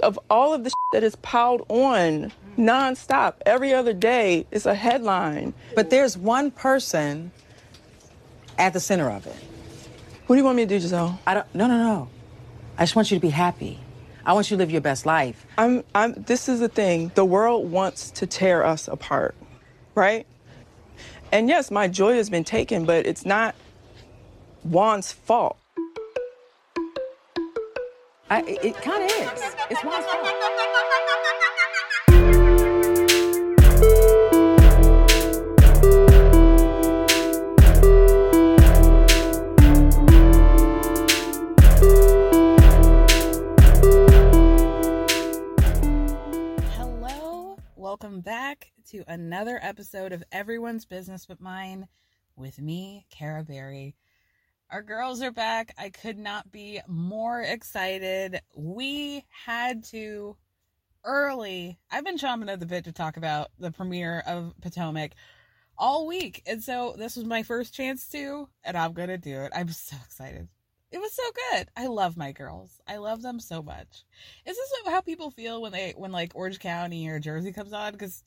of 0.00 0.18
all 0.28 0.52
of 0.52 0.64
the 0.64 0.70
shit 0.70 0.74
that 0.92 1.04
is 1.04 1.16
piled 1.16 1.64
on 1.68 2.32
nonstop. 2.58 3.34
Every 3.46 3.72
other 3.72 3.92
day 3.92 4.46
is 4.50 4.66
a 4.66 4.74
headline. 4.74 5.54
But 5.74 5.90
there's 5.90 6.18
one 6.18 6.50
person 6.50 7.30
at 8.58 8.72
the 8.72 8.80
center 8.80 9.10
of 9.10 9.26
it. 9.26 9.36
What 10.26 10.36
do 10.36 10.38
you 10.38 10.44
want 10.44 10.56
me 10.56 10.66
to 10.66 10.78
do, 10.78 10.84
Gizelle? 10.84 11.18
I 11.26 11.34
don't. 11.34 11.54
No, 11.54 11.66
no, 11.66 11.76
no. 11.76 12.08
I 12.78 12.82
just 12.82 12.94
want 12.94 13.10
you 13.10 13.16
to 13.16 13.20
be 13.20 13.30
happy. 13.30 13.78
I 14.24 14.32
want 14.32 14.50
you 14.50 14.56
to 14.56 14.58
live 14.58 14.70
your 14.70 14.80
best 14.80 15.06
life. 15.06 15.46
I'm. 15.58 15.82
I'm. 15.94 16.12
This 16.12 16.48
is 16.48 16.60
the 16.60 16.68
thing. 16.68 17.10
The 17.14 17.24
world 17.24 17.70
wants 17.70 18.10
to 18.12 18.26
tear 18.26 18.64
us 18.64 18.86
apart, 18.86 19.34
right? 19.94 20.26
And 21.32 21.48
yes, 21.48 21.70
my 21.70 21.88
joy 21.88 22.14
has 22.14 22.28
been 22.30 22.44
taken, 22.44 22.84
but 22.84 23.06
it's 23.06 23.24
not 23.24 23.54
Juan's 24.64 25.12
fault. 25.12 25.56
I, 28.32 28.44
it, 28.46 28.76
kind 28.76 29.02
of 29.02 29.10
is. 29.10 29.56
It's 29.70 29.82
Juan's 29.82 30.06
fault. 30.06 30.24
Hello, 46.76 47.56
welcome 47.74 48.20
back 48.20 48.70
to 48.90 49.02
another 49.08 49.58
episode 49.60 50.12
of 50.12 50.22
Everyone's 50.30 50.84
Business 50.84 51.26
But 51.26 51.40
Mine 51.40 51.88
with 52.36 52.60
me, 52.60 53.06
Kara 53.10 53.42
Berry. 53.42 53.96
Our 54.70 54.82
girls 54.82 55.20
are 55.20 55.32
back. 55.32 55.74
I 55.76 55.90
could 55.90 56.16
not 56.16 56.52
be 56.52 56.80
more 56.86 57.40
excited. 57.40 58.40
We 58.54 59.24
had 59.44 59.82
to 59.86 60.36
early. 61.04 61.76
I've 61.90 62.04
been 62.04 62.18
chomping 62.18 62.48
at 62.48 62.60
the 62.60 62.66
bit 62.66 62.84
to 62.84 62.92
talk 62.92 63.16
about 63.16 63.48
the 63.58 63.72
premiere 63.72 64.22
of 64.24 64.52
Potomac 64.60 65.12
all 65.76 66.06
week. 66.06 66.42
And 66.46 66.62
so 66.62 66.94
this 66.96 67.16
was 67.16 67.24
my 67.24 67.42
first 67.42 67.74
chance 67.74 68.08
to, 68.10 68.48
and 68.62 68.76
I'm 68.76 68.92
going 68.92 69.08
to 69.08 69.18
do 69.18 69.40
it. 69.40 69.50
I'm 69.52 69.70
so 69.70 69.96
excited. 70.04 70.46
It 70.92 70.98
was 70.98 71.12
so 71.14 71.22
good. 71.50 71.68
I 71.76 71.88
love 71.88 72.16
my 72.16 72.30
girls. 72.30 72.80
I 72.86 72.98
love 72.98 73.22
them 73.22 73.40
so 73.40 73.62
much. 73.62 74.04
Is 74.46 74.56
this 74.56 74.72
how 74.86 75.00
people 75.00 75.32
feel 75.32 75.60
when 75.60 75.72
they 75.72 75.94
when 75.96 76.12
like 76.12 76.32
Orange 76.36 76.60
County 76.60 77.08
or 77.08 77.18
Jersey 77.18 77.52
comes 77.52 77.72
on? 77.72 77.92
Because 77.92 78.22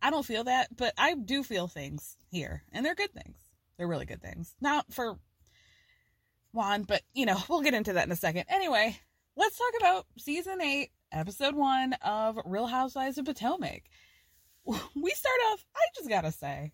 I 0.00 0.10
don't 0.10 0.26
feel 0.26 0.44
that, 0.44 0.68
but 0.76 0.94
I 0.96 1.14
do 1.14 1.42
feel 1.42 1.66
things 1.66 2.16
here, 2.30 2.62
and 2.72 2.86
they're 2.86 2.94
good 2.94 3.12
things. 3.12 3.38
They're 3.76 3.88
really 3.88 4.06
good 4.06 4.22
things. 4.22 4.54
Not 4.60 4.92
for 4.92 5.18
Juan, 6.52 6.82
but 6.82 7.02
you 7.12 7.26
know 7.26 7.38
we'll 7.48 7.62
get 7.62 7.74
into 7.74 7.92
that 7.94 8.06
in 8.06 8.12
a 8.12 8.16
second. 8.16 8.44
Anyway, 8.48 8.98
let's 9.36 9.58
talk 9.58 9.72
about 9.78 10.06
season 10.18 10.60
eight, 10.60 10.90
episode 11.12 11.54
one 11.54 11.94
of 12.04 12.38
Real 12.44 12.66
Housewives 12.66 13.18
of 13.18 13.24
Potomac. 13.24 13.82
We 14.94 15.10
start 15.10 15.40
off. 15.50 15.64
I 15.74 15.80
just 15.96 16.08
gotta 16.08 16.30
say, 16.30 16.72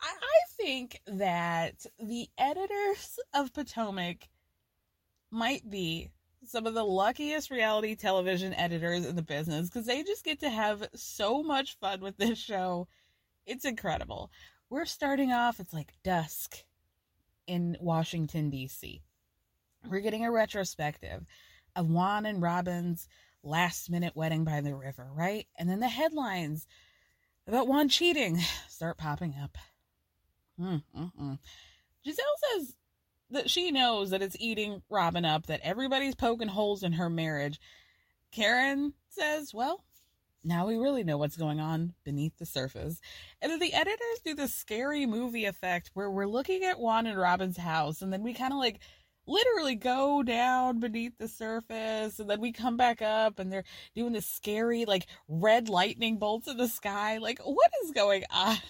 I, 0.00 0.06
I 0.06 0.62
think 0.62 1.00
that 1.06 1.86
the 1.98 2.28
editors 2.36 3.18
of 3.34 3.54
Potomac 3.54 4.28
might 5.30 5.68
be 5.70 6.10
some 6.44 6.66
of 6.66 6.74
the 6.74 6.84
luckiest 6.84 7.50
reality 7.50 7.94
television 7.94 8.54
editors 8.54 9.06
in 9.06 9.16
the 9.16 9.22
business 9.22 9.68
because 9.68 9.86
they 9.86 10.02
just 10.02 10.24
get 10.24 10.40
to 10.40 10.50
have 10.50 10.86
so 10.94 11.42
much 11.42 11.78
fun 11.78 12.00
with 12.00 12.16
this 12.16 12.38
show. 12.38 12.88
It's 13.46 13.64
incredible. 13.64 14.30
We're 14.70 14.84
starting 14.84 15.32
off, 15.32 15.60
it's 15.60 15.72
like 15.72 15.94
dusk 16.04 16.64
in 17.48 17.76
Washington, 17.80 18.50
D.C. 18.50 19.02
We're 19.88 20.00
getting 20.00 20.24
a 20.24 20.30
retrospective 20.30 21.24
of 21.74 21.88
Juan 21.88 22.26
and 22.26 22.42
Robyn's 22.42 23.08
last 23.42 23.90
minute 23.90 24.14
wedding 24.14 24.44
by 24.44 24.60
the 24.60 24.74
river, 24.74 25.08
right? 25.14 25.46
And 25.58 25.68
then 25.68 25.80
the 25.80 25.88
headlines 25.88 26.66
about 27.46 27.66
Juan 27.66 27.88
cheating 27.88 28.38
start 28.68 28.98
popping 28.98 29.34
up. 29.42 29.56
Mm, 30.60 30.82
mm, 30.96 31.12
mm. 31.20 31.38
Gizelle 32.06 32.56
says 32.56 32.74
that 33.30 33.50
she 33.50 33.70
knows 33.70 34.10
that 34.10 34.22
it's 34.22 34.36
eating 34.38 34.82
Robyn 34.88 35.24
up, 35.24 35.46
that 35.46 35.60
everybody's 35.62 36.14
poking 36.14 36.48
holes 36.48 36.82
in 36.82 36.92
her 36.92 37.08
marriage. 37.08 37.60
Karen 38.32 38.92
says, 39.08 39.54
well, 39.54 39.84
now 40.44 40.66
we 40.66 40.76
really 40.76 41.04
know 41.04 41.18
what's 41.18 41.36
going 41.36 41.60
on 41.60 41.94
beneath 42.04 42.36
the 42.38 42.46
surface. 42.46 43.00
And 43.42 43.50
then 43.50 43.58
the 43.58 43.74
editors 43.74 44.20
do 44.24 44.34
this 44.34 44.54
scary 44.54 45.06
movie 45.06 45.44
effect 45.44 45.90
where 45.94 46.10
we're 46.10 46.26
looking 46.26 46.64
at 46.64 46.78
Juan 46.78 47.06
and 47.06 47.18
Robyn's 47.18 47.56
house, 47.56 48.02
and 48.02 48.12
then 48.12 48.22
we 48.22 48.34
kind 48.34 48.52
of 48.52 48.58
like 48.58 48.80
literally 49.26 49.74
go 49.74 50.22
down 50.22 50.80
beneath 50.80 51.18
the 51.18 51.28
surface, 51.28 52.18
and 52.18 52.28
then 52.28 52.40
we 52.40 52.52
come 52.52 52.76
back 52.76 53.02
up, 53.02 53.38
and 53.38 53.52
they're 53.52 53.64
doing 53.94 54.12
this 54.14 54.26
scary, 54.26 54.86
like, 54.86 55.06
red 55.28 55.68
lightning 55.68 56.18
bolts 56.18 56.48
in 56.48 56.56
the 56.56 56.68
sky. 56.68 57.18
Like, 57.18 57.38
what 57.44 57.70
is 57.84 57.92
going 57.92 58.24
on? 58.30 58.56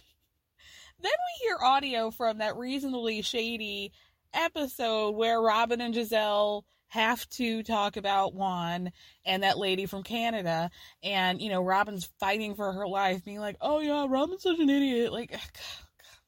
Then 1.01 1.13
we 1.13 1.47
hear 1.47 1.59
audio 1.63 2.11
from 2.11 2.39
that 2.39 2.57
reasonably 2.57 3.23
shady 3.23 3.93
episode 4.35 5.15
where 5.15 5.41
Robyn 5.41 5.81
and 5.81 5.95
Gizelle 5.95 6.65
have 6.89 7.29
to 7.31 7.63
talk 7.63 7.97
about 7.97 8.35
Juan 8.35 8.93
and 9.25 9.43
that 9.43 9.59
lady 9.59 9.87
from 9.87 10.03
Canada. 10.03 10.71
And, 11.03 11.41
you 11.41 11.51
know, 11.51 11.63
Robyn's 11.63 12.09
fighting 12.19 12.55
for 12.55 12.73
her 12.73 12.87
life, 12.87 13.25
being 13.25 13.41
like, 13.41 13.57
oh, 13.61 13.81
yeah, 13.81 14.07
Robyn's 14.09 14.43
such 14.43 14.59
an 14.59 14.71
idiot. 14.71 15.13
Like, 15.13 15.31
God, 15.33 15.41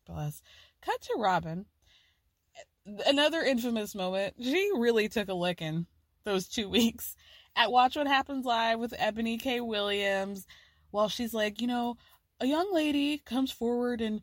bless. 0.06 0.42
Cut 0.82 1.00
to 1.02 1.16
Robyn. 1.18 1.66
Another 3.06 3.40
infamous 3.40 3.94
moment. 3.94 4.34
She 4.40 4.70
really 4.76 5.08
took 5.08 5.28
a 5.28 5.34
licking 5.34 5.86
those 6.24 6.48
two 6.48 6.68
weeks 6.68 7.16
at 7.56 7.72
Watch 7.72 7.96
What 7.96 8.06
Happens 8.06 8.44
Live 8.44 8.78
with 8.78 8.94
Ebony 8.98 9.38
K. 9.38 9.60
Williams 9.60 10.46
while 10.90 11.08
she's 11.08 11.34
like, 11.34 11.60
you 11.60 11.66
know, 11.66 11.96
a 12.40 12.46
young 12.46 12.72
lady 12.72 13.18
comes 13.18 13.52
forward 13.52 14.00
and 14.00 14.20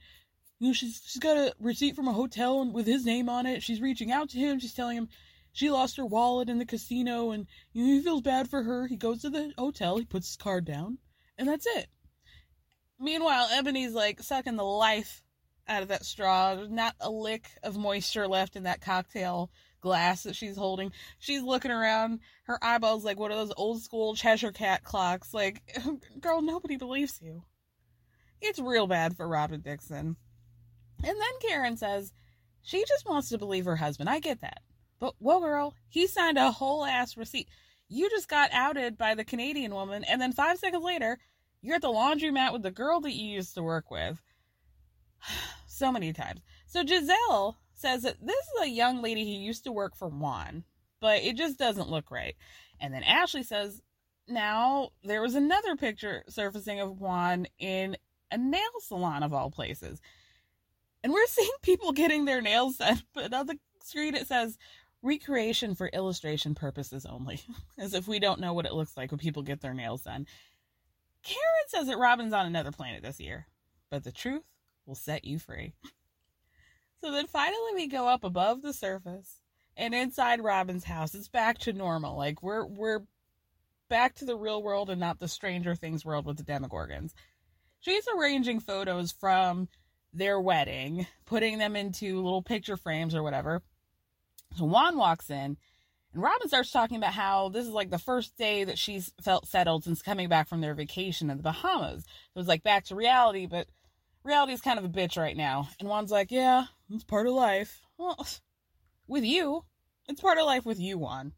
you 0.59 0.67
know, 0.67 0.73
she's 0.73 1.01
she's 1.05 1.21
got 1.21 1.37
a 1.37 1.53
receipt 1.59 1.95
from 1.95 2.07
a 2.07 2.13
hotel 2.13 2.65
with 2.71 2.87
his 2.87 3.05
name 3.05 3.29
on 3.29 3.45
it. 3.45 3.61
She's 3.61 3.81
reaching 3.81 4.11
out 4.11 4.29
to 4.29 4.39
him. 4.39 4.59
She's 4.59 4.73
telling 4.73 4.97
him 4.97 5.09
she 5.57 5.71
lost 5.71 5.97
her 5.97 6.05
wallet 6.05 6.49
in 6.49 6.59
the 6.59 6.67
casino, 6.67 7.31
and 7.31 7.47
he 7.73 7.99
feels 8.03 8.21
bad 8.21 8.47
for 8.47 8.61
her. 8.61 8.85
He 8.85 8.95
goes 8.95 9.23
to 9.23 9.31
the 9.31 9.53
hotel. 9.57 9.97
He 9.97 10.05
puts 10.05 10.27
his 10.27 10.37
card 10.37 10.65
down, 10.65 10.99
and 11.35 11.47
that's 11.47 11.65
it. 11.65 11.87
Meanwhile, 12.99 13.49
Ebony's 13.51 13.93
like 13.93 14.21
sucking 14.21 14.55
the 14.55 14.63
life 14.63 15.23
out 15.67 15.81
of 15.81 15.87
that 15.87 16.05
straw. 16.05 16.53
There's 16.53 16.69
not 16.69 16.93
a 16.99 17.09
lick 17.09 17.49
of 17.63 17.75
moisture 17.75 18.27
left 18.27 18.55
in 18.55 18.63
that 18.63 18.81
cocktail 18.81 19.49
glass 19.81 20.23
that 20.23 20.35
she's 20.35 20.55
holding. 20.55 20.91
She's 21.17 21.41
looking 21.41 21.71
around, 21.71 22.19
her 22.43 22.59
eyeballs 22.63 23.03
like 23.03 23.17
one 23.17 23.31
of 23.31 23.39
those 23.39 23.53
old 23.57 23.81
school 23.81 24.13
Cheshire 24.13 24.51
cat 24.51 24.83
clocks. 24.83 25.33
Like, 25.33 25.63
girl, 26.19 26.43
nobody 26.43 26.77
believes 26.77 27.19
you. 27.19 27.41
It's 28.41 28.59
real 28.59 28.85
bad 28.85 29.17
for 29.17 29.27
Robyn 29.27 29.61
Dixon. 29.61 30.17
And 31.03 31.17
then 31.19 31.49
Karen 31.49 31.77
says 31.77 32.13
she 32.61 32.85
just 32.87 33.09
wants 33.09 33.29
to 33.29 33.39
believe 33.39 33.65
her 33.65 33.77
husband. 33.77 34.07
I 34.07 34.19
get 34.19 34.41
that. 34.41 34.61
But 34.99 35.15
whoa, 35.19 35.39
girl, 35.39 35.75
he 35.89 36.07
signed 36.07 36.37
a 36.37 36.51
whole 36.51 36.85
ass 36.85 37.17
receipt. 37.17 37.47
You 37.87 38.09
just 38.09 38.27
got 38.27 38.49
outed 38.51 38.97
by 38.97 39.15
the 39.15 39.23
Canadian 39.23 39.73
woman, 39.73 40.03
and 40.03 40.21
then 40.21 40.33
five 40.33 40.57
seconds 40.57 40.83
later, 40.83 41.17
you're 41.61 41.75
at 41.75 41.81
the 41.81 41.87
laundromat 41.87 42.53
with 42.53 42.63
the 42.63 42.71
girl 42.71 42.99
that 43.01 43.13
you 43.13 43.27
used 43.27 43.55
to 43.55 43.63
work 43.63 43.89
with. 43.91 44.21
so 45.67 45.91
many 45.91 46.13
times. 46.13 46.41
So 46.65 46.83
Gizelle 46.83 47.55
says 47.73 48.03
that 48.03 48.17
this 48.21 48.35
is 48.35 48.61
a 48.63 48.69
young 48.69 49.01
lady 49.01 49.23
who 49.23 49.41
used 49.41 49.63
to 49.65 49.71
work 49.71 49.95
for 49.95 50.09
Juan, 50.09 50.63
but 50.99 51.21
it 51.21 51.37
just 51.37 51.57
doesn't 51.57 51.89
look 51.89 52.11
right. 52.11 52.35
And 52.79 52.93
then 52.93 53.03
Ashley 53.03 53.43
says, 53.43 53.81
now 54.27 54.89
there 55.03 55.21
was 55.21 55.35
another 55.35 55.75
picture 55.75 56.23
surfacing 56.27 56.79
of 56.79 56.99
Juan 56.99 57.47
in 57.59 57.95
a 58.31 58.37
nail 58.37 58.61
salon 58.81 59.23
of 59.23 59.33
all 59.33 59.51
places. 59.51 60.01
And 61.03 61.13
we're 61.13 61.27
seeing 61.27 61.49
people 61.61 61.91
getting 61.91 62.25
their 62.25 62.41
nails 62.41 62.77
done, 62.77 63.01
but 63.13 63.33
on 63.33 63.47
the 63.47 63.57
screen 63.81 64.15
it 64.15 64.27
says 64.27 64.57
recreation 65.01 65.75
for 65.75 65.87
illustration 65.87 66.55
purposes 66.55 67.05
only, 67.05 67.41
as 67.77 67.93
if 67.93 68.07
we 68.07 68.19
don't 68.19 68.39
know 68.39 68.53
what 68.53 68.65
it 68.65 68.73
looks 68.73 68.95
like 68.97 69.11
when 69.11 69.19
people 69.19 69.43
get 69.43 69.61
their 69.61 69.73
nails 69.73 70.03
done. 70.03 70.25
Karen 71.23 71.67
says 71.67 71.87
that 71.87 71.97
Robyn's 71.97 72.33
on 72.33 72.45
another 72.45 72.71
planet 72.71 73.03
this 73.03 73.19
year, 73.19 73.47
but 73.89 74.03
the 74.03 74.11
truth 74.11 74.43
will 74.85 74.95
set 74.95 75.25
you 75.25 75.39
free. 75.39 75.73
So 76.99 77.11
then 77.11 77.27
finally 77.27 77.75
we 77.75 77.85
go 77.85 78.07
up 78.07 78.23
above 78.23 78.63
the 78.63 78.73
surface 78.73 79.41
and 79.75 79.93
inside 79.93 80.39
Robyn's 80.39 80.83
house 80.83 81.13
it's 81.13 81.27
back 81.27 81.59
to 81.59 81.71
normal. 81.71 82.17
Like 82.17 82.41
we're 82.41 82.65
we're 82.65 83.01
back 83.89 84.15
to 84.15 84.25
the 84.25 84.35
real 84.35 84.61
world 84.61 84.89
and 84.89 84.99
not 84.99 85.19
the 85.19 85.27
Stranger 85.27 85.75
Things 85.75 86.03
world 86.03 86.25
with 86.25 86.37
the 86.37 86.43
Demogorgons. 86.43 87.13
She's 87.79 88.07
arranging 88.07 88.59
photos 88.59 89.11
from 89.11 89.69
their 90.11 90.41
wedding, 90.41 91.05
putting 91.25 91.59
them 91.59 91.75
into 91.75 92.21
little 92.21 92.41
picture 92.41 92.77
frames 92.77 93.13
or 93.13 93.23
whatever. 93.23 93.61
So 94.55 94.65
Juan 94.65 94.97
walks 94.97 95.29
in 95.29 95.57
and 96.13 96.23
Robyn 96.23 96.47
starts 96.47 96.71
talking 96.71 96.97
about 96.97 97.13
how 97.13 97.49
this 97.49 97.65
is 97.65 97.71
like 97.71 97.89
the 97.91 97.99
first 97.99 98.35
day 98.37 98.63
that 98.63 98.79
she's 98.79 99.11
felt 99.21 99.47
settled 99.47 99.83
since 99.83 100.01
coming 100.01 100.29
back 100.29 100.47
from 100.47 100.61
their 100.61 100.73
vacation 100.73 101.29
in 101.29 101.37
the 101.37 101.43
Bahamas. 101.43 101.99
It 101.99 102.39
was 102.39 102.47
like 102.47 102.63
back 102.63 102.85
to 102.85 102.95
reality, 102.95 103.45
but 103.45 103.67
reality 104.23 104.53
is 104.53 104.61
kind 104.61 104.79
of 104.79 104.85
a 104.85 104.89
bitch 104.89 105.15
right 105.15 105.37
now. 105.37 105.69
And 105.79 105.87
Juan's 105.87 106.11
like, 106.11 106.31
yeah, 106.31 106.65
it's 106.89 107.03
part 107.03 107.27
of 107.27 107.33
life. 107.33 107.81
Well, 107.97 108.25
with 109.07 109.23
you, 109.23 109.63
it's 110.07 110.21
part 110.21 110.37
of 110.37 110.45
life 110.45 110.65
with 110.65 110.79
you, 110.79 110.97
Juan. 110.97 111.33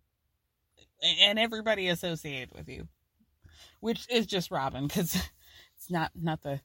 And 1.21 1.39
everybody 1.39 1.87
associated 1.87 2.53
with 2.55 2.69
you. 2.69 2.87
Which 3.81 4.05
is 4.09 4.25
just 4.25 4.51
Robyn, 4.51 4.87
because 4.87 5.15
it's 5.75 5.89
not 5.89 6.11
not 6.15 6.41
the 6.41 6.61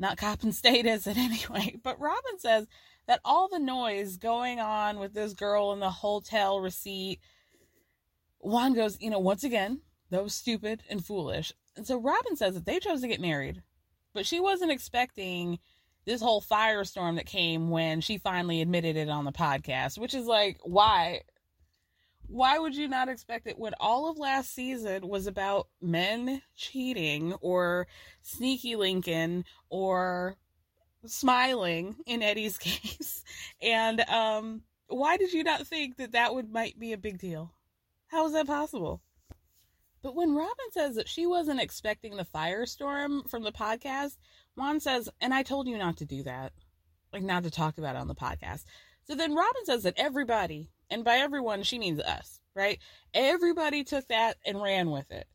not 0.00 0.16
Coppin 0.16 0.52
State, 0.52 0.86
is 0.86 1.06
it 1.06 1.16
anyway? 1.16 1.76
But 1.82 2.00
Robyn 2.00 2.38
says 2.38 2.66
that 3.10 3.20
all 3.24 3.48
the 3.48 3.58
noise 3.58 4.16
going 4.16 4.60
on 4.60 4.98
with 4.98 5.12
this 5.12 5.34
girl 5.34 5.72
in 5.72 5.80
the 5.80 5.90
hotel 5.90 6.60
receipt, 6.60 7.18
Juan 8.38 8.72
goes, 8.72 8.96
you 9.00 9.10
know, 9.10 9.18
once 9.18 9.42
again, 9.44 9.80
that 10.10 10.22
was 10.22 10.32
stupid 10.32 10.82
and 10.88 11.04
foolish. 11.04 11.52
And 11.76 11.86
so 11.86 12.00
Robyn 12.00 12.36
says 12.36 12.54
that 12.54 12.64
they 12.64 12.78
chose 12.78 13.00
to 13.00 13.08
get 13.08 13.20
married 13.20 13.62
but 14.12 14.26
she 14.26 14.40
wasn't 14.40 14.72
expecting 14.72 15.58
this 16.04 16.20
whole 16.20 16.40
firestorm 16.40 17.16
that 17.16 17.26
came 17.26 17.70
when 17.70 18.00
she 18.00 18.18
finally 18.18 18.60
admitted 18.60 18.96
it 18.96 19.08
on 19.08 19.24
the 19.24 19.32
podcast, 19.32 19.98
which 19.98 20.14
is 20.14 20.26
like, 20.26 20.58
why? 20.62 21.22
Why 22.26 22.58
would 22.58 22.76
you 22.76 22.88
not 22.88 23.08
expect 23.08 23.46
it 23.46 23.58
when 23.58 23.74
all 23.80 24.08
of 24.08 24.18
last 24.18 24.54
season 24.54 25.06
was 25.08 25.26
about 25.26 25.68
men 25.80 26.42
cheating 26.56 27.34
or 27.40 27.86
sneaky 28.22 28.76
Lincoln 28.76 29.44
or 29.68 30.36
smiling 31.06 31.96
in 32.06 32.22
Eddie's 32.22 32.58
case? 32.58 33.22
And 33.60 34.00
um, 34.02 34.62
why 34.88 35.16
did 35.16 35.32
you 35.32 35.44
not 35.44 35.66
think 35.66 35.96
that 35.96 36.12
that 36.12 36.34
would 36.34 36.50
might 36.50 36.78
be 36.78 36.92
a 36.92 36.98
big 36.98 37.18
deal? 37.18 37.52
How 38.08 38.26
is 38.26 38.32
that 38.32 38.46
possible? 38.46 39.00
But 40.02 40.14
when 40.14 40.34
Robyn 40.34 40.72
says 40.72 40.96
that 40.96 41.08
she 41.08 41.26
wasn't 41.26 41.60
expecting 41.60 42.16
the 42.16 42.24
firestorm 42.24 43.28
from 43.28 43.42
the 43.42 43.52
podcast, 43.52 44.16
Juan 44.56 44.80
says, 44.80 45.08
and 45.20 45.34
I 45.34 45.42
told 45.42 45.68
you 45.68 45.76
not 45.76 45.98
to 45.98 46.06
do 46.06 46.22
that. 46.22 46.52
Like, 47.12 47.22
not 47.22 47.42
to 47.42 47.50
talk 47.50 47.76
about 47.76 47.96
it 47.96 48.00
on 48.00 48.08
the 48.08 48.14
podcast. 48.14 48.64
So 49.04 49.14
then 49.14 49.34
Robyn 49.34 49.64
says 49.64 49.82
that 49.82 49.94
everybody, 49.96 50.70
and 50.88 51.04
by 51.04 51.16
everyone, 51.16 51.64
she 51.64 51.78
means 51.78 52.00
us, 52.00 52.40
right? 52.54 52.78
Everybody 53.12 53.84
took 53.84 54.06
that 54.08 54.36
and 54.46 54.62
ran 54.62 54.90
with 54.90 55.10
it. 55.10 55.26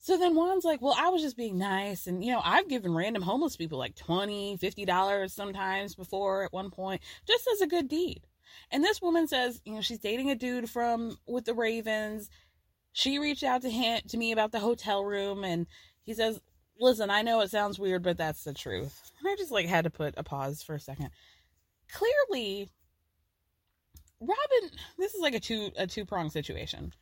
So 0.00 0.16
then 0.16 0.34
Juan's 0.34 0.64
like, 0.64 0.80
well, 0.80 0.94
I 0.96 1.08
was 1.08 1.22
just 1.22 1.36
being 1.36 1.58
nice. 1.58 2.06
And, 2.06 2.24
you 2.24 2.32
know, 2.32 2.40
I've 2.42 2.68
given 2.68 2.94
random 2.94 3.22
homeless 3.22 3.56
people 3.56 3.78
like 3.78 3.96
20 3.96 4.58
$50 4.58 5.30
sometimes 5.30 5.94
before 5.94 6.44
at 6.44 6.52
one 6.52 6.70
point, 6.70 7.02
just 7.26 7.48
as 7.52 7.60
a 7.60 7.66
good 7.66 7.88
deed. 7.88 8.22
And 8.70 8.82
this 8.82 9.02
woman 9.02 9.26
says, 9.26 9.60
you 9.64 9.74
know, 9.74 9.80
she's 9.80 9.98
dating 9.98 10.30
a 10.30 10.34
dude 10.34 10.70
from 10.70 11.18
with 11.26 11.44
the 11.44 11.54
Ravens 11.54 12.30
she 12.98 13.18
reached 13.18 13.44
out 13.44 13.62
to 13.62 13.70
him 13.70 14.00
to 14.08 14.16
me 14.16 14.32
about 14.32 14.50
the 14.50 14.58
hotel 14.58 15.04
room 15.04 15.44
and 15.44 15.66
he 16.02 16.14
says 16.14 16.40
listen 16.80 17.10
i 17.10 17.22
know 17.22 17.40
it 17.40 17.50
sounds 17.50 17.78
weird 17.78 18.02
but 18.02 18.16
that's 18.16 18.42
the 18.42 18.52
truth 18.52 19.12
and 19.18 19.28
i 19.28 19.36
just 19.36 19.52
like 19.52 19.66
had 19.66 19.84
to 19.84 19.90
put 19.90 20.14
a 20.16 20.24
pause 20.24 20.62
for 20.62 20.74
a 20.74 20.80
second 20.80 21.10
clearly 21.92 22.68
Robyn 24.20 24.70
this 24.98 25.14
is 25.14 25.20
like 25.20 25.34
a 25.34 25.40
two 25.40 25.70
a 25.76 25.86
two 25.86 26.04
prong 26.04 26.28
situation 26.30 26.92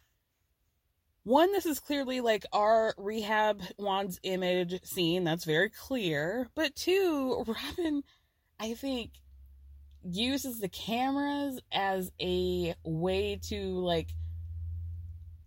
one 1.26 1.52
this 1.52 1.67
is 1.67 1.81
clearly 1.81 2.20
like 2.20 2.44
our 2.52 2.94
rehab 2.96 3.61
Juan's 3.78 4.19
image 4.23 4.82
scene 4.84 5.25
that's 5.25 5.44
very 5.44 5.70
clear 5.70 6.49
but 6.55 6.75
two 6.75 7.44
Robyn, 7.46 8.02
i 8.58 8.75
think 8.75 9.11
uses 10.08 10.61
the 10.61 10.69
cameras 10.69 11.61
as 11.73 12.12
a 12.20 12.74
way 12.84 13.41
to 13.48 13.79
like 13.81 14.08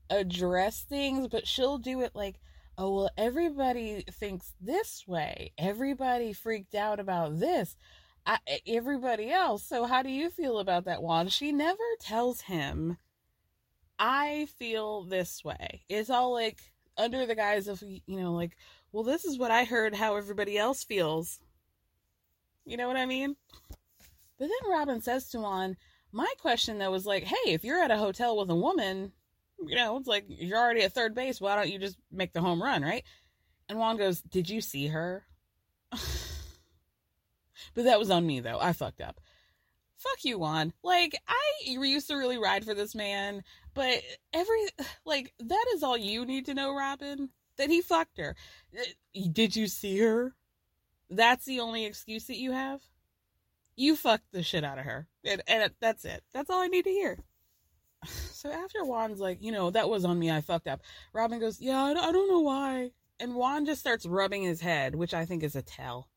address 0.09 0.81
things, 0.81 1.27
but 1.27 1.47
she'll 1.47 1.77
do 1.77 2.01
it 2.01 2.11
like, 2.15 2.35
oh, 2.77 2.93
well, 2.95 3.09
everybody 3.17 4.03
thinks 4.11 4.53
this 4.59 5.03
way. 5.07 5.51
Everybody 5.57 6.33
freaked 6.33 6.75
out 6.75 6.99
about 6.99 7.39
this. 7.39 7.75
I, 8.25 8.37
everybody 8.67 9.31
else. 9.31 9.63
So, 9.63 9.85
how 9.85 10.03
do 10.03 10.09
you 10.09 10.29
feel 10.29 10.59
about 10.59 10.85
that 10.85 11.01
one? 11.01 11.29
She 11.29 11.51
never 11.51 11.83
tells 11.99 12.41
him, 12.41 12.97
I 13.99 14.47
feel 14.57 15.03
this 15.03 15.43
way. 15.43 15.83
It's 15.89 16.09
all 16.09 16.33
like 16.33 16.57
under 16.97 17.25
the 17.25 17.35
guise 17.35 17.67
of, 17.67 17.81
you 17.81 18.01
know, 18.07 18.33
like, 18.33 18.55
well, 18.91 19.03
this 19.03 19.25
is 19.25 19.37
what 19.37 19.51
I 19.51 19.65
heard 19.65 19.93
how 19.93 20.15
everybody 20.15 20.57
else 20.57 20.83
feels. 20.83 21.39
You 22.65 22.77
know 22.77 22.87
what 22.87 22.97
I 22.97 23.05
mean? 23.05 23.35
But 24.37 24.47
then 24.47 24.71
Robyn 24.71 25.01
says 25.01 25.29
to 25.29 25.39
Juan, 25.39 25.75
my 26.11 26.31
question 26.39 26.79
though 26.79 26.91
was 26.91 27.05
like, 27.05 27.23
hey, 27.23 27.51
if 27.51 27.63
you're 27.63 27.83
at 27.83 27.91
a 27.91 27.97
hotel 27.97 28.37
with 28.37 28.49
a 28.49 28.55
woman, 28.55 29.11
you 29.61 29.75
know, 29.75 29.97
it's 29.97 30.07
like 30.07 30.25
you're 30.27 30.57
already 30.57 30.81
at 30.83 30.93
third 30.93 31.13
base. 31.13 31.41
Why 31.41 31.55
don't 31.55 31.69
you 31.69 31.79
just 31.79 31.97
make 32.11 32.33
the 32.33 32.41
home 32.41 32.63
run, 32.63 32.81
right? 32.81 33.03
And 33.67 33.77
Juan 33.77 33.97
goes, 33.97 34.21
Did 34.21 34.49
you 34.49 34.61
see 34.61 34.87
her? 34.87 35.25
but 35.91 36.01
that 37.75 37.99
was 37.99 38.09
on 38.09 38.25
me, 38.25 38.39
though. 38.39 38.59
I 38.59 38.73
fucked 38.73 39.01
up. 39.01 39.19
Fuck 39.97 40.23
you, 40.23 40.39
Juan. 40.39 40.73
Like, 40.81 41.15
I 41.27 41.35
used 41.65 42.07
to 42.07 42.15
really 42.15 42.37
ride 42.37 42.63
for 42.63 42.73
this 42.73 42.95
man, 42.95 43.43
but 43.79 44.01
every, 44.33 44.67
like, 45.05 45.33
that 45.39 45.65
is 45.73 45.83
all 45.83 45.97
you 45.97 46.25
need 46.25 46.47
to 46.47 46.53
know, 46.53 46.75
Robyn. 46.75 47.29
That 47.57 47.69
he 47.69 47.81
fucked 47.81 48.17
her. 48.17 48.35
Uh, 48.77 49.21
did 49.31 49.55
you 49.55 49.67
see 49.67 49.97
her? 49.99 50.35
That's 51.09 51.45
the 51.45 51.61
only 51.61 51.85
excuse 51.85 52.25
that 52.27 52.37
you 52.37 52.51
have? 52.51 52.81
You 53.77 53.95
fucked 53.95 54.31
the 54.33 54.43
shit 54.43 54.65
out 54.65 54.79
of 54.79 54.85
her. 54.85 55.07
And, 55.25 55.41
and 55.47 55.71
that's 55.79 56.03
it. 56.03 56.23
That's 56.33 56.49
all 56.49 56.59
I 56.59 56.67
need 56.67 56.83
to 56.83 56.91
hear. 56.91 57.19
So 58.39 58.49
after 58.49 58.85
Juan's 58.85 59.19
like, 59.19 59.39
you 59.41 59.51
know, 59.51 59.69
that 59.69 59.89
was 59.89 60.05
on 60.05 60.17
me, 60.17 60.31
I 60.31 60.39
fucked 60.39 60.69
up. 60.69 60.79
Robyn 61.11 61.41
goes, 61.41 61.59
yeah, 61.59 61.83
I 61.83 61.93
don't 61.93 62.29
know 62.29 62.39
why. 62.39 62.91
And 63.19 63.35
Juan 63.35 63.65
just 63.65 63.81
starts 63.81 64.05
rubbing 64.05 64.43
his 64.43 64.61
head, 64.61 64.95
which 64.95 65.13
I 65.13 65.25
think 65.25 65.43
is 65.43 65.57
a 65.57 65.61
tell. 65.61 66.07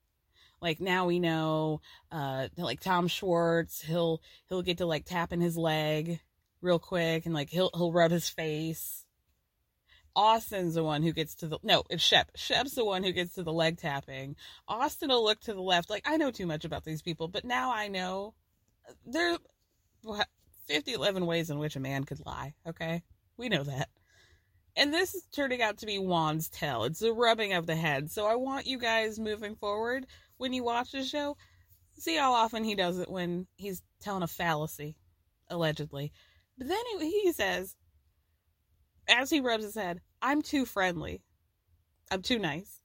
Like 0.61 0.81
now 0.81 1.07
we 1.07 1.19
know, 1.19 1.81
uh, 2.13 2.47
like 2.57 2.79
Tom 2.79 3.09
Schwartz, 3.09 3.83
he'll 3.83 4.23
he'll 4.49 4.63
get 4.63 4.79
to 4.79 4.87
like 4.87 5.05
tapping 5.05 5.41
his 5.41 5.57
leg 5.57 6.21
real 6.63 6.79
quick, 6.79 7.27
and 7.27 7.35
like 7.35 7.51
he'll 7.51 7.71
he'll 7.75 7.93
rub 7.93 8.11
his 8.11 8.29
face. 8.29 9.05
Austin's 10.15 10.75
the 10.75 10.85
one 10.85 11.03
who 11.03 11.13
gets 11.13 11.35
to 11.37 11.49
the 11.49 11.59
no, 11.63 11.85
it's 11.91 12.03
Shep. 12.03 12.31
Shep's 12.37 12.75
the 12.75 12.85
one 12.85 13.03
who 13.03 13.13
gets 13.13 13.35
to 13.35 13.43
the 13.43 13.53
leg 13.53 13.79
tapping. 13.79 14.37
Austin 14.69 15.09
will 15.09 15.25
look 15.25 15.41
to 15.41 15.55
the 15.55 15.63
left. 15.63 15.91
Like 15.91 16.03
I 16.07 16.17
know 16.17 16.31
too 16.31 16.47
much 16.47 16.65
about 16.65 16.85
these 16.85 17.03
people, 17.03 17.29
but 17.29 17.45
now 17.45 17.73
I 17.73 17.89
know 17.89 18.35
there 19.07 19.37
are 20.07 20.27
50, 20.69 20.93
11 20.93 21.27
ways 21.27 21.51
in 21.51 21.59
which 21.59 21.77
a 21.77 21.81
man 21.81 22.05
could 22.05 22.25
lie. 22.25 22.55
Okay, 22.67 23.03
we 23.37 23.49
know 23.49 23.65
that. 23.65 23.89
And 24.75 24.93
this 24.93 25.15
is 25.15 25.25
turning 25.33 25.61
out 25.61 25.79
to 25.79 25.87
be 25.87 25.99
Juan's 25.99 26.49
tell. 26.49 26.85
It's 26.85 27.01
the 27.01 27.13
rubbing 27.13 27.53
of 27.53 27.67
the 27.67 27.77
head. 27.77 28.11
So 28.11 28.27
I 28.27 28.37
want 28.37 28.67
you 28.67 28.79
guys 28.79 29.19
moving 29.19 29.55
forward 29.55 30.07
when 30.39 30.53
you 30.53 30.65
watch 30.65 30.93
the 30.93 31.05
show, 31.05 31.37
see 31.99 32.17
how 32.17 32.33
often 32.33 32.65
he 32.65 32.75
does 32.75 32.99
it 32.99 33.11
when 33.11 33.47
he's 33.57 33.83
telling 34.01 34.23
a 34.23 34.27
fallacy, 34.27 34.97
allegedly. 35.49 36.13
But 36.63 36.69
then 36.69 37.01
he, 37.01 37.33
says, 37.33 37.75
as 39.09 39.31
he 39.31 39.41
rubs 39.41 39.65
his 39.65 39.75
head, 39.75 40.01
I'm 40.21 40.43
too 40.43 40.65
friendly. 40.65 41.21
I'm 42.09 42.23
too 42.23 42.39
nice. 42.39 42.79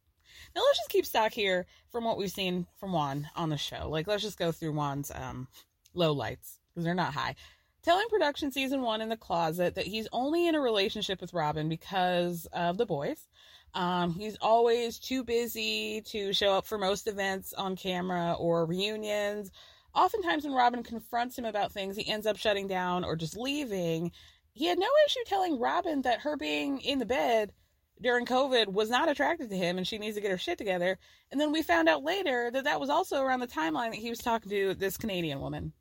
Now 0.55 0.63
let's 0.65 0.79
just 0.79 0.89
keep 0.89 1.05
stock 1.05 1.31
here 1.31 1.67
from 1.91 2.03
what 2.03 2.17
we've 2.17 2.31
seen 2.31 2.65
from 2.79 2.91
Juan 2.91 3.29
on 3.36 3.51
the 3.51 3.57
show. 3.57 3.88
Like 3.88 4.07
let's 4.07 4.24
just 4.24 4.39
go 4.39 4.51
through 4.51 4.74
Juan's 4.74 5.12
um 5.13 5.48
low 5.93 6.13
lights 6.13 6.57
because 6.69 6.86
they're 6.86 6.96
not 6.96 7.13
high. 7.13 7.36
Telling 7.84 8.07
production 8.10 8.51
season 8.51 8.81
one 8.81 9.01
in 9.01 9.10
the 9.10 9.15
closet 9.15 9.75
that 9.75 9.86
he's 9.86 10.07
only 10.12 10.48
in 10.48 10.55
a 10.55 10.60
relationship 10.60 11.22
with 11.22 11.34
Robyn 11.36 11.69
because 11.69 12.48
of 12.53 12.77
the 12.77 12.86
boys. 12.88 13.27
Um, 13.75 14.15
he's 14.15 14.38
always 14.41 14.98
too 14.98 15.24
busy 15.24 16.01
to 16.07 16.34
show 16.34 16.55
up 16.55 16.65
for 16.65 16.79
most 16.79 17.05
events 17.05 17.53
on 17.53 17.75
camera 17.75 18.36
or 18.39 18.65
reunions. 18.65 19.51
Oftentimes, 19.98 20.46
when 20.46 20.54
Robyn 20.54 20.84
confronts 20.84 21.38
him 21.38 21.44
about 21.44 21.74
things, 21.74 21.98
he 21.98 22.08
ends 22.08 22.25
up 22.25 22.38
shutting 22.38 22.68
down 22.68 23.04
or 23.04 23.18
just 23.18 23.36
leaving 23.36 24.13
he 24.58 24.66
had 24.66 24.80
no 24.80 24.88
issue 25.06 25.20
telling 25.27 25.60
Robyn 25.60 26.01
that 26.01 26.22
her 26.22 26.36
being 26.36 26.82
in 26.82 26.98
the 26.98 27.06
bed 27.06 27.54
during 28.01 28.25
COVID 28.25 28.74
was 28.74 28.89
not 28.89 29.08
attracted 29.08 29.51
to 29.51 29.56
him 29.56 29.77
and 29.77 29.88
she 29.88 30.00
needs 30.00 30.16
to 30.16 30.22
get 30.22 30.32
her 30.32 30.38
shit 30.39 30.58
together. 30.58 30.98
And 31.32 31.39
then 31.39 31.51
we 31.51 31.62
found 31.62 31.88
out 31.88 32.04
later 32.04 32.50
that 32.50 32.63
that 32.63 32.80
was 32.80 32.89
also 32.89 33.22
around 33.22 33.42
the 33.42 33.48
timeline 33.48 33.92
that 33.92 34.00
he 34.00 34.10
was 34.10 34.18
talking 34.18 34.50
to 34.50 34.74
this 34.74 34.98
Canadian 34.98 35.42
woman. 35.42 35.74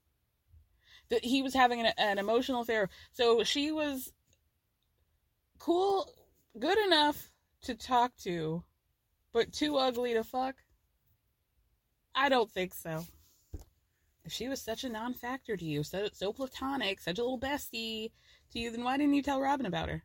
That 1.08 1.24
he 1.24 1.40
was 1.40 1.54
having 1.54 1.80
an, 1.80 1.92
an 1.96 2.18
emotional 2.18 2.60
affair. 2.60 2.90
So 3.12 3.44
she 3.44 3.72
was 3.72 4.12
cool, 5.58 6.12
good 6.58 6.76
enough 6.76 7.30
to 7.62 7.74
talk 7.76 8.14
to, 8.24 8.62
but 9.32 9.54
too 9.54 9.78
ugly 9.78 10.12
to 10.12 10.22
fuck? 10.22 10.56
I 12.14 12.28
don't 12.28 12.50
think 12.52 12.74
so. 12.74 13.06
If 14.26 14.32
she 14.32 14.48
was 14.48 14.60
such 14.60 14.82
a 14.82 14.88
non 14.88 15.14
factor 15.14 15.56
to 15.56 15.64
you, 15.64 15.84
so, 15.84 16.08
so 16.12 16.32
platonic, 16.32 16.98
such 16.98 17.20
a 17.20 17.22
little 17.22 17.38
bestie, 17.38 18.10
to 18.50 18.58
you, 18.58 18.72
then 18.72 18.82
why 18.82 18.96
didn't 18.96 19.14
you 19.14 19.22
tell 19.22 19.40
Robyn 19.40 19.66
about 19.66 19.88
her? 19.88 20.02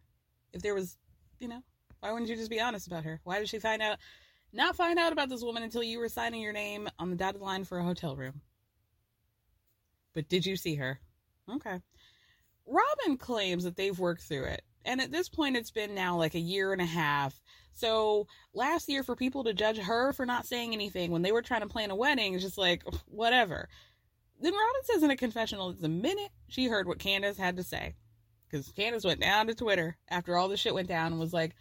If 0.53 0.61
there 0.61 0.75
was, 0.75 0.95
you 1.39 1.47
know, 1.47 1.63
why 1.99 2.11
wouldn't 2.11 2.29
you 2.29 2.35
just 2.35 2.51
be 2.51 2.61
honest 2.61 2.85
about 2.85 3.03
her? 3.03 3.19
Why 3.23 3.39
did 3.39 3.49
she 3.49 3.57
find 3.57 3.81
out, 3.81 3.97
not 4.53 4.75
find 4.75 4.99
out 4.99 5.11
about 5.11 5.29
this 5.29 5.41
woman 5.41 5.63
until 5.63 5.81
you 5.81 5.97
were 5.97 6.07
signing 6.07 6.39
your 6.39 6.53
name 6.53 6.87
on 6.99 7.09
the 7.09 7.15
dotted 7.15 7.41
line 7.41 7.63
for 7.63 7.79
a 7.79 7.83
hotel 7.83 8.15
room? 8.15 8.41
But 10.13 10.29
did 10.29 10.45
you 10.45 10.55
see 10.55 10.75
her? 10.75 10.99
Okay. 11.49 11.79
Robyn 12.67 13.17
claims 13.17 13.63
that 13.63 13.75
they've 13.75 13.97
worked 13.97 14.21
through 14.21 14.45
it. 14.45 14.61
And 14.85 15.01
at 15.01 15.11
this 15.11 15.29
point, 15.29 15.57
it's 15.57 15.71
been 15.71 15.95
now 15.95 16.15
like 16.15 16.35
a 16.35 16.39
year 16.39 16.73
and 16.73 16.81
a 16.81 16.85
half. 16.85 17.41
So 17.73 18.27
last 18.53 18.87
year, 18.87 19.01
for 19.01 19.15
people 19.15 19.43
to 19.45 19.53
judge 19.53 19.77
her 19.77 20.13
for 20.13 20.25
not 20.25 20.45
saying 20.45 20.73
anything 20.73 21.09
when 21.09 21.23
they 21.23 21.31
were 21.31 21.41
trying 21.41 21.61
to 21.61 21.67
plan 21.67 21.89
a 21.89 21.95
wedding, 21.95 22.33
is 22.33 22.43
just 22.43 22.57
like, 22.57 22.83
whatever. 23.07 23.67
Then 24.41 24.53
Robyn 24.53 24.83
says 24.83 25.03
in 25.03 25.11
a 25.11 25.15
confessional 25.15 25.69
that 25.69 25.81
the 25.81 25.89
minute 25.89 26.31
she 26.47 26.65
heard 26.65 26.87
what 26.87 26.99
Candace 26.99 27.37
had 27.37 27.57
to 27.57 27.63
say 27.63 27.95
because 28.49 28.67
Candace 28.71 29.05
went 29.05 29.21
down 29.21 29.47
to 29.47 29.55
Twitter 29.55 29.97
after 30.09 30.35
all 30.35 30.47
this 30.47 30.59
shit 30.59 30.73
went 30.73 30.87
down 30.87 31.11
and 31.11 31.19
was 31.19 31.33
like, 31.33 31.55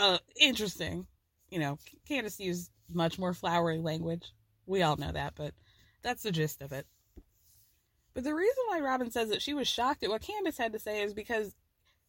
uh, 0.00 0.18
interesting. 0.40 1.06
You 1.50 1.58
know, 1.60 1.78
Candace 2.08 2.40
used 2.40 2.70
much 2.92 3.18
more 3.18 3.34
flowery 3.34 3.78
language. 3.78 4.32
We 4.66 4.82
all 4.82 4.96
know 4.96 5.12
that, 5.12 5.34
but 5.36 5.52
that's 6.02 6.22
the 6.22 6.32
gist 6.32 6.62
of 6.62 6.72
it. 6.72 6.86
But 8.14 8.24
the 8.24 8.34
reason 8.34 8.64
why 8.68 8.80
Robyn 8.80 9.10
says 9.10 9.28
that 9.28 9.42
she 9.42 9.54
was 9.54 9.68
shocked 9.68 10.02
at 10.02 10.10
what 10.10 10.22
Candace 10.22 10.58
had 10.58 10.72
to 10.72 10.78
say 10.78 11.02
is 11.02 11.14
because 11.14 11.54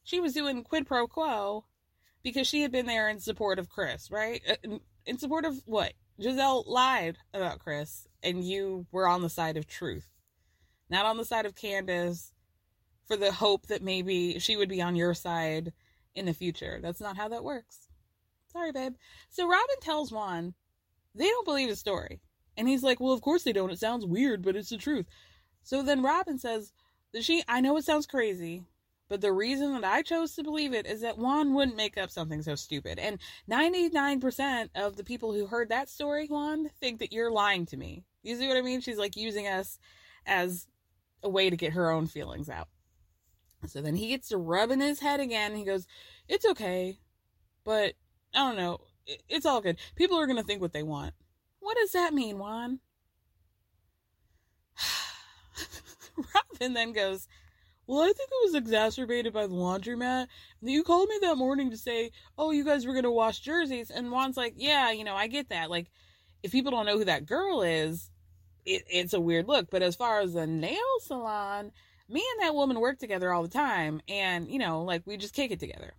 she 0.03 0.19
was 0.19 0.33
doing 0.33 0.63
quid 0.63 0.85
pro 0.85 1.07
quo 1.07 1.65
because 2.23 2.47
she 2.47 2.61
had 2.61 2.71
been 2.71 2.85
there 2.85 3.09
in 3.09 3.19
support 3.19 3.59
of 3.59 3.69
Chris, 3.69 4.09
right? 4.09 4.41
Uh, 4.49 4.77
in 5.05 5.17
support 5.17 5.45
of 5.45 5.61
what? 5.65 5.93
Gizelle 6.19 6.63
lied 6.67 7.17
about 7.33 7.59
Chris, 7.59 8.07
and 8.21 8.43
you 8.43 8.85
were 8.91 9.07
on 9.07 9.21
the 9.21 9.29
side 9.29 9.57
of 9.57 9.67
truth, 9.67 10.07
not 10.89 11.05
on 11.05 11.17
the 11.17 11.25
side 11.25 11.45
of 11.45 11.55
Candace 11.55 12.33
for 13.05 13.17
the 13.17 13.31
hope 13.31 13.67
that 13.67 13.81
maybe 13.81 14.39
she 14.39 14.55
would 14.55 14.69
be 14.69 14.81
on 14.81 14.95
your 14.95 15.13
side 15.13 15.73
in 16.15 16.25
the 16.25 16.33
future. 16.33 16.79
That's 16.81 17.01
not 17.01 17.17
how 17.17 17.27
that 17.29 17.43
works. 17.43 17.87
Sorry, 18.51 18.71
babe. 18.71 18.93
So 19.29 19.47
Robyn 19.47 19.79
tells 19.81 20.11
Juan 20.11 20.53
they 21.15 21.27
don't 21.27 21.45
believe 21.45 21.69
his 21.69 21.79
story. 21.79 22.21
And 22.55 22.67
he's 22.67 22.83
like, 22.83 22.99
Well, 22.99 23.13
of 23.13 23.21
course 23.21 23.43
they 23.43 23.53
don't. 23.53 23.71
It 23.71 23.79
sounds 23.79 24.05
weird, 24.05 24.41
but 24.43 24.55
it's 24.55 24.69
the 24.69 24.77
truth. 24.77 25.07
So 25.63 25.81
then 25.81 26.03
Robyn 26.03 26.37
says 26.37 26.71
that 27.13 27.23
she, 27.23 27.43
I 27.47 27.61
know 27.61 27.77
it 27.77 27.85
sounds 27.85 28.05
crazy, 28.05 28.63
but 29.13 29.21
the 29.21 29.31
reason 29.31 29.79
that 29.79 29.83
I 29.83 30.01
chose 30.01 30.33
to 30.33 30.43
believe 30.43 30.73
it 30.73 30.87
is 30.87 31.01
that 31.01 31.19
Juan 31.19 31.53
wouldn't 31.53 31.77
make 31.77 31.99
up 31.99 32.09
something 32.09 32.41
so 32.41 32.55
stupid. 32.55 32.97
And 32.97 33.19
99% 33.47 34.69
of 34.73 34.95
the 34.95 35.03
people 35.03 35.31
who 35.33 35.45
heard 35.45 35.69
that 35.69 35.87
story, 35.87 36.25
Juan, 36.25 36.71
think 36.79 36.97
that 36.97 37.13
you're 37.13 37.29
lying 37.29 37.67
to 37.67 37.77
me. 37.77 38.05
You 38.23 38.35
see 38.35 38.47
what 38.47 38.57
I 38.57 38.63
mean? 38.63 38.81
She's 38.81 38.97
like 38.97 39.15
using 39.15 39.45
us 39.47 39.77
as 40.25 40.65
a 41.21 41.29
way 41.29 41.51
to 41.51 41.55
get 41.55 41.73
her 41.73 41.91
own 41.91 42.07
feelings 42.07 42.49
out. 42.49 42.69
So 43.67 43.83
then 43.83 43.95
he 43.95 44.07
gets 44.07 44.29
to 44.29 44.37
rubbing 44.37 44.81
his 44.81 44.99
head 44.99 45.19
again. 45.19 45.55
He 45.55 45.63
goes, 45.63 45.85
It's 46.27 46.47
okay, 46.47 46.97
but 47.63 47.93
I 48.33 48.39
don't 48.39 48.57
know. 48.57 48.79
It's 49.29 49.45
all 49.45 49.61
good. 49.61 49.77
People 49.95 50.17
are 50.17 50.25
going 50.25 50.39
to 50.39 50.43
think 50.43 50.59
what 50.59 50.73
they 50.73 50.81
want. 50.81 51.13
What 51.59 51.77
does 51.77 51.91
that 51.91 52.15
mean, 52.15 52.39
Juan? 52.39 52.79
Robyn 56.17 56.73
then 56.73 56.93
goes, 56.93 57.27
Well, 57.85 58.01
I 58.01 58.07
think 58.07 58.29
it 58.31 58.45
was 58.45 58.55
exacerbated 58.55 59.33
by 59.33 59.47
the 59.47 59.53
laundromat. 59.53 60.27
You 60.61 60.83
called 60.83 61.09
me 61.09 61.17
that 61.21 61.37
morning 61.37 61.69
to 61.71 61.77
say, 61.77 62.11
Oh, 62.37 62.51
you 62.51 62.63
guys 62.63 62.85
were 62.85 62.93
going 62.93 63.03
to 63.03 63.11
wash 63.11 63.39
jerseys. 63.39 63.91
And 63.91 64.09
Juan's 64.09 64.37
like, 64.37 64.53
Yeah, 64.57 64.91
you 64.91 65.03
know, 65.03 65.15
I 65.15 65.27
get 65.27 65.49
that. 65.49 65.69
Like, 65.69 65.91
if 66.43 66.51
people 66.51 66.71
don't 66.71 66.85
know 66.85 66.97
who 66.97 67.05
that 67.05 67.25
girl 67.25 67.61
is, 67.61 68.09
it, 68.65 68.83
it's 68.89 69.13
a 69.13 69.19
weird 69.19 69.47
look. 69.47 69.69
But 69.69 69.83
as 69.83 69.95
far 69.95 70.21
as 70.21 70.33
the 70.33 70.47
nail 70.47 70.77
salon, 71.01 71.71
me 72.09 72.23
and 72.33 72.43
that 72.43 72.55
woman 72.55 72.79
work 72.79 72.99
together 72.99 73.31
all 73.31 73.43
the 73.43 73.49
time 73.49 74.01
and 74.07 74.49
you 74.49 74.59
know 74.59 74.83
like 74.83 75.01
we 75.05 75.17
just 75.17 75.33
kick 75.33 75.51
it 75.51 75.59
together 75.59 75.93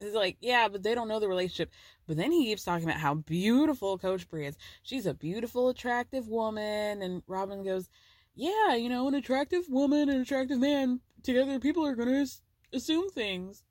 it's 0.00 0.14
like 0.14 0.36
yeah 0.40 0.68
but 0.68 0.82
they 0.82 0.94
don't 0.94 1.08
know 1.08 1.20
the 1.20 1.28
relationship 1.28 1.70
but 2.06 2.16
then 2.16 2.32
he 2.32 2.46
keeps 2.46 2.64
talking 2.64 2.84
about 2.84 3.00
how 3.00 3.14
beautiful 3.14 3.98
coach 3.98 4.28
Bree 4.28 4.46
is 4.46 4.56
she's 4.82 5.06
a 5.06 5.14
beautiful 5.14 5.68
attractive 5.68 6.28
woman 6.28 7.02
and 7.02 7.22
robyn 7.26 7.64
goes 7.64 7.88
yeah 8.34 8.74
you 8.74 8.88
know 8.88 9.08
an 9.08 9.14
attractive 9.14 9.64
woman 9.68 10.08
and 10.08 10.10
an 10.10 10.20
attractive 10.20 10.58
man 10.58 11.00
together 11.22 11.58
people 11.58 11.84
are 11.84 11.94
going 11.94 12.08
to 12.08 12.30
assume 12.72 13.08
things 13.10 13.62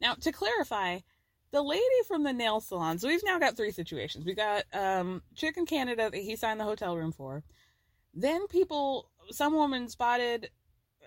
now 0.00 0.14
to 0.14 0.32
clarify 0.32 0.98
the 1.50 1.62
lady 1.62 1.82
from 2.06 2.22
the 2.22 2.32
nail 2.32 2.60
salon 2.60 2.98
so 2.98 3.08
we've 3.08 3.24
now 3.24 3.38
got 3.38 3.56
three 3.56 3.70
situations 3.70 4.24
we 4.24 4.34
got 4.34 4.64
um 4.72 5.22
chick 5.34 5.56
in 5.56 5.66
canada 5.66 6.10
that 6.10 6.18
he 6.18 6.36
signed 6.36 6.60
the 6.60 6.64
hotel 6.64 6.96
room 6.96 7.12
for 7.12 7.42
then 8.14 8.46
people 8.48 9.10
some 9.30 9.54
woman 9.54 9.88
spotted 9.88 10.50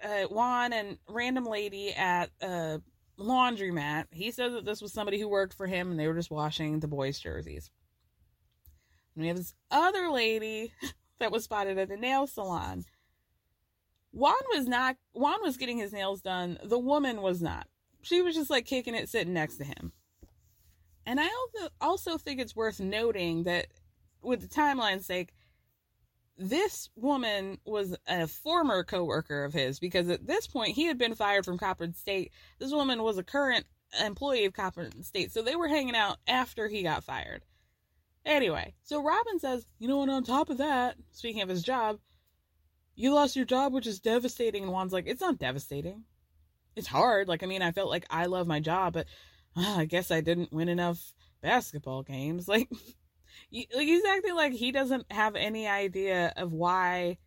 uh, 0.03 0.23
Juan 0.23 0.73
and 0.73 0.97
random 1.07 1.45
lady 1.45 1.93
at 1.93 2.29
a 2.41 2.81
laundromat. 3.19 4.05
He 4.11 4.31
said 4.31 4.53
that 4.53 4.65
this 4.65 4.81
was 4.81 4.93
somebody 4.93 5.19
who 5.19 5.27
worked 5.27 5.53
for 5.53 5.67
him 5.67 5.91
and 5.91 5.99
they 5.99 6.07
were 6.07 6.15
just 6.15 6.31
washing 6.31 6.79
the 6.79 6.87
boys' 6.87 7.19
jerseys. 7.19 7.69
And 9.15 9.23
we 9.23 9.27
have 9.27 9.37
this 9.37 9.53
other 9.69 10.09
lady 10.09 10.73
that 11.21 11.31
was 11.31 11.45
spotted 11.45 11.77
at 11.77 11.89
a 11.89 11.97
nail 11.97 12.27
salon. 12.27 12.83
Juan 14.11 14.35
was 14.53 14.67
not, 14.67 14.97
Juan 15.13 15.39
was 15.41 15.55
getting 15.55 15.77
his 15.77 15.93
nails 15.93 16.21
done. 16.21 16.59
The 16.63 16.77
woman 16.77 17.21
was 17.21 17.41
not. 17.41 17.67
She 18.01 18.21
was 18.21 18.35
just 18.35 18.49
like 18.49 18.65
kicking 18.65 18.95
it 18.95 19.07
sitting 19.07 19.33
next 19.33 19.57
to 19.57 19.63
him. 19.63 19.93
And 21.05 21.19
I 21.19 21.25
also, 21.25 21.69
also 21.79 22.17
think 22.17 22.39
it's 22.39 22.55
worth 22.55 22.79
noting 22.79 23.43
that, 23.43 23.67
with 24.21 24.41
the 24.41 24.47
timeline's 24.47 25.05
sake, 25.05 25.33
this 26.37 26.89
woman 26.95 27.59
was 27.65 27.95
a 28.07 28.27
former 28.27 28.83
coworker 28.83 29.43
of 29.43 29.53
his 29.53 29.79
because 29.79 30.09
at 30.09 30.25
this 30.25 30.47
point 30.47 30.75
he 30.75 30.85
had 30.85 30.97
been 30.97 31.15
fired 31.15 31.45
from 31.45 31.57
Coppin 31.57 31.93
State. 31.93 32.31
This 32.59 32.71
woman 32.71 33.03
was 33.03 33.17
a 33.17 33.23
current 33.23 33.65
employee 34.03 34.45
of 34.45 34.53
Coppin 34.53 35.03
State, 35.03 35.31
so 35.31 35.41
they 35.41 35.55
were 35.55 35.67
hanging 35.67 35.95
out 35.95 36.17
after 36.27 36.67
he 36.67 36.83
got 36.83 37.03
fired. 37.03 37.43
Anyway, 38.25 38.73
so 38.83 39.01
Robyn 39.01 39.39
says, 39.39 39.65
you 39.79 39.87
know, 39.87 40.01
and 40.01 40.11
on 40.11 40.23
top 40.23 40.49
of 40.49 40.57
that, 40.57 40.95
speaking 41.11 41.41
of 41.41 41.49
his 41.49 41.63
job, 41.63 41.99
you 42.95 43.13
lost 43.13 43.35
your 43.35 43.45
job, 43.45 43.73
which 43.73 43.87
is 43.87 43.99
devastating. 43.99 44.63
And 44.63 44.71
Juan's 44.71 44.93
like, 44.93 45.07
it's 45.07 45.21
not 45.21 45.39
devastating. 45.39 46.03
It's 46.75 46.87
hard. 46.87 47.27
Like, 47.27 47.41
I 47.41 47.47
mean, 47.47 47.61
I 47.61 47.71
felt 47.71 47.89
like 47.89 48.05
I 48.09 48.27
love 48.27 48.47
my 48.47 48.59
job, 48.59 48.93
but 48.93 49.07
uh, 49.57 49.75
I 49.77 49.85
guess 49.85 50.11
I 50.11 50.21
didn't 50.21 50.53
win 50.53 50.69
enough 50.69 51.13
basketball 51.41 52.03
games. 52.03 52.47
Like, 52.57 52.69
he's 53.49 54.05
acting 54.05 54.35
like 54.35 54.53
he 54.53 54.71
doesn't 54.71 55.11
have 55.11 55.35
any 55.35 55.67
idea 55.67 56.33
of 56.35 56.51
why 56.51 57.17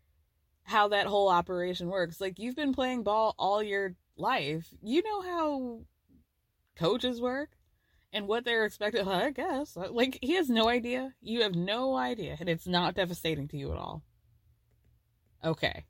how 0.65 0.89
that 0.89 1.07
whole 1.07 1.29
operation 1.29 1.89
works 1.89 2.21
like 2.21 2.39
you've 2.39 2.57
been 2.57 2.75
playing 2.75 3.03
ball 3.03 3.35
all 3.39 3.63
your 3.63 3.95
life 4.17 4.67
you 4.83 5.03
know 5.03 5.23
how 5.23 5.81
coaches 6.77 7.21
work 7.21 7.51
and 8.15 8.29
what 8.29 8.45
they're 8.45 8.65
expected. 8.65 9.07
I 9.07 9.31
guess 9.31 9.77
like 9.77 10.19
he 10.23 10.37
has 10.37 10.49
no 10.49 10.69
idea. 10.69 11.13
You 11.21 11.43
have 11.43 11.55
no 11.55 11.97
idea, 11.97 12.37
and 12.41 12.49
it's 12.49 12.67
not 12.67 12.95
devastating 12.95 13.49
to 13.49 13.59
you 13.59 13.73
at 13.73 13.79
all. 13.79 14.03
Okay. 15.45 15.85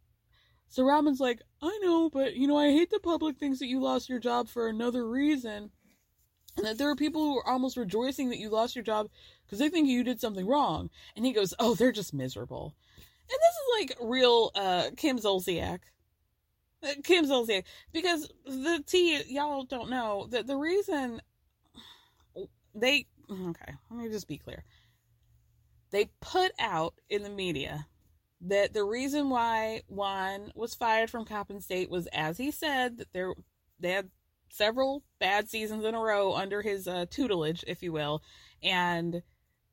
So 0.68 0.82
Robyn's 0.82 1.20
like, 1.20 1.40
I 1.62 1.78
know, 1.82 2.10
but 2.10 2.34
you 2.34 2.48
know, 2.48 2.58
I 2.58 2.72
hate 2.72 2.90
the 2.90 2.98
public 2.98 3.36
thinks 3.36 3.60
that 3.60 3.68
you 3.68 3.80
lost 3.80 4.08
your 4.08 4.18
job 4.18 4.48
for 4.48 4.66
another 4.66 5.08
reason. 5.08 5.70
And 6.56 6.66
that 6.66 6.78
there 6.78 6.90
are 6.90 6.96
people 6.96 7.20
who 7.20 7.38
are 7.38 7.48
almost 7.48 7.76
rejoicing 7.76 8.30
that 8.30 8.38
you 8.38 8.48
lost 8.48 8.76
your 8.76 8.84
job 8.84 9.08
because 9.44 9.58
they 9.58 9.68
think 9.68 9.88
you 9.88 10.04
did 10.04 10.20
something 10.20 10.46
wrong. 10.46 10.90
And 11.16 11.26
he 11.26 11.32
goes, 11.32 11.52
Oh, 11.58 11.74
they're 11.74 11.92
just 11.92 12.14
miserable. 12.14 12.74
And 13.28 13.38
this 13.38 13.88
is 13.88 13.98
like 14.00 14.10
real 14.10 14.50
uh 14.54 14.90
Kim 14.96 15.18
Zolciak. 15.18 15.80
Uh, 16.82 16.94
Kim 17.02 17.24
Zolciak. 17.24 17.64
Because 17.92 18.30
the 18.44 18.82
T 18.86 19.20
y'all 19.28 19.64
don't 19.64 19.90
know 19.90 20.28
that 20.30 20.46
the 20.46 20.56
reason 20.56 21.20
they 22.74 23.06
okay, 23.30 23.74
let 23.90 24.04
me 24.04 24.08
just 24.08 24.28
be 24.28 24.38
clear. 24.38 24.64
They 25.90 26.10
put 26.20 26.52
out 26.58 26.94
in 27.08 27.22
the 27.22 27.30
media 27.30 27.86
that 28.42 28.74
the 28.74 28.84
reason 28.84 29.30
why 29.30 29.82
Juan 29.88 30.52
was 30.54 30.74
fired 30.74 31.10
from 31.10 31.24
Coppin 31.24 31.60
State 31.60 31.90
was, 31.90 32.06
as 32.08 32.36
he 32.36 32.50
said, 32.50 32.98
that 32.98 33.12
there 33.12 33.34
they 33.80 33.90
had 33.90 34.10
several 34.50 35.02
bad 35.18 35.48
seasons 35.48 35.84
in 35.84 35.94
a 35.94 36.00
row 36.00 36.34
under 36.34 36.62
his 36.62 36.86
uh, 36.86 37.06
tutelage, 37.10 37.64
if 37.66 37.82
you 37.82 37.92
will, 37.92 38.22
and 38.62 39.22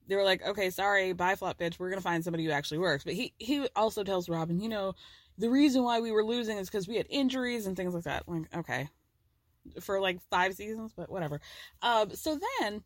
they 0.08 0.16
were 0.16 0.24
like, 0.24 0.46
"Okay, 0.46 0.70
sorry, 0.70 1.14
bye, 1.14 1.36
flop 1.36 1.60
bitch. 1.60 1.80
We're 1.80 1.90
gonna 1.90 2.02
find 2.02 2.24
somebody 2.24 2.46
who 2.46 2.52
actually 2.52 2.80
works." 2.80 3.04
But 3.04 3.14
he 3.14 3.34
he 3.38 3.68
also 3.76 4.04
tells 4.04 4.30
Robyn, 4.30 4.60
you 4.60 4.70
know, 4.70 4.94
the 5.38 5.50
reason 5.50 5.84
why 5.84 6.00
we 6.00 6.12
were 6.12 6.24
losing 6.24 6.58
is 6.58 6.70
because 6.70 6.88
we 6.88 6.98
had 6.98 7.08
injuries 7.10 7.66
and 7.66 7.76
things 7.76 7.94
like 7.94 8.04
that. 8.04 8.28
Like, 8.28 8.56
okay, 8.56 8.90
for 9.80 10.00
like 10.00 10.20
five 10.30 10.54
seasons, 10.54 10.94
but 10.96 11.10
whatever. 11.10 11.42
Um, 11.82 12.16
so 12.16 12.40
then 12.60 12.84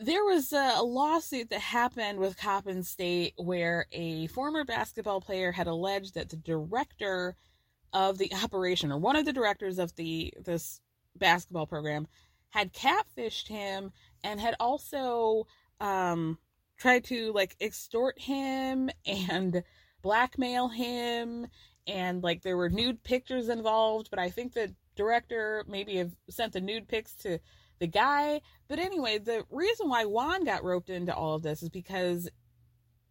there 0.00 0.24
was 0.24 0.52
a, 0.52 0.74
a, 0.76 0.82
lawsuit 0.82 1.50
that 1.50 1.60
happened 1.60 2.18
with 2.18 2.36
Coppin 2.36 2.82
State 2.82 3.34
where 3.36 3.86
a 3.92 4.26
former 4.28 4.64
basketball 4.64 5.20
player 5.20 5.52
had 5.52 5.66
alleged 5.66 6.14
that 6.14 6.30
the 6.30 6.36
director 6.36 7.36
of 7.92 8.18
the 8.18 8.32
operation 8.42 8.90
or 8.90 8.98
one 8.98 9.16
of 9.16 9.24
the 9.24 9.32
directors 9.32 9.78
of 9.78 9.94
the 9.96 10.32
this 10.44 10.80
basketball 11.16 11.66
program 11.66 12.06
had 12.50 12.72
catfished 12.72 13.48
him 13.48 13.92
and 14.24 14.40
had 14.40 14.54
also 14.58 15.46
um 15.80 16.38
tried 16.78 17.04
to 17.04 17.32
like 17.32 17.54
extort 17.60 18.18
him 18.18 18.88
and 19.06 19.62
blackmail 20.00 20.68
him 20.68 21.46
and 21.86 22.22
like 22.22 22.42
there 22.42 22.56
were 22.56 22.70
nude 22.70 23.02
pictures 23.04 23.50
involved 23.50 24.08
but 24.08 24.18
i 24.18 24.30
think 24.30 24.54
the 24.54 24.74
director 24.96 25.64
maybe 25.68 25.96
have 25.96 26.12
sent 26.30 26.52
the 26.52 26.60
nude 26.60 26.88
pics 26.88 27.14
to 27.14 27.38
the 27.82 27.88
guy. 27.88 28.40
But 28.68 28.78
anyway, 28.78 29.18
the 29.18 29.44
reason 29.50 29.88
why 29.88 30.04
Juan 30.04 30.44
got 30.44 30.62
roped 30.62 30.88
into 30.88 31.12
all 31.12 31.34
of 31.34 31.42
this 31.42 31.64
is 31.64 31.68
because 31.68 32.30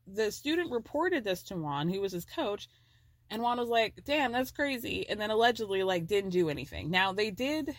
the 0.08 0.32
student 0.32 0.72
reported 0.72 1.26
this 1.26 1.44
to 1.44 1.58
Juan, 1.58 1.90
who 1.90 2.00
was 2.00 2.14
his 2.14 2.24
coach, 2.24 2.70
and 3.30 3.42
Juan 3.42 3.58
was 3.58 3.68
like, 3.68 4.02
"Damn, 4.06 4.32
that's 4.32 4.50
crazy," 4.50 5.08
and 5.10 5.20
then 5.20 5.30
allegedly 5.30 5.84
like 5.84 6.08
didn't 6.08 6.30
do 6.30 6.50
anything. 6.50 6.90
Now 6.90 7.12
they 7.12 7.32
did. 7.32 7.76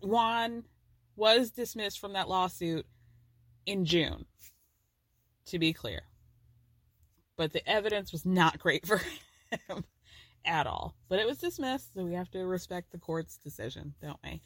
Juan 0.00 0.62
was 1.16 1.50
dismissed 1.50 1.98
from 1.98 2.12
that 2.12 2.28
lawsuit 2.28 2.86
in 3.66 3.84
June. 3.84 4.24
To 5.48 5.58
be 5.58 5.72
clear, 5.72 6.04
but 7.36 7.52
the 7.52 7.68
evidence 7.68 8.12
was 8.12 8.24
not 8.24 8.58
great 8.58 8.86
for 8.86 8.98
him 9.68 9.84
at 10.44 10.66
all. 10.66 10.94
But 11.08 11.18
it 11.18 11.26
was 11.26 11.38
dismissed, 11.38 11.92
so 11.92 12.04
we 12.04 12.14
have 12.14 12.30
to 12.30 12.46
respect 12.46 12.92
the 12.92 12.98
court's 12.98 13.36
decision, 13.38 13.94
don't 14.00 14.18
we? 14.24 14.40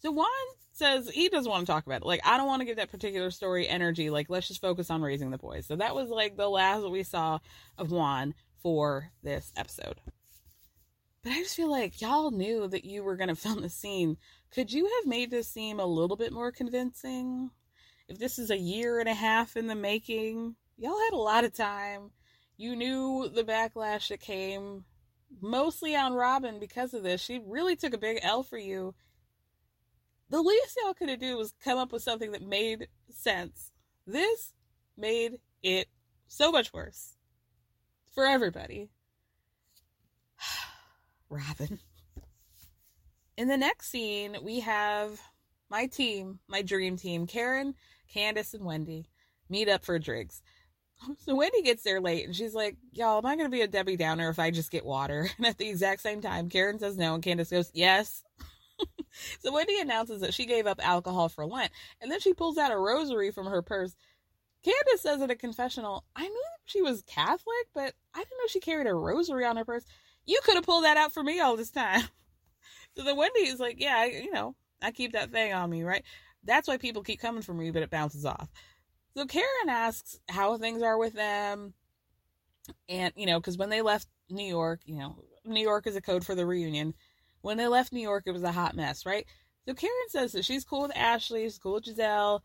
So 0.00 0.12
Juan 0.12 0.28
says 0.72 1.10
he 1.10 1.28
doesn't 1.28 1.50
want 1.50 1.66
to 1.66 1.72
talk 1.72 1.86
about 1.86 2.02
it. 2.02 2.06
Like, 2.06 2.20
I 2.24 2.36
don't 2.36 2.46
want 2.46 2.60
to 2.60 2.66
give 2.66 2.76
that 2.76 2.90
particular 2.90 3.30
story 3.30 3.68
energy. 3.68 4.10
Like, 4.10 4.30
let's 4.30 4.48
just 4.48 4.60
focus 4.60 4.90
on 4.90 5.02
raising 5.02 5.30
the 5.30 5.38
boys. 5.38 5.66
So 5.66 5.76
that 5.76 5.94
was 5.94 6.08
like 6.08 6.36
the 6.36 6.48
last 6.48 6.88
we 6.88 7.02
saw 7.02 7.40
of 7.76 7.90
Juan 7.90 8.34
for 8.62 9.10
this 9.22 9.52
episode. 9.56 10.00
But 11.22 11.32
I 11.32 11.38
just 11.38 11.56
feel 11.56 11.70
like 11.70 12.00
y'all 12.00 12.30
knew 12.30 12.68
that 12.68 12.84
you 12.84 13.02
were 13.02 13.16
going 13.16 13.28
to 13.34 13.34
film 13.34 13.60
the 13.60 13.68
scene. 13.68 14.16
Could 14.52 14.72
you 14.72 14.86
have 14.86 15.06
made 15.06 15.30
this 15.30 15.48
seem 15.48 15.80
a 15.80 15.86
little 15.86 16.16
bit 16.16 16.32
more 16.32 16.52
convincing? 16.52 17.50
If 18.08 18.18
this 18.18 18.38
is 18.38 18.50
a 18.50 18.56
year 18.56 19.00
and 19.00 19.08
a 19.08 19.14
half 19.14 19.56
in 19.56 19.66
the 19.66 19.74
making, 19.74 20.54
y'all 20.78 20.98
had 20.98 21.12
a 21.12 21.20
lot 21.20 21.44
of 21.44 21.54
time. 21.54 22.10
You 22.56 22.74
knew 22.74 23.28
the 23.28 23.44
backlash 23.44 24.08
that 24.08 24.20
came 24.20 24.84
mostly 25.40 25.94
on 25.94 26.14
Robyn 26.14 26.58
because 26.58 26.94
of 26.94 27.02
this. 27.02 27.20
She 27.20 27.40
really 27.44 27.76
took 27.76 27.92
a 27.92 27.98
big 27.98 28.20
L 28.22 28.42
for 28.42 28.58
you 28.58 28.94
the 30.30 30.42
least 30.42 30.78
y'all 30.82 30.94
could 30.94 31.08
have 31.08 31.20
do 31.20 31.36
was 31.36 31.54
come 31.62 31.78
up 31.78 31.92
with 31.92 32.02
something 32.02 32.32
that 32.32 32.42
made 32.42 32.88
sense. 33.10 33.70
This 34.06 34.52
made 34.96 35.38
it 35.62 35.88
so 36.26 36.52
much 36.52 36.72
worse 36.72 37.16
for 38.10 38.26
everybody. 38.26 38.90
Robyn. 41.30 41.78
In 43.36 43.48
the 43.48 43.56
next 43.56 43.90
scene, 43.90 44.36
we 44.42 44.60
have 44.60 45.20
my 45.70 45.86
team, 45.86 46.40
my 46.48 46.62
dream 46.62 46.96
team, 46.96 47.26
Karen, 47.26 47.74
Candace, 48.12 48.54
and 48.54 48.64
Wendy 48.64 49.08
meet 49.48 49.68
up 49.68 49.84
for 49.84 49.98
drinks. 49.98 50.42
So 51.24 51.36
Wendy 51.36 51.62
gets 51.62 51.84
there 51.84 52.00
late 52.00 52.26
and 52.26 52.34
she's 52.34 52.54
like, 52.54 52.76
Y'all, 52.92 53.18
am 53.18 53.26
I 53.26 53.36
going 53.36 53.48
to 53.48 53.56
be 53.56 53.60
a 53.60 53.68
Debbie 53.68 53.96
Downer 53.96 54.30
if 54.30 54.40
I 54.40 54.50
just 54.50 54.72
get 54.72 54.84
water? 54.84 55.30
And 55.38 55.46
at 55.46 55.56
the 55.56 55.68
exact 55.68 56.00
same 56.00 56.20
time, 56.20 56.48
Karen 56.48 56.80
says 56.80 56.96
no, 56.96 57.14
and 57.14 57.22
Candace 57.22 57.50
goes, 57.50 57.70
Yes. 57.72 58.24
so 59.40 59.52
Wendy 59.52 59.78
announces 59.80 60.20
that 60.20 60.34
she 60.34 60.46
gave 60.46 60.66
up 60.66 60.80
alcohol 60.82 61.28
for 61.28 61.46
Lent, 61.46 61.72
and 62.00 62.10
then 62.10 62.20
she 62.20 62.34
pulls 62.34 62.58
out 62.58 62.72
a 62.72 62.78
rosary 62.78 63.30
from 63.30 63.46
her 63.46 63.62
purse. 63.62 63.94
Candace 64.64 65.02
says 65.02 65.22
in 65.22 65.30
a 65.30 65.36
confessional, 65.36 66.04
I 66.16 66.26
knew 66.28 66.44
she 66.64 66.82
was 66.82 67.02
Catholic, 67.02 67.66
but 67.74 67.94
I 68.14 68.18
didn't 68.18 68.38
know 68.38 68.48
she 68.48 68.60
carried 68.60 68.86
a 68.86 68.94
rosary 68.94 69.44
on 69.44 69.56
her 69.56 69.64
purse. 69.64 69.84
You 70.26 70.40
could 70.44 70.56
have 70.56 70.64
pulled 70.64 70.84
that 70.84 70.96
out 70.96 71.12
for 71.12 71.22
me 71.22 71.40
all 71.40 71.56
this 71.56 71.70
time. 71.70 72.02
so 72.96 73.04
then 73.04 73.16
Wendy 73.16 73.40
is 73.40 73.60
like, 73.60 73.76
Yeah, 73.78 74.04
you 74.04 74.32
know, 74.32 74.54
I 74.82 74.90
keep 74.90 75.12
that 75.12 75.30
thing 75.30 75.52
on 75.52 75.70
me, 75.70 75.84
right? 75.84 76.02
That's 76.44 76.68
why 76.68 76.76
people 76.76 77.02
keep 77.02 77.20
coming 77.20 77.42
for 77.42 77.54
me, 77.54 77.70
but 77.70 77.82
it 77.82 77.90
bounces 77.90 78.24
off. 78.24 78.48
So 79.16 79.26
Karen 79.26 79.68
asks 79.68 80.18
how 80.28 80.56
things 80.58 80.82
are 80.82 80.98
with 80.98 81.14
them. 81.14 81.74
And, 82.88 83.12
you 83.16 83.26
know, 83.26 83.40
because 83.40 83.56
when 83.56 83.70
they 83.70 83.82
left 83.82 84.08
New 84.28 84.46
York, 84.46 84.80
you 84.84 84.98
know, 84.98 85.16
New 85.44 85.62
York 85.62 85.86
is 85.86 85.96
a 85.96 86.00
code 86.00 86.24
for 86.24 86.34
the 86.34 86.46
reunion. 86.46 86.94
When 87.40 87.56
they 87.56 87.68
left 87.68 87.92
New 87.92 88.00
York, 88.00 88.24
it 88.26 88.32
was 88.32 88.42
a 88.42 88.52
hot 88.52 88.74
mess, 88.74 89.06
right? 89.06 89.26
So 89.66 89.74
Karen 89.74 89.94
says 90.08 90.32
that 90.32 90.44
she's 90.44 90.64
cool 90.64 90.82
with 90.82 90.96
Ashley, 90.96 91.44
she's 91.44 91.58
cool 91.58 91.74
with 91.74 91.84
Gizelle. 91.84 92.40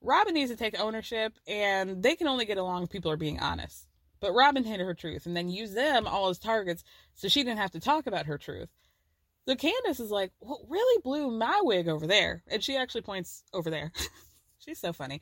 Robyn 0.00 0.34
needs 0.34 0.50
to 0.50 0.56
take 0.56 0.78
ownership, 0.80 1.34
and 1.46 2.02
they 2.02 2.16
can 2.16 2.26
only 2.26 2.44
get 2.44 2.58
along 2.58 2.82
if 2.82 2.90
people 2.90 3.10
are 3.10 3.16
being 3.16 3.38
honest. 3.38 3.86
But 4.20 4.32
Robyn 4.32 4.64
hid 4.64 4.80
her 4.80 4.94
truth 4.94 5.26
and 5.26 5.36
then 5.36 5.48
used 5.48 5.76
them 5.76 6.06
all 6.06 6.28
as 6.28 6.38
targets 6.38 6.84
so 7.14 7.28
she 7.28 7.42
didn't 7.42 7.58
have 7.58 7.72
to 7.72 7.80
talk 7.80 8.06
about 8.06 8.26
her 8.26 8.38
truth. 8.38 8.68
So 9.46 9.56
Candace 9.56 9.98
is 9.98 10.10
like, 10.10 10.30
What 10.38 10.60
really 10.68 11.02
blew 11.02 11.30
my 11.30 11.60
wig 11.62 11.88
over 11.88 12.06
there? 12.06 12.44
And 12.48 12.62
she 12.62 12.76
actually 12.76 13.00
points 13.02 13.42
over 13.52 13.68
there. 13.68 13.92
She's 14.58 14.78
so 14.78 14.92
funny. 14.92 15.20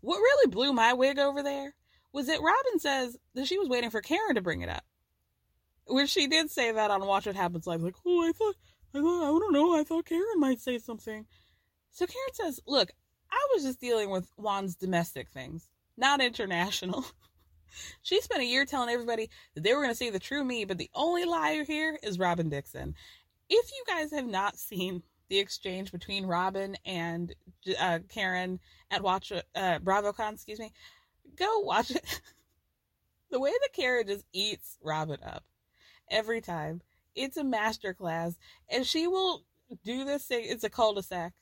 What 0.00 0.16
really 0.16 0.50
blew 0.50 0.72
my 0.72 0.94
wig 0.94 1.18
over 1.18 1.42
there 1.42 1.74
was 2.12 2.26
that 2.28 2.40
Robyn 2.40 2.78
says 2.78 3.18
that 3.34 3.46
she 3.46 3.58
was 3.58 3.68
waiting 3.68 3.90
for 3.90 4.00
Karen 4.00 4.36
to 4.36 4.40
bring 4.40 4.62
it 4.62 4.70
up. 4.70 4.84
Which 5.88 6.10
she 6.10 6.26
did 6.26 6.50
say 6.50 6.70
that 6.72 6.90
on 6.90 7.06
Watch 7.06 7.26
What 7.26 7.36
Happens 7.36 7.66
Live, 7.66 7.82
like, 7.82 7.96
oh, 8.06 8.28
I 8.28 8.32
thought, 8.32 8.56
I 8.94 9.00
thought, 9.00 9.22
I 9.22 9.38
don't 9.38 9.52
know, 9.52 9.74
I 9.74 9.84
thought 9.84 10.04
Karen 10.04 10.38
might 10.38 10.60
say 10.60 10.78
something. 10.78 11.26
So 11.92 12.06
Karen 12.06 12.34
says, 12.34 12.60
look, 12.66 12.90
I 13.30 13.48
was 13.54 13.64
just 13.64 13.80
dealing 13.80 14.10
with 14.10 14.30
Juan's 14.36 14.76
domestic 14.76 15.30
things, 15.30 15.68
not 15.96 16.20
international. 16.20 17.04
she 18.02 18.20
spent 18.20 18.42
a 18.42 18.46
year 18.46 18.64
telling 18.64 18.90
everybody 18.90 19.30
that 19.54 19.62
they 19.62 19.72
were 19.72 19.80
going 19.82 19.90
to 19.90 19.96
see 19.96 20.10
the 20.10 20.18
true 20.18 20.44
me, 20.44 20.64
but 20.64 20.78
the 20.78 20.90
only 20.94 21.24
liar 21.24 21.64
here 21.64 21.98
is 22.02 22.18
Robyn 22.18 22.50
Dixon. 22.50 22.94
If 23.48 23.70
you 23.72 23.84
guys 23.86 24.12
have 24.12 24.26
not 24.26 24.58
seen 24.58 25.02
the 25.28 25.38
exchange 25.38 25.92
between 25.92 26.26
Robyn 26.26 26.76
and 26.84 27.34
uh, 27.80 28.00
Karen 28.08 28.60
at 28.90 29.02
Watch 29.02 29.32
uh, 29.32 29.42
BravoCon, 29.54 30.34
excuse 30.34 30.58
me, 30.58 30.72
go 31.36 31.60
watch 31.60 31.90
it. 31.90 32.20
the 33.30 33.40
way 33.40 33.50
that 33.50 33.72
Karen 33.72 34.06
just 34.06 34.24
eats 34.32 34.78
Robyn 34.82 35.22
up 35.22 35.44
every 36.10 36.40
time. 36.40 36.82
It's 37.14 37.36
a 37.36 37.42
masterclass, 37.42 38.36
and 38.68 38.86
she 38.86 39.06
will 39.06 39.44
do 39.84 40.04
this 40.04 40.26
thing. 40.26 40.44
It's 40.46 40.64
a 40.64 40.70
cul-de-sac. 40.70 41.32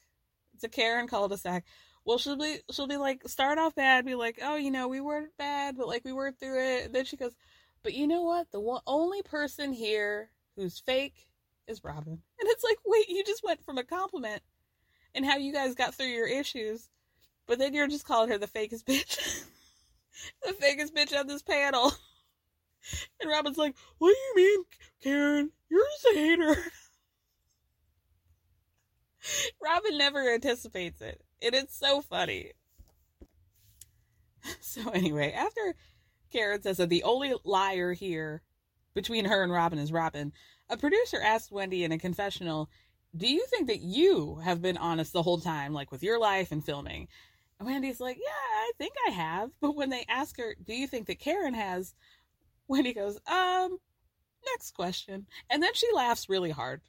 It's 0.55 0.65
a 0.65 0.69
Karen 0.69 1.07
cul-de-sac. 1.07 1.65
Well, 2.05 2.19
she'll 2.19 2.37
be 2.37 2.59
she'll 2.71 2.87
be 2.87 2.97
like 2.97 3.29
start 3.29 3.59
off 3.59 3.75
bad, 3.75 4.07
be 4.07 4.15
like, 4.15 4.39
oh, 4.41 4.57
you 4.57 4.71
know, 4.71 4.87
we 4.89 5.01
weren't 5.01 5.37
bad, 5.37 5.77
but 5.77 5.89
like 5.89 6.05
we 6.05 6.13
worked 6.13 6.39
through 6.39 6.61
it. 6.61 6.87
And 6.87 6.95
then 6.95 7.05
she 7.05 7.17
goes, 7.17 7.35
but 7.83 7.95
you 7.95 8.07
know 8.07 8.23
what? 8.23 8.51
The 8.53 8.61
one, 8.61 8.81
only 8.87 9.23
person 9.23 9.73
here 9.73 10.31
who's 10.57 10.79
fake 10.79 11.27
is 11.67 11.83
Robyn. 11.85 12.21
And 12.41 12.49
it's 12.49 12.65
like, 12.65 12.79
wait, 12.87 13.09
you 13.09 13.25
just 13.25 13.45
went 13.45 13.65
from 13.65 13.79
a 13.79 13.85
compliment 13.85 14.43
and 15.15 15.25
how 15.25 15.37
you 15.37 15.53
guys 15.53 15.75
got 15.75 15.95
through 15.95 16.07
your 16.07 16.29
issues, 16.29 16.89
but 17.47 17.59
then 17.59 17.75
you're 17.75 17.89
just 17.89 18.07
calling 18.07 18.31
her 18.31 18.39
the 18.39 18.47
fakest 18.47 18.85
bitch. 18.89 19.45
the 20.45 20.53
fakest 20.53 20.93
bitch 20.95 21.19
on 21.19 21.27
this 21.27 21.43
panel. 21.43 21.93
And 23.21 23.31
Robyn's 23.31 23.59
like, 23.59 23.75
What 23.99 24.11
do 24.11 24.17
you 24.17 24.35
mean, 24.37 24.65
Karen? 25.03 25.51
You're 25.69 25.85
just 26.03 26.15
a 26.15 26.19
hater. 26.19 26.57
Robyn 29.63 29.99
never 29.99 30.33
anticipates 30.33 31.01
it. 31.01 31.23
And 31.43 31.55
it's 31.55 31.77
so 31.77 32.01
funny. 32.01 32.53
So 34.61 34.91
anyway, 34.91 35.33
after 35.33 35.75
Karen 36.31 36.63
says 36.63 36.77
that 36.77 36.89
the 36.89 37.03
only 37.03 37.35
liar 37.43 37.93
here 37.93 38.43
between 38.95 39.25
her 39.25 39.43
and 39.43 39.51
Robyn 39.51 39.81
is 39.81 39.91
Robyn, 39.91 40.33
a 40.69 40.77
producer 40.77 41.21
asked 41.21 41.51
Wendy 41.51 41.83
in 41.83 41.91
a 41.91 41.99
confessional, 41.99 42.71
Do 43.17 43.27
you 43.27 43.45
think 43.47 43.67
that 43.67 43.81
you 43.81 44.37
have 44.37 44.63
been 44.63 44.77
honest 44.77 45.13
the 45.13 45.23
whole 45.23 45.41
time, 45.41 45.73
like 45.73 45.91
with 45.91 46.05
your 46.05 46.21
life 46.21 46.53
and 46.53 46.65
filming? 46.65 47.09
And 47.59 47.67
Wendy's 47.67 47.99
like, 47.99 48.19
Yeah, 48.19 48.31
I 48.31 48.71
think 48.79 48.93
I 49.09 49.11
have. 49.11 49.51
But 49.61 49.75
when 49.75 49.91
they 49.91 50.05
ask 50.09 50.37
her, 50.39 50.55
Do 50.65 50.75
you 50.75 50.87
think 50.87 51.07
that 51.09 51.19
Karen 51.19 51.55
has? 51.55 51.95
Wendy 52.69 52.93
goes, 52.93 53.19
Um, 53.27 53.79
next 54.53 54.73
question. 54.73 55.27
And 55.51 55.63
then 55.63 55.75
she 55.75 55.87
laughs 55.95 56.29
really 56.29 56.51
hard 56.51 56.81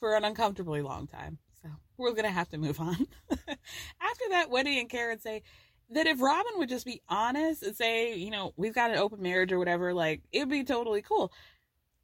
for 0.00 0.14
an 0.14 0.24
uncomfortably 0.24 0.82
long 0.82 1.06
time. 1.06 1.38
So 1.62 1.68
we're 1.96 2.12
going 2.12 2.24
to 2.24 2.30
have 2.30 2.48
to 2.50 2.58
move 2.58 2.80
on. 2.80 3.06
After 3.30 4.24
that, 4.30 4.50
Wendy 4.50 4.78
and 4.78 4.88
Karen 4.88 5.18
say 5.18 5.42
that 5.90 6.06
if 6.06 6.20
Robyn 6.20 6.58
would 6.58 6.68
just 6.68 6.86
be 6.86 7.02
honest 7.08 7.62
and 7.62 7.74
say, 7.74 8.14
you 8.14 8.30
know, 8.30 8.52
we've 8.56 8.74
got 8.74 8.90
an 8.90 8.98
open 8.98 9.22
marriage 9.22 9.52
or 9.52 9.58
whatever, 9.58 9.94
like 9.94 10.22
it'd 10.32 10.48
be 10.48 10.64
totally 10.64 11.02
cool. 11.02 11.32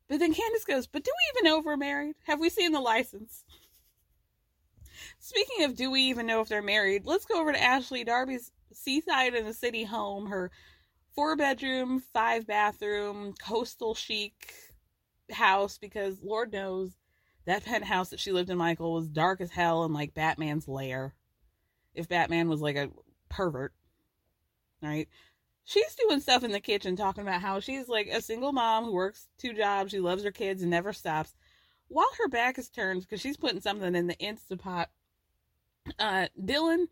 But 0.09 0.19
then 0.19 0.35
Candace 0.35 0.65
goes, 0.65 0.87
but 0.87 1.05
do 1.05 1.11
we 1.11 1.39
even 1.39 1.51
know 1.51 1.59
if 1.59 1.65
we're 1.65 1.77
married? 1.77 2.15
Have 2.27 2.41
we 2.41 2.51
seen 2.51 2.73
the 2.73 2.81
license? 2.81 3.45
Speaking 5.19 5.65
of 5.65 5.77
do 5.77 5.91
we 5.91 6.03
even 6.03 6.27
know 6.27 6.41
if 6.41 6.49
they're 6.49 6.63
married, 6.63 7.07
let's 7.07 7.27
go 7.27 7.41
over 7.41 7.53
to 7.53 7.63
Ashley 7.63 8.05
Darby's 8.05 8.53
seaside 8.73 9.35
in 9.35 9.45
the 9.47 9.55
city 9.55 9.85
home, 9.85 10.27
her 10.27 10.51
four 11.15 11.37
bedroom, 11.37 12.03
five 12.13 12.47
bathroom, 12.47 13.35
coastal 13.41 13.95
chic 13.95 14.53
house, 15.31 15.79
because 15.79 16.23
Lord 16.23 16.53
knows 16.53 16.93
that 17.47 17.65
penthouse 17.65 18.11
that 18.11 18.21
she 18.21 18.33
lived 18.33 18.51
in, 18.51 18.57
Michael, 18.57 18.95
was 18.95 19.09
dark 19.09 19.41
as 19.41 19.51
hell 19.51 19.85
and 19.85 19.95
like 19.95 20.15
Batman's 20.15 20.69
lair. 20.69 21.15
If 21.95 22.09
Batman 22.09 22.49
was 22.49 22.61
like 22.61 22.77
a 22.77 22.91
pervert, 23.29 23.73
right? 24.83 25.09
She's 25.65 25.95
doing 25.95 26.21
stuff 26.21 26.45
in 26.45 26.53
the 26.53 26.61
kitchen 26.61 26.97
talking 26.97 27.23
about 27.23 27.41
how 27.41 27.61
she's 27.61 27.89
like 27.89 28.09
a 28.09 28.21
single 28.21 28.53
mom 28.53 28.85
who 28.85 28.93
works 28.93 29.29
two 29.39 29.55
jobs, 29.55 29.93
she 29.93 30.01
loves 30.01 30.25
her 30.25 30.33
kids 30.33 30.63
and 30.63 30.71
never 30.71 30.93
stops. 30.93 31.35
While 31.89 32.11
her 32.19 32.29
back 32.29 32.59
is 32.59 32.69
turned 32.69 33.03
because 33.03 33.21
she's 33.21 33.37
putting 33.37 33.61
something 33.61 33.95
in 33.95 34.07
the 34.07 34.17
Instapot, 34.17 34.87
uh, 35.99 36.27
Dylan 36.41 36.87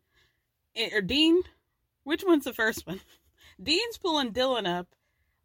eh, 0.76 0.90
or 0.94 1.00
Dean, 1.00 1.42
which 2.04 2.24
one's 2.24 2.44
the 2.44 2.52
first 2.52 2.86
one? 2.86 3.00
Dean's 3.62 3.98
pulling 3.98 4.32
Dylan 4.32 4.66
up 4.66 4.88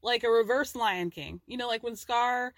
like 0.02 0.24
a 0.24 0.30
reverse 0.30 0.76
Lion 0.76 1.10
King. 1.10 1.42
You 1.48 1.58
know, 1.58 1.68
like 1.68 1.84
when 1.84 1.96
Scar. 1.96 2.54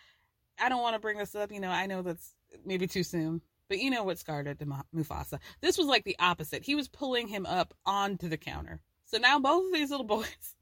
I 0.62 0.68
don't 0.68 0.82
want 0.82 0.96
to 0.96 1.00
bring 1.00 1.18
this 1.18 1.36
up. 1.36 1.52
You 1.52 1.62
know, 1.62 1.70
I 1.70 1.86
know 1.86 2.02
that's 2.02 2.36
maybe 2.66 2.86
too 2.86 3.04
soon, 3.04 3.42
but 3.70 3.80
you 3.80 3.90
know 3.90 4.04
what 4.04 4.20
Scar 4.20 4.44
did 4.44 4.60
to 4.60 4.66
Mufasa. 4.94 5.40
This 5.62 5.78
was 5.78 5.88
like 5.88 6.04
the 6.04 6.18
opposite. 6.20 6.66
He 6.66 6.76
was 6.76 6.90
pulling 6.90 7.28
him 7.28 7.46
up 7.46 7.74
onto 7.86 8.28
the 8.28 8.38
counter. 8.38 8.82
So 9.06 9.18
now 9.18 9.40
both 9.40 9.68
of 9.68 9.74
these 9.74 9.90
little 9.90 10.06
boys 10.06 10.56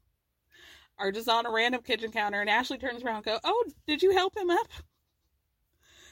are 0.98 1.12
just 1.12 1.28
on 1.28 1.46
a 1.46 1.50
random 1.50 1.82
kitchen 1.82 2.10
counter, 2.10 2.40
and 2.40 2.50
Ashley 2.50 2.78
turns 2.78 3.02
around 3.02 3.16
and 3.16 3.24
go, 3.24 3.38
"Oh, 3.44 3.64
did 3.86 4.02
you 4.02 4.12
help 4.12 4.36
him 4.36 4.50
up, 4.50 4.68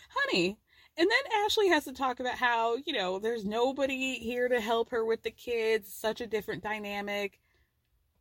honey?" 0.09 0.59
And 0.99 1.11
then 1.11 1.43
Ashley 1.45 1.69
has 1.69 1.85
to 1.85 1.93
talk 1.93 2.21
about 2.21 2.37
how 2.37 2.77
you 2.87 2.93
know 2.93 3.19
there's 3.19 3.45
nobody 3.45 4.15
here 4.15 4.49
to 4.49 4.61
help 4.61 4.91
her 4.91 5.05
with 5.05 5.23
the 5.23 5.31
kids. 5.31 5.93
Such 5.93 6.21
a 6.21 6.27
different 6.27 6.63
dynamic, 6.63 7.39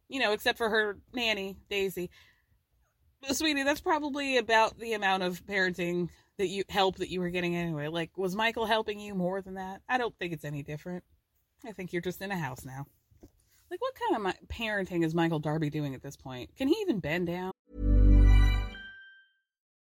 you 0.09 0.19
know, 0.19 0.31
except 0.31 0.57
for 0.57 0.69
her 0.69 0.97
nanny 1.13 1.57
Daisy. 1.69 2.09
Sweetie, 3.31 3.63
that's 3.63 3.81
probably 3.81 4.37
about 4.37 4.77
the 4.77 4.93
amount 4.93 5.23
of 5.23 5.43
parenting 5.45 6.09
that 6.37 6.47
you 6.47 6.63
help 6.69 6.97
that 6.97 7.09
you 7.09 7.19
were 7.19 7.29
getting 7.29 7.55
anyway. 7.55 7.87
Like, 7.87 8.17
was 8.17 8.35
Michael 8.35 8.65
helping 8.65 8.99
you 8.99 9.15
more 9.15 9.41
than 9.41 9.55
that? 9.55 9.81
I 9.89 9.97
don't 9.97 10.15
think 10.19 10.33
it's 10.33 10.45
any 10.45 10.63
different. 10.63 11.03
I 11.65 11.71
think 11.71 11.93
you're 11.93 12.01
just 12.01 12.21
in 12.21 12.31
a 12.31 12.37
house 12.37 12.65
now. 12.65 12.85
Like, 13.71 13.81
what 13.81 13.93
kind 13.95 14.27
of 14.27 14.47
parenting 14.47 15.03
is 15.03 15.15
Michael 15.15 15.39
Darby 15.39 15.69
doing 15.69 15.95
at 15.95 16.03
this 16.03 16.15
point? 16.15 16.51
Can 16.55 16.67
he 16.67 16.75
even 16.81 16.99
bend 16.99 17.27
down? 17.27 17.51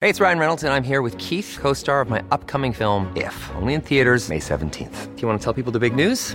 Hey, 0.00 0.09
it's 0.09 0.20
Ryan 0.20 0.38
Reynolds, 0.38 0.64
and 0.64 0.72
I'm 0.72 0.83
here 0.83 1.02
with 1.02 1.16
Keith, 1.18 1.59
co 1.61 1.72
star 1.72 2.00
of 2.00 2.09
my 2.09 2.22
upcoming 2.30 2.72
film, 2.72 3.12
If, 3.16 3.50
only 3.56 3.74
in 3.74 3.80
theaters, 3.80 4.28
May 4.28 4.38
17th. 4.38 5.14
Do 5.14 5.22
you 5.22 5.28
want 5.28 5.40
to 5.40 5.44
tell 5.44 5.54
people 5.54 5.72
the 5.72 5.78
big 5.78 5.94
news? 5.94 6.35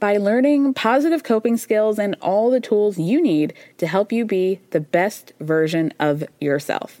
by 0.00 0.16
learning 0.16 0.74
positive 0.74 1.22
coping 1.22 1.56
skills 1.56 1.98
and 1.98 2.16
all 2.20 2.50
the 2.50 2.60
tools 2.60 2.98
you 2.98 3.22
need 3.22 3.52
to 3.78 3.86
help 3.86 4.10
you 4.10 4.24
be 4.24 4.60
the 4.70 4.80
best 4.80 5.32
version 5.38 5.92
of 6.00 6.24
yourself. 6.40 7.00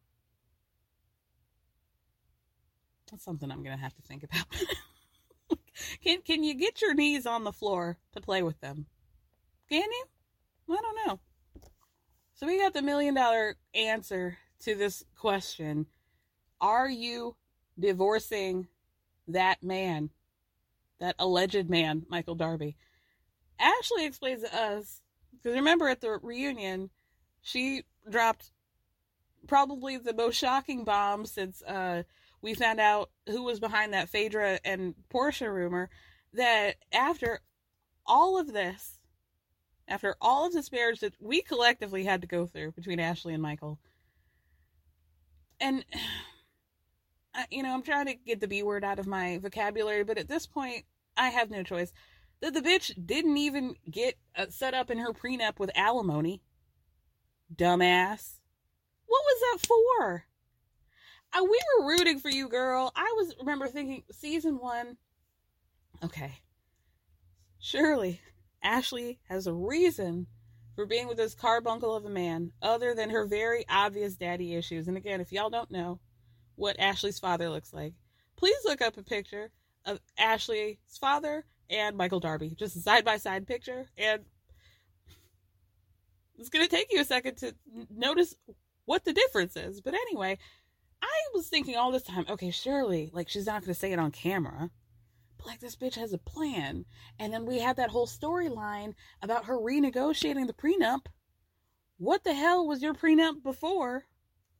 That's 3.21 3.25
something 3.27 3.51
I'm 3.51 3.63
to 3.63 3.77
have 3.77 3.93
to 3.93 4.01
think 4.01 4.23
about. 4.23 4.45
can, 6.03 6.23
can 6.23 6.43
you 6.43 6.55
get 6.55 6.81
your 6.81 6.95
knees 6.95 7.27
on 7.27 7.43
the 7.43 7.51
floor 7.51 7.99
to 8.13 8.19
play 8.19 8.41
with 8.41 8.59
them? 8.61 8.87
Can 9.69 9.83
you? 9.83 10.05
I 10.71 10.81
don't 10.81 11.07
know. 11.07 11.19
So 12.33 12.47
we 12.47 12.57
got 12.57 12.73
the 12.73 12.81
million 12.81 13.13
dollar 13.13 13.57
answer 13.75 14.39
to 14.61 14.73
this 14.73 15.03
question. 15.15 15.85
Are 16.59 16.89
you 16.89 17.35
divorcing 17.79 18.67
that 19.27 19.61
man, 19.61 20.09
that 20.99 21.15
alleged 21.19 21.69
man, 21.69 22.07
Michael 22.09 22.33
Darby? 22.33 22.75
Ashley 23.59 24.05
explains 24.05 24.41
to 24.41 24.55
us, 24.55 25.01
because 25.31 25.55
remember 25.55 25.87
at 25.87 26.01
the 26.01 26.17
reunion, 26.23 26.89
she 27.43 27.83
dropped 28.09 28.49
probably 29.47 29.97
the 29.97 30.13
most 30.13 30.37
shocking 30.37 30.83
bomb 30.83 31.25
since 31.25 31.61
uh, 31.63 32.03
we 32.41 32.53
found 32.53 32.79
out 32.79 33.09
who 33.27 33.43
was 33.43 33.59
behind 33.59 33.93
that 33.93 34.09
Phaedra 34.09 34.59
and 34.63 34.95
Portia 35.09 35.51
rumor. 35.51 35.89
That 36.33 36.75
after 36.91 37.41
all 38.05 38.39
of 38.39 38.53
this, 38.53 38.99
after 39.87 40.15
all 40.21 40.47
of 40.47 40.53
this 40.53 40.71
marriage 40.71 41.01
that 41.01 41.13
we 41.19 41.41
collectively 41.41 42.05
had 42.05 42.21
to 42.21 42.27
go 42.27 42.45
through 42.45 42.71
between 42.71 42.99
Ashley 42.99 43.33
and 43.33 43.43
Michael, 43.43 43.79
and 45.59 45.85
you 47.49 47.63
know, 47.63 47.73
I'm 47.73 47.83
trying 47.83 48.07
to 48.07 48.15
get 48.15 48.39
the 48.39 48.47
B 48.47 48.63
word 48.63 48.83
out 48.83 48.99
of 48.99 49.07
my 49.07 49.37
vocabulary, 49.37 50.03
but 50.03 50.17
at 50.17 50.27
this 50.27 50.47
point, 50.47 50.85
I 51.15 51.29
have 51.29 51.49
no 51.49 51.63
choice. 51.63 51.93
That 52.41 52.53
the 52.53 52.61
bitch 52.61 52.91
didn't 53.05 53.37
even 53.37 53.75
get 53.89 54.15
uh, 54.35 54.47
set 54.49 54.73
up 54.73 54.89
in 54.89 54.97
her 54.97 55.13
prenup 55.13 55.59
with 55.59 55.69
alimony. 55.75 56.41
Dumbass. 57.55 58.40
What 59.11 59.23
was 59.25 59.41
that 59.41 59.67
for? 59.67 60.25
Uh, 61.33 61.43
we 61.43 61.59
were 61.77 61.87
rooting 61.89 62.17
for 62.17 62.29
you, 62.29 62.47
girl. 62.47 62.93
I 62.95 63.13
was 63.17 63.35
remember 63.39 63.67
thinking 63.67 64.03
season 64.09 64.57
one. 64.57 64.95
Okay, 66.01 66.39
surely 67.59 68.21
Ashley 68.63 69.19
has 69.27 69.47
a 69.47 69.53
reason 69.53 70.27
for 70.77 70.85
being 70.85 71.09
with 71.09 71.17
this 71.17 71.35
carbuncle 71.35 71.93
of 71.93 72.05
a 72.05 72.09
man, 72.09 72.53
other 72.61 72.95
than 72.95 73.09
her 73.09 73.25
very 73.25 73.65
obvious 73.67 74.15
daddy 74.15 74.55
issues. 74.55 74.87
And 74.87 74.95
again, 74.95 75.19
if 75.19 75.33
y'all 75.33 75.49
don't 75.49 75.71
know 75.71 75.99
what 76.55 76.79
Ashley's 76.79 77.19
father 77.19 77.49
looks 77.49 77.73
like, 77.73 77.93
please 78.37 78.59
look 78.63 78.81
up 78.81 78.95
a 78.95 79.03
picture 79.03 79.51
of 79.83 79.99
Ashley's 80.17 80.77
father 81.01 81.43
and 81.69 81.97
Michael 81.97 82.21
Darby, 82.21 82.55
just 82.57 82.77
a 82.77 82.79
side 82.79 83.03
by 83.03 83.17
side 83.17 83.45
picture, 83.45 83.89
and 83.97 84.21
it's 86.39 86.47
gonna 86.47 86.69
take 86.69 86.93
you 86.93 87.01
a 87.01 87.05
second 87.05 87.35
to 87.39 87.53
notice 87.93 88.35
what 88.85 89.05
the 89.05 89.13
difference 89.13 89.55
is. 89.55 89.81
But 89.81 89.93
anyway, 89.93 90.37
I 91.01 91.07
was 91.33 91.47
thinking 91.47 91.75
all 91.75 91.91
this 91.91 92.03
time, 92.03 92.25
okay, 92.29 92.51
surely, 92.51 93.09
like, 93.13 93.29
she's 93.29 93.45
not 93.45 93.61
going 93.61 93.73
to 93.73 93.79
say 93.79 93.91
it 93.91 93.99
on 93.99 94.11
camera. 94.11 94.69
But, 95.37 95.47
like, 95.47 95.59
this 95.59 95.75
bitch 95.75 95.95
has 95.95 96.13
a 96.13 96.17
plan. 96.17 96.85
And 97.19 97.33
then 97.33 97.45
we 97.45 97.59
had 97.59 97.77
that 97.77 97.89
whole 97.89 98.07
storyline 98.07 98.93
about 99.21 99.45
her 99.45 99.57
renegotiating 99.57 100.47
the 100.47 100.53
prenup. 100.53 101.05
What 101.97 102.23
the 102.23 102.33
hell 102.33 102.67
was 102.67 102.81
your 102.81 102.93
prenup 102.93 103.43
before? 103.43 104.05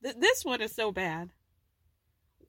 Th- 0.04 0.16
this 0.18 0.44
one 0.44 0.62
is 0.62 0.74
so 0.74 0.92
bad. 0.92 1.30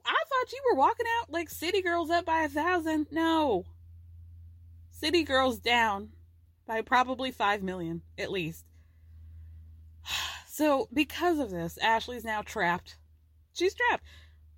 I 0.04 0.22
thought 0.28 0.52
you 0.52 0.62
were 0.70 0.78
walking 0.78 1.06
out 1.20 1.30
like 1.30 1.48
City 1.48 1.80
Girls 1.82 2.10
up 2.10 2.24
by 2.24 2.42
a 2.42 2.48
thousand. 2.48 3.06
No. 3.10 3.66
City 4.90 5.22
Girls 5.22 5.58
down 5.58 6.10
by 6.66 6.80
probably 6.80 7.30
five 7.30 7.62
million, 7.62 8.02
at 8.18 8.30
least. 8.30 8.64
So, 10.54 10.88
because 10.92 11.38
of 11.38 11.50
this, 11.50 11.78
Ashley's 11.78 12.24
now 12.24 12.42
trapped 12.42 12.98
she's 13.52 13.74
trapped. 13.74 14.04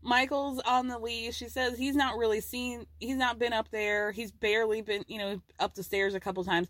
Michael's 0.02 0.60
on 0.60 0.88
the 0.88 0.98
leash. 0.98 1.36
She 1.36 1.48
says 1.48 1.78
he's 1.78 1.96
not 1.96 2.18
really 2.18 2.40
seen, 2.40 2.86
he's 3.00 3.16
not 3.16 3.38
been 3.38 3.52
up 3.52 3.70
there. 3.70 4.12
He's 4.12 4.30
barely 4.30 4.82
been, 4.82 5.04
you 5.08 5.18
know, 5.18 5.40
up 5.58 5.74
the 5.74 5.82
stairs 5.82 6.14
a 6.14 6.20
couple 6.20 6.44
times. 6.44 6.68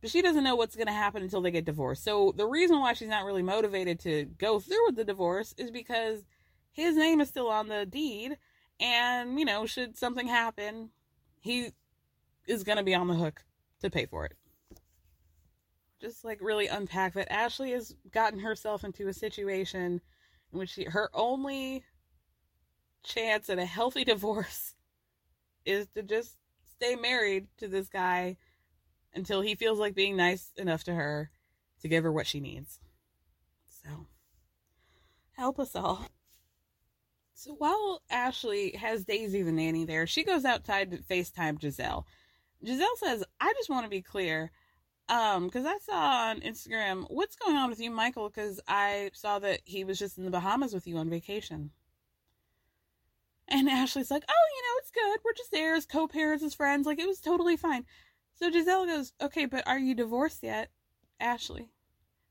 But 0.00 0.10
she 0.10 0.20
doesn't 0.20 0.44
know 0.44 0.54
what's 0.54 0.76
going 0.76 0.88
to 0.88 0.92
happen 0.92 1.22
until 1.22 1.40
they 1.40 1.50
get 1.50 1.64
divorced. 1.64 2.04
So 2.04 2.34
the 2.36 2.46
reason 2.46 2.78
why 2.78 2.92
she's 2.92 3.08
not 3.08 3.24
really 3.24 3.42
motivated 3.42 4.00
to 4.00 4.26
go 4.38 4.60
through 4.60 4.86
with 4.86 4.96
the 4.96 5.04
divorce 5.04 5.54
is 5.56 5.70
because 5.70 6.24
his 6.72 6.94
name 6.94 7.22
is 7.22 7.28
still 7.28 7.48
on 7.48 7.68
the 7.68 7.86
deed. 7.86 8.36
And, 8.80 9.38
you 9.38 9.46
know, 9.46 9.64
should 9.64 9.96
something 9.96 10.26
happen, 10.26 10.90
he 11.40 11.70
is 12.46 12.64
going 12.64 12.76
to 12.76 12.84
be 12.84 12.94
on 12.94 13.08
the 13.08 13.14
hook 13.14 13.44
to 13.80 13.88
pay 13.88 14.04
for 14.04 14.26
it. 14.26 14.32
Just 16.00 16.24
like 16.24 16.38
really 16.40 16.66
unpack 16.66 17.14
that 17.14 17.32
Ashley 17.32 17.70
has 17.72 17.94
gotten 18.10 18.40
herself 18.40 18.84
into 18.84 19.08
a 19.08 19.12
situation 19.12 20.00
in 20.52 20.58
which 20.58 20.70
she, 20.70 20.84
her 20.84 21.08
only 21.14 21.84
chance 23.02 23.48
at 23.48 23.58
a 23.58 23.64
healthy 23.64 24.04
divorce 24.04 24.74
is 25.64 25.86
to 25.94 26.02
just 26.02 26.36
stay 26.74 26.96
married 26.96 27.46
to 27.58 27.68
this 27.68 27.88
guy 27.88 28.36
until 29.14 29.40
he 29.40 29.54
feels 29.54 29.78
like 29.78 29.94
being 29.94 30.16
nice 30.16 30.50
enough 30.56 30.84
to 30.84 30.94
her 30.94 31.30
to 31.80 31.88
give 31.88 32.04
her 32.04 32.12
what 32.12 32.26
she 32.26 32.40
needs. 32.40 32.80
So, 33.82 34.06
help 35.36 35.58
us 35.58 35.76
all. 35.76 36.06
So 37.34 37.54
while 37.54 38.00
Ashley 38.10 38.72
has 38.76 39.04
Daisy 39.04 39.42
the 39.42 39.52
nanny 39.52 39.84
there, 39.84 40.06
she 40.06 40.24
goes 40.24 40.44
outside 40.44 40.92
to 40.92 40.98
FaceTime 40.98 41.58
Gizelle. 41.58 42.04
Gizelle 42.64 42.96
says, 42.96 43.24
I 43.40 43.52
just 43.56 43.68
want 43.68 43.84
to 43.84 43.90
be 43.90 44.00
clear. 44.00 44.50
Um, 45.08 45.46
because 45.46 45.66
I 45.66 45.78
saw 45.78 46.30
on 46.30 46.40
Instagram, 46.40 47.04
what's 47.08 47.36
going 47.36 47.56
on 47.56 47.68
with 47.68 47.80
you, 47.80 47.90
Michael? 47.90 48.30
Because 48.30 48.60
I 48.66 49.10
saw 49.12 49.38
that 49.38 49.60
he 49.64 49.84
was 49.84 49.98
just 49.98 50.16
in 50.16 50.24
the 50.24 50.30
Bahamas 50.30 50.72
with 50.72 50.86
you 50.86 50.96
on 50.96 51.10
vacation. 51.10 51.70
And 53.48 53.68
Ashley's 53.70 54.10
like, 54.10 54.24
oh, 54.26 54.48
you 54.56 54.62
know, 54.62 54.78
it's 54.78 54.90
good. 54.90 55.20
We're 55.24 55.34
just 55.34 55.52
there 55.52 55.74
as 55.74 55.86
co 55.86 56.08
parents, 56.08 56.42
as 56.42 56.54
friends. 56.54 56.86
Like, 56.86 56.98
it 56.98 57.06
was 57.06 57.20
totally 57.20 57.56
fine. 57.56 57.84
So 58.34 58.50
gizelle 58.50 58.86
goes, 58.86 59.12
okay, 59.20 59.44
but 59.44 59.66
are 59.66 59.78
you 59.78 59.94
divorced 59.94 60.42
yet, 60.42 60.70
Ashley? 61.20 61.70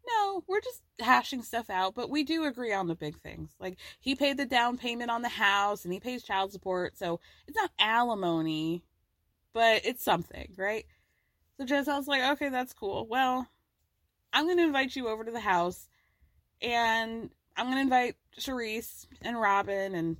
No, 0.05 0.43
we're 0.47 0.59
just 0.59 0.81
hashing 0.99 1.43
stuff 1.43 1.69
out, 1.69 1.95
but 1.95 2.09
we 2.09 2.23
do 2.23 2.43
agree 2.43 2.73
on 2.73 2.87
the 2.87 2.95
big 2.95 3.21
things. 3.21 3.51
Like, 3.59 3.77
he 3.99 4.15
paid 4.15 4.37
the 4.37 4.45
down 4.45 4.77
payment 4.77 5.11
on 5.11 5.21
the 5.21 5.29
house 5.29 5.85
and 5.85 5.93
he 5.93 5.99
pays 5.99 6.23
child 6.23 6.51
support. 6.51 6.97
So 6.97 7.21
it's 7.47 7.55
not 7.55 7.71
alimony, 7.79 8.83
but 9.53 9.85
it's 9.85 10.03
something, 10.03 10.51
right? 10.57 10.85
So 11.57 11.65
Gizelle's 11.65 12.07
like, 12.07 12.23
okay, 12.33 12.49
that's 12.49 12.73
cool. 12.73 13.07
Well, 13.07 13.47
I'm 14.31 14.45
going 14.45 14.57
to 14.57 14.63
invite 14.63 14.95
you 14.95 15.07
over 15.07 15.23
to 15.23 15.31
the 15.31 15.39
house 15.39 15.87
and 16.61 17.29
I'm 17.55 17.65
going 17.65 17.77
to 17.77 17.81
invite 17.81 18.15
Charrisse 18.39 19.05
and 19.21 19.39
Robyn. 19.39 19.93
And 19.93 20.17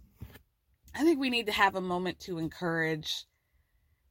I 0.94 1.04
think 1.04 1.20
we 1.20 1.30
need 1.30 1.48
to 1.48 1.52
have 1.52 1.76
a 1.76 1.82
moment 1.82 2.20
to 2.22 2.38
encourage. 2.38 3.26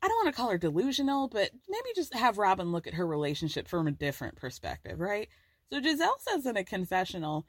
I 0.03 0.09
don't 0.09 0.25
want 0.25 0.35
to 0.35 0.41
call 0.41 0.51
her 0.51 0.59
delusional, 0.59 1.29
but 1.29 1.51
maybe 1.69 1.89
just 1.95 2.15
have 2.15 2.39
Robyn 2.39 2.73
look 2.73 2.89
at 2.89 2.95
her 2.95 3.07
relationship 3.07 3.69
from 3.69 3.87
a 3.87 3.93
different 3.93 4.37
perspective, 4.37 4.99
right? 4.99 5.29
So 5.71 5.81
Gizelle 5.81 6.19
says 6.19 6.45
in 6.45 6.57
a 6.57 6.65
confessional, 6.65 7.47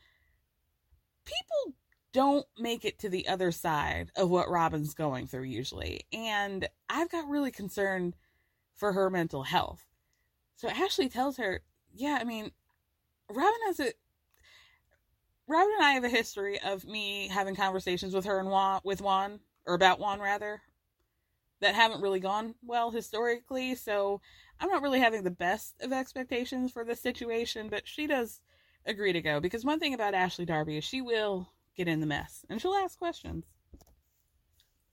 people 1.25 1.75
don't 2.13 2.45
make 2.59 2.85
it 2.85 2.99
to 2.99 3.09
the 3.09 3.27
other 3.27 3.51
side 3.51 4.11
of 4.15 4.29
what 4.29 4.49
Robyn's 4.49 4.93
going 4.93 5.25
through 5.25 5.43
usually. 5.43 6.01
And 6.13 6.67
I've 6.87 7.09
got 7.09 7.27
really 7.27 7.51
concerned 7.51 8.15
for 8.75 8.93
her 8.93 9.09
mental 9.09 9.43
health. 9.43 9.85
So 10.55 10.69
Ashley 10.69 11.09
tells 11.09 11.37
her, 11.37 11.61
yeah, 11.93 12.17
I 12.19 12.23
mean, 12.23 12.51
Robyn 13.29 13.53
has 13.67 13.79
a 13.79 13.93
Robyn 15.47 15.75
and 15.77 15.85
I 15.85 15.91
have 15.91 16.03
a 16.03 16.09
history 16.09 16.59
of 16.61 16.85
me 16.85 17.27
having 17.27 17.55
conversations 17.55 18.13
with 18.13 18.25
her 18.25 18.39
and 18.39 18.49
Juan, 18.49 18.81
with 18.83 19.01
Juan, 19.01 19.39
or 19.65 19.73
about 19.75 19.99
Juan 19.99 20.19
rather, 20.19 20.61
that 21.59 21.75
haven't 21.75 22.01
really 22.01 22.19
gone 22.19 22.55
well 22.63 22.91
historically. 22.91 23.75
So 23.75 24.21
I'm 24.59 24.69
not 24.69 24.81
really 24.81 24.99
having 24.99 25.23
the 25.23 25.31
best 25.31 25.75
of 25.81 25.91
expectations 25.91 26.71
for 26.71 26.85
this 26.85 27.01
situation, 27.01 27.67
but 27.69 27.87
she 27.87 28.07
does 28.07 28.41
agree 28.85 29.13
to 29.13 29.21
go 29.21 29.39
because 29.39 29.65
one 29.65 29.79
thing 29.79 29.93
about 29.93 30.13
Ashley 30.13 30.45
Darby 30.45 30.77
is 30.77 30.83
she 30.83 31.01
will 31.01 31.49
get 31.75 31.87
in 31.87 31.99
the 31.99 32.05
mess 32.05 32.45
and 32.49 32.61
she'll 32.61 32.73
ask 32.73 32.97
questions. 32.97 33.45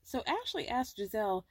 So 0.03 0.23
Ashley 0.27 0.67
asked 0.67 0.97
Gizelle, 0.97 1.43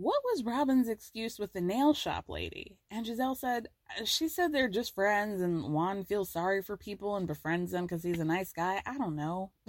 what 0.00 0.22
was 0.24 0.44
Robyn's 0.44 0.88
excuse 0.88 1.38
with 1.38 1.52
the 1.52 1.60
nail 1.60 1.92
shop 1.92 2.24
lady? 2.28 2.78
And 2.90 3.04
Gizelle 3.04 3.36
said, 3.36 3.68
uh, 4.00 4.06
she 4.06 4.28
said 4.28 4.50
they're 4.50 4.68
just 4.68 4.94
friends 4.94 5.42
and 5.42 5.74
Juan 5.74 6.04
feels 6.04 6.30
sorry 6.30 6.62
for 6.62 6.78
people 6.78 7.16
and 7.16 7.26
befriends 7.26 7.72
them 7.72 7.84
because 7.84 8.02
he's 8.02 8.18
a 8.18 8.24
nice 8.24 8.50
guy. 8.50 8.80
I 8.86 8.96
don't 8.96 9.14
know. 9.14 9.52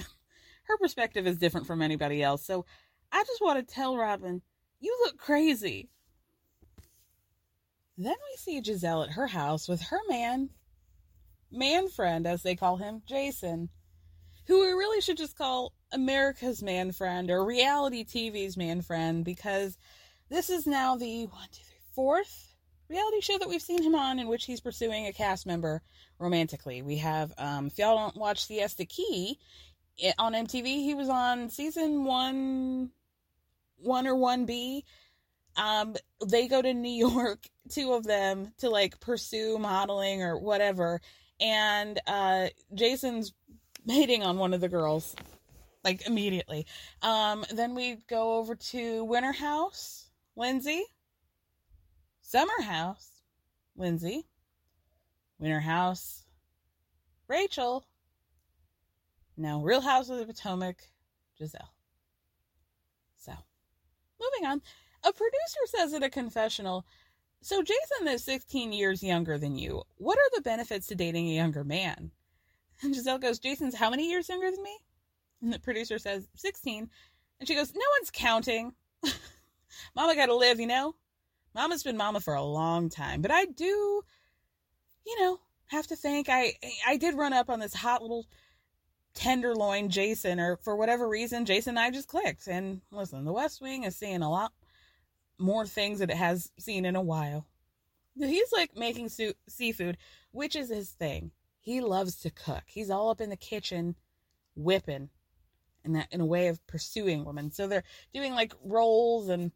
Her 0.63 0.77
perspective 0.77 1.27
is 1.27 1.37
different 1.37 1.67
from 1.67 1.81
anybody 1.81 2.23
else. 2.23 2.45
So 2.45 2.65
I 3.11 3.25
just 3.25 3.41
want 3.41 3.67
to 3.67 3.73
tell 3.73 3.97
Robyn, 3.97 4.41
you 4.79 4.97
look 5.03 5.17
crazy. 5.17 5.89
Then 7.97 8.15
we 8.15 8.37
see 8.37 8.61
Gizelle 8.61 9.03
at 9.03 9.11
her 9.11 9.27
house 9.27 9.67
with 9.67 9.81
her 9.81 9.99
man, 10.07 10.49
man 11.51 11.89
friend, 11.89 12.25
as 12.25 12.41
they 12.41 12.55
call 12.55 12.77
him, 12.77 13.01
Jason, 13.05 13.67
who 14.47 14.61
we 14.61 14.67
really 14.67 15.01
should 15.01 15.17
just 15.17 15.37
call 15.37 15.73
America's 15.91 16.63
man 16.63 16.93
friend 16.93 17.29
or 17.29 17.43
reality 17.43 18.05
TV's 18.05 18.55
man 18.55 18.81
friend 18.81 19.25
because 19.25 19.77
this 20.31 20.49
is 20.49 20.65
now 20.65 20.95
the 20.95 21.25
one, 21.25 21.47
two, 21.51 21.61
three, 21.61 21.81
fourth 21.93 22.55
reality 22.89 23.19
show 23.19 23.37
that 23.37 23.49
we've 23.49 23.61
seen 23.61 23.83
him 23.83 23.95
on 23.95 24.17
in 24.17 24.27
which 24.27 24.45
he's 24.45 24.61
pursuing 24.61 25.05
a 25.05 25.13
cast 25.13 25.45
member 25.45 25.81
romantically. 26.19 26.81
We 26.81 26.97
have, 26.97 27.33
um, 27.37 27.67
if 27.67 27.77
y'all 27.77 27.97
don't 27.97 28.15
watch 28.15 28.45
Siesta 28.45 28.85
Key 28.85 29.37
it, 29.97 30.15
on 30.17 30.31
MTV, 30.33 30.65
he 30.65 30.95
was 30.95 31.09
on 31.09 31.49
season 31.49 32.05
one, 32.05 32.91
one 33.75 34.07
or 34.07 34.15
one 34.15 34.45
B. 34.45 34.85
Um, 35.57 35.95
they 36.25 36.47
go 36.47 36.61
to 36.61 36.73
New 36.73 36.89
York, 37.09 37.49
two 37.69 37.91
of 37.91 38.05
them, 38.05 38.53
to 38.59 38.69
like 38.69 39.01
pursue 39.01 39.59
modeling 39.59 40.23
or 40.23 40.39
whatever. 40.39 41.01
And 41.41 41.99
uh, 42.07 42.47
Jason's 42.73 43.33
hitting 43.85 44.23
on 44.23 44.37
one 44.37 44.53
of 44.53 44.61
the 44.61 44.69
girls 44.69 45.13
like 45.83 46.07
immediately. 46.07 46.67
Um, 47.01 47.43
then 47.53 47.75
we 47.75 47.97
go 48.07 48.37
over 48.37 48.55
to 48.55 49.03
Winter 49.03 49.33
House 49.33 50.00
Lindsay. 50.41 50.85
Summer 52.19 52.63
House, 52.63 53.21
Lindsay. 53.77 54.25
Winter 55.37 55.59
House, 55.59 56.25
Rachel. 57.27 57.85
Now, 59.37 59.61
Real 59.61 59.81
House 59.81 60.09
of 60.09 60.17
the 60.17 60.25
Potomac, 60.25 60.77
Gizelle. 61.39 61.69
So, 63.19 63.33
moving 64.19 64.49
on. 64.49 64.63
A 65.03 65.13
producer 65.13 65.59
says 65.65 65.93
in 65.93 66.01
a 66.01 66.09
confessional, 66.09 66.87
so 67.41 67.61
Jason 67.61 68.07
is 68.07 68.23
16 68.23 68.73
years 68.73 69.03
younger 69.03 69.37
than 69.37 69.55
you. 69.55 69.83
What 69.97 70.17
are 70.17 70.35
the 70.35 70.41
benefits 70.41 70.87
to 70.87 70.95
dating 70.95 71.27
a 71.27 71.35
younger 71.35 71.63
man? 71.63 72.09
And 72.81 72.95
Gizelle 72.95 73.21
goes, 73.21 73.37
Jason's 73.37 73.75
how 73.75 73.91
many 73.91 74.09
years 74.09 74.27
younger 74.27 74.49
than 74.49 74.63
me? 74.63 74.75
And 75.43 75.53
the 75.53 75.59
producer 75.59 75.99
says, 75.99 76.27
16. 76.35 76.89
And 77.39 77.47
she 77.47 77.53
goes, 77.53 77.75
No 77.75 77.85
one's 77.99 78.09
counting. 78.11 78.73
Mama 79.95 80.15
got 80.15 80.27
to 80.27 80.35
live, 80.35 80.59
you 80.59 80.67
know? 80.67 80.95
Mama's 81.53 81.83
been 81.83 81.97
mama 81.97 82.19
for 82.19 82.33
a 82.33 82.43
long 82.43 82.89
time. 82.89 83.21
But 83.21 83.31
I 83.31 83.45
do, 83.45 84.01
you 85.05 85.19
know, 85.19 85.39
have 85.67 85.87
to 85.87 85.95
think 85.95 86.27
I 86.29 86.53
I 86.87 86.97
did 86.97 87.15
run 87.15 87.33
up 87.33 87.49
on 87.49 87.59
this 87.59 87.73
hot 87.73 88.01
little 88.01 88.25
tenderloin 89.13 89.89
Jason, 89.89 90.39
or 90.39 90.57
for 90.57 90.75
whatever 90.75 91.07
reason, 91.07 91.45
Jason 91.45 91.71
and 91.71 91.79
I 91.79 91.91
just 91.91 92.07
clicked. 92.07 92.47
And 92.47 92.81
listen, 92.91 93.25
the 93.25 93.33
West 93.33 93.61
Wing 93.61 93.83
is 93.83 93.95
seeing 93.95 94.21
a 94.21 94.31
lot 94.31 94.53
more 95.37 95.65
things 95.65 95.99
that 95.99 96.09
it 96.09 96.17
has 96.17 96.51
seen 96.57 96.85
in 96.85 96.95
a 96.95 97.01
while. 97.01 97.47
He's 98.17 98.51
like 98.51 98.75
making 98.75 99.09
su- 99.09 99.33
seafood, 99.47 99.97
which 100.31 100.55
is 100.55 100.69
his 100.69 100.91
thing. 100.91 101.31
He 101.59 101.81
loves 101.81 102.17
to 102.21 102.29
cook. 102.29 102.63
He's 102.67 102.89
all 102.89 103.09
up 103.09 103.21
in 103.21 103.29
the 103.29 103.37
kitchen 103.37 103.95
whipping 104.55 105.09
in 105.83 105.93
that 105.93 106.07
in 106.11 106.21
a 106.21 106.25
way 106.25 106.47
of 106.47 106.65
pursuing 106.67 107.25
women. 107.25 107.51
So 107.51 107.67
they're 107.67 107.83
doing 108.13 108.33
like 108.33 108.53
rolls 108.63 109.29
and 109.29 109.51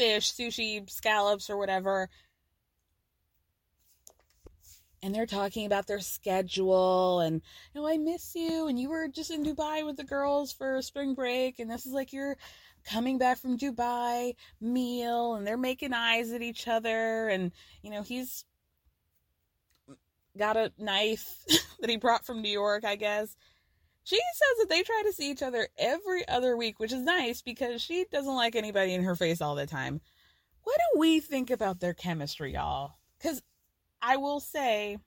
fish, 0.00 0.32
sushi, 0.32 0.88
scallops 0.88 1.50
or 1.50 1.58
whatever. 1.58 2.08
And 5.02 5.14
they're 5.14 5.26
talking 5.26 5.66
about 5.66 5.86
their 5.86 6.00
schedule 6.00 7.20
and 7.20 7.42
you 7.74 7.80
know, 7.80 7.86
I 7.86 7.98
miss 7.98 8.34
you 8.34 8.66
and 8.68 8.80
you 8.80 8.88
were 8.88 9.08
just 9.08 9.30
in 9.30 9.44
Dubai 9.44 9.84
with 9.84 9.98
the 9.98 10.04
girls 10.04 10.52
for 10.52 10.80
spring 10.80 11.14
break 11.14 11.58
and 11.58 11.70
this 11.70 11.84
is 11.84 11.92
like 11.92 12.14
your 12.14 12.38
coming 12.84 13.18
back 13.18 13.36
from 13.38 13.58
Dubai 13.58 14.36
meal 14.58 15.34
and 15.34 15.46
they're 15.46 15.58
making 15.58 15.92
eyes 15.92 16.32
at 16.32 16.40
each 16.40 16.66
other 16.66 17.28
and 17.28 17.52
you 17.82 17.90
know 17.90 18.02
he's 18.02 18.46
got 20.38 20.56
a 20.56 20.72
knife 20.78 21.44
that 21.80 21.90
he 21.90 21.98
brought 21.98 22.24
from 22.24 22.40
New 22.40 22.50
York 22.50 22.86
I 22.86 22.96
guess 22.96 23.36
she 24.04 24.16
says 24.16 24.58
that 24.58 24.68
they 24.68 24.82
try 24.82 25.02
to 25.04 25.12
see 25.12 25.30
each 25.30 25.42
other 25.42 25.68
every 25.78 26.26
other 26.28 26.56
week 26.56 26.78
which 26.78 26.92
is 26.92 27.02
nice 27.02 27.42
because 27.42 27.80
she 27.82 28.04
doesn't 28.10 28.34
like 28.34 28.56
anybody 28.56 28.94
in 28.94 29.02
her 29.02 29.16
face 29.16 29.40
all 29.40 29.54
the 29.54 29.66
time 29.66 30.00
what 30.62 30.76
do 30.76 31.00
we 31.00 31.20
think 31.20 31.50
about 31.50 31.80
their 31.80 31.94
chemistry 31.94 32.54
y'all 32.54 32.92
cuz 33.20 33.42
I 34.02 34.16
will 34.16 34.40
say 34.40 34.98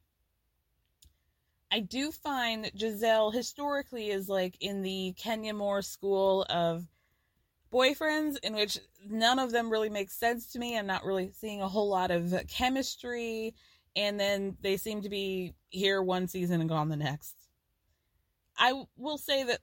I 1.74 1.80
do 1.80 2.12
find 2.12 2.66
that 2.66 2.78
Gizelle 2.78 3.34
historically 3.34 4.12
is 4.12 4.30
like 4.30 4.56
in 4.60 4.84
the 4.84 5.16
Kenya 5.18 5.56
Moore 5.56 5.82
school 5.82 6.46
of 6.48 6.86
boyfriends 7.74 8.38
in 8.44 8.54
which 8.54 8.78
none 9.10 9.40
of 9.40 9.52
them 9.52 9.72
really 9.72 9.90
make 9.90 10.12
sense 10.12 10.52
to 10.52 10.60
me. 10.60 10.78
I'm 10.78 10.86
not 10.86 11.04
really 11.04 11.32
seeing 11.32 11.64
a 11.64 11.68
whole 11.68 11.90
lot 11.90 12.12
of 12.12 12.32
chemistry. 12.48 13.56
And 13.96 14.20
then 14.20 14.56
they 14.62 14.78
seem 14.78 15.02
to 15.02 15.10
be 15.10 15.56
here 15.70 16.04
one 16.04 16.28
season 16.28 16.62
and 16.62 16.70
gone 16.70 16.90
the 16.90 16.96
next. 16.96 17.36
I 18.58 18.84
will 18.98 19.18
say 19.18 19.44
that 19.44 19.60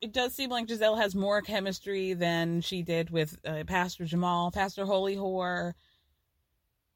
it 0.00 0.12
does 0.12 0.34
seem 0.34 0.50
like 0.50 0.66
Gizelle 0.66 0.98
has 0.98 1.14
more 1.14 1.42
chemistry 1.42 2.14
than 2.14 2.60
she 2.60 2.82
did 2.82 3.10
with 3.10 3.38
uh, 3.44 3.64
Pastor 3.66 4.04
Jamal, 4.04 4.50
Pastor 4.50 4.84
Holy 4.84 5.16
Whore, 5.16 5.72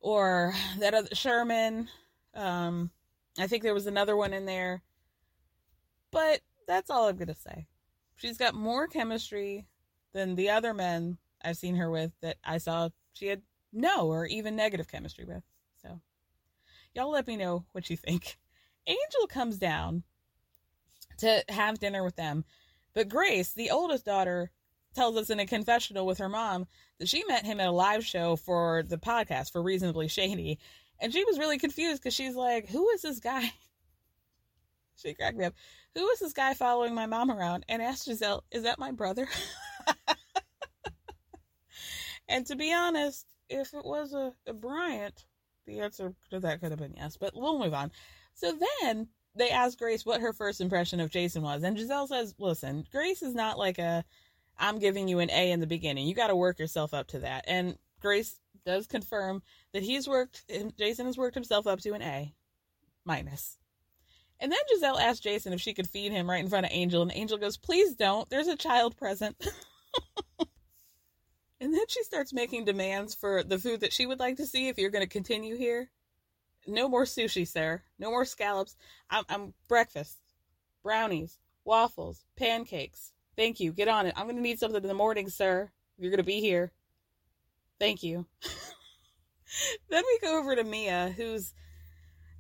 or 0.01 0.55
that 0.79 0.95
other 0.95 1.15
Sherman. 1.15 1.89
Um, 2.35 2.91
I 3.39 3.47
think 3.47 3.63
there 3.63 3.75
was 3.75 3.87
another 3.87 4.17
one 4.17 4.33
in 4.33 4.47
there. 4.47 4.83
But 6.11 6.41
that's 6.69 6.91
all 6.91 7.09
I'm 7.09 7.19
to 7.19 7.35
say. 7.35 7.67
She's 8.17 8.39
got 8.39 8.55
more 8.55 8.87
chemistry 8.87 9.67
than 10.13 10.35
the 10.37 10.51
other 10.51 10.75
men 10.75 11.19
I've 11.43 11.57
seen 11.57 11.77
her 11.77 11.91
with 11.91 12.13
that 12.21 12.37
I 12.45 12.59
saw 12.59 12.91
she 13.15 13.27
had 13.27 13.43
no 13.73 14.09
or 14.09 14.27
even 14.27 14.55
negative 14.55 14.87
chemistry 14.87 15.25
with. 15.25 15.43
So, 15.83 16.01
y'all 16.95 17.11
let 17.11 17.27
me 17.27 17.37
know 17.37 17.65
what 17.73 17.91
you 17.91 17.97
think. 17.97 18.39
Angel 18.87 19.27
comes 19.29 19.59
down 19.59 20.05
to 21.23 21.45
have 21.49 21.79
dinner 21.79 22.05
with 22.05 22.17
them, 22.17 22.45
but 22.95 23.09
Grace, 23.09 23.53
the 23.53 23.71
oldest 23.71 24.05
daughter, 24.05 24.51
tells 24.95 25.17
us 25.17 25.31
in 25.31 25.41
a 25.41 25.47
confessional 25.47 26.05
with 26.05 26.19
her 26.19 26.29
mom 26.29 26.67
that 26.99 27.09
she 27.09 27.25
met 27.25 27.47
him 27.47 27.61
at 27.61 27.69
a 27.69 27.73
live 27.73 28.05
show 28.05 28.37
for 28.37 28.83
the 28.83 28.99
podcast 28.99 29.53
for 29.53 29.63
Reasonably 29.63 30.09
Shady. 30.09 30.59
And 31.01 31.13
she 31.13 31.25
was 31.25 31.39
really 31.39 31.59
confused 31.59 32.03
because 32.03 32.15
she's 32.15 32.37
like, 32.37 32.69
Who 32.69 32.89
is 32.91 33.03
this 33.03 33.19
guy? 33.19 33.53
she 34.97 35.15
cracked 35.15 35.37
me 35.37 35.47
up. 35.47 35.55
Who 35.95 36.09
is 36.11 36.21
this 36.21 36.33
guy 36.33 36.55
following 36.55 36.95
my 36.95 37.07
mom 37.07 37.31
around? 37.31 37.65
And 37.69 37.81
asked 37.81 38.09
Gizelle, 38.09 38.43
Is 38.51 38.65
that 38.65 38.79
my 38.79 38.93
brother? 38.93 39.27
and 42.29 42.47
to 42.47 42.57
be 42.57 42.73
honest, 42.73 43.27
if 43.49 43.75
it 43.75 43.85
was 43.85 44.13
a, 44.13 44.33
a 44.47 44.53
Bryant, 44.53 45.25
the 45.67 45.81
answer 45.81 46.15
to 46.31 46.41
that 46.41 46.61
could 46.61 46.71
have 46.71 46.79
been 46.79 46.95
yes, 46.97 47.17
but 47.17 47.33
we'll 47.35 47.59
move 47.59 47.75
on. 47.75 47.91
So 48.35 48.59
then 48.83 49.09
they 49.35 49.51
ask 49.51 49.79
Grace 49.79 50.05
what 50.05 50.21
her 50.21 50.33
first 50.33 50.61
impression 50.61 51.01
of 51.01 51.11
Jason 51.11 51.43
was, 51.43 51.63
and 51.63 51.77
Gizelle 51.77 52.09
says, 52.09 52.35
Listen, 52.39 52.85
Grace 52.91 53.23
is 53.23 53.35
not 53.35 53.59
like 53.59 53.79
a 53.79 54.05
I'm 54.59 54.79
giving 54.79 55.09
you 55.09 55.19
an 55.19 55.31
A 55.31 55.51
in 55.51 55.61
the 55.61 55.67
beginning. 55.67 56.07
You 56.07 56.15
got 56.15 56.29
to 56.29 56.37
work 56.37 56.59
yourself 56.59 56.95
up 56.95 57.09
to 57.09 57.21
that. 57.21 57.45
And 57.49 57.77
Grace 58.01 58.39
does 58.65 58.87
confirm 58.87 59.43
that 59.73 59.83
he's 59.83 60.07
worked, 60.07 60.45
Jason 60.79 61.07
has 61.07 61.19
worked 61.19 61.35
himself 61.35 61.67
up 61.67 61.81
to 61.81 61.95
an 61.95 62.03
A 62.03 62.35
minus. 63.05 63.59
And 64.39 64.51
then 64.51 64.59
Gizelle 64.73 65.01
asked 65.01 65.23
Jason 65.23 65.53
if 65.53 65.61
she 65.61 65.75
could 65.75 65.89
feed 65.89 66.13
him 66.13 66.29
right 66.29 66.43
in 66.43 66.51
front 66.51 66.67
of 66.67 66.73
Angel, 66.73 67.03
and 67.03 67.13
Angel 67.15 67.39
goes, 67.39 67.57
Please 67.57 67.95
don't. 67.95 68.29
There's 68.29 68.49
a 68.49 68.57
child 68.57 68.97
present. 68.97 69.37
and 71.61 71.73
then 71.73 71.87
she 71.89 72.03
starts 72.03 72.33
making 72.33 72.65
demands 72.65 73.15
for 73.15 73.45
the 73.45 73.59
food 73.59 73.81
that 73.81 73.93
she 73.93 74.07
would 74.07 74.19
like 74.19 74.37
to 74.39 74.47
see 74.47 74.69
if 74.69 74.79
you're 74.79 74.91
going 74.91 75.05
to 75.05 75.09
continue 75.09 75.57
here. 75.57 75.91
No 76.67 76.89
more 76.89 77.05
sushi, 77.05 77.47
sir. 77.47 77.83
No 77.99 78.11
more 78.11 78.25
scallops. 78.25 78.77
I'm, 79.11 79.25
I'm 79.29 79.55
breakfast, 79.69 80.19
brownies, 80.83 81.39
waffles, 81.65 82.25
pancakes. 82.37 83.13
Thank 83.37 83.61
you. 83.61 83.73
Get 83.73 83.89
on 83.89 84.07
it. 84.07 84.15
I'm 84.17 84.27
going 84.27 84.37
to 84.37 84.43
need 84.43 84.59
something 84.59 84.83
in 84.83 84.89
the 84.89 84.95
morning, 84.95 85.29
sir. 85.29 85.71
You're 85.99 86.11
going 86.11 86.19
to 86.19 86.25
be 86.25 86.41
here. 86.41 86.73
Thank 87.79 88.03
you. 88.03 88.27
then 89.89 90.05
we 90.07 90.19
go 90.21 90.39
over 90.39 90.55
to 90.55 90.65
Mia, 90.65 91.15
who's 91.17 91.55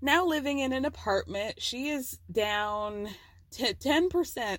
now 0.00 0.24
living 0.24 0.58
in 0.58 0.72
an 0.72 0.84
apartment. 0.84 1.60
She 1.60 1.88
is 1.88 2.18
down 2.30 3.08
to 3.52 3.74
10% 3.74 4.58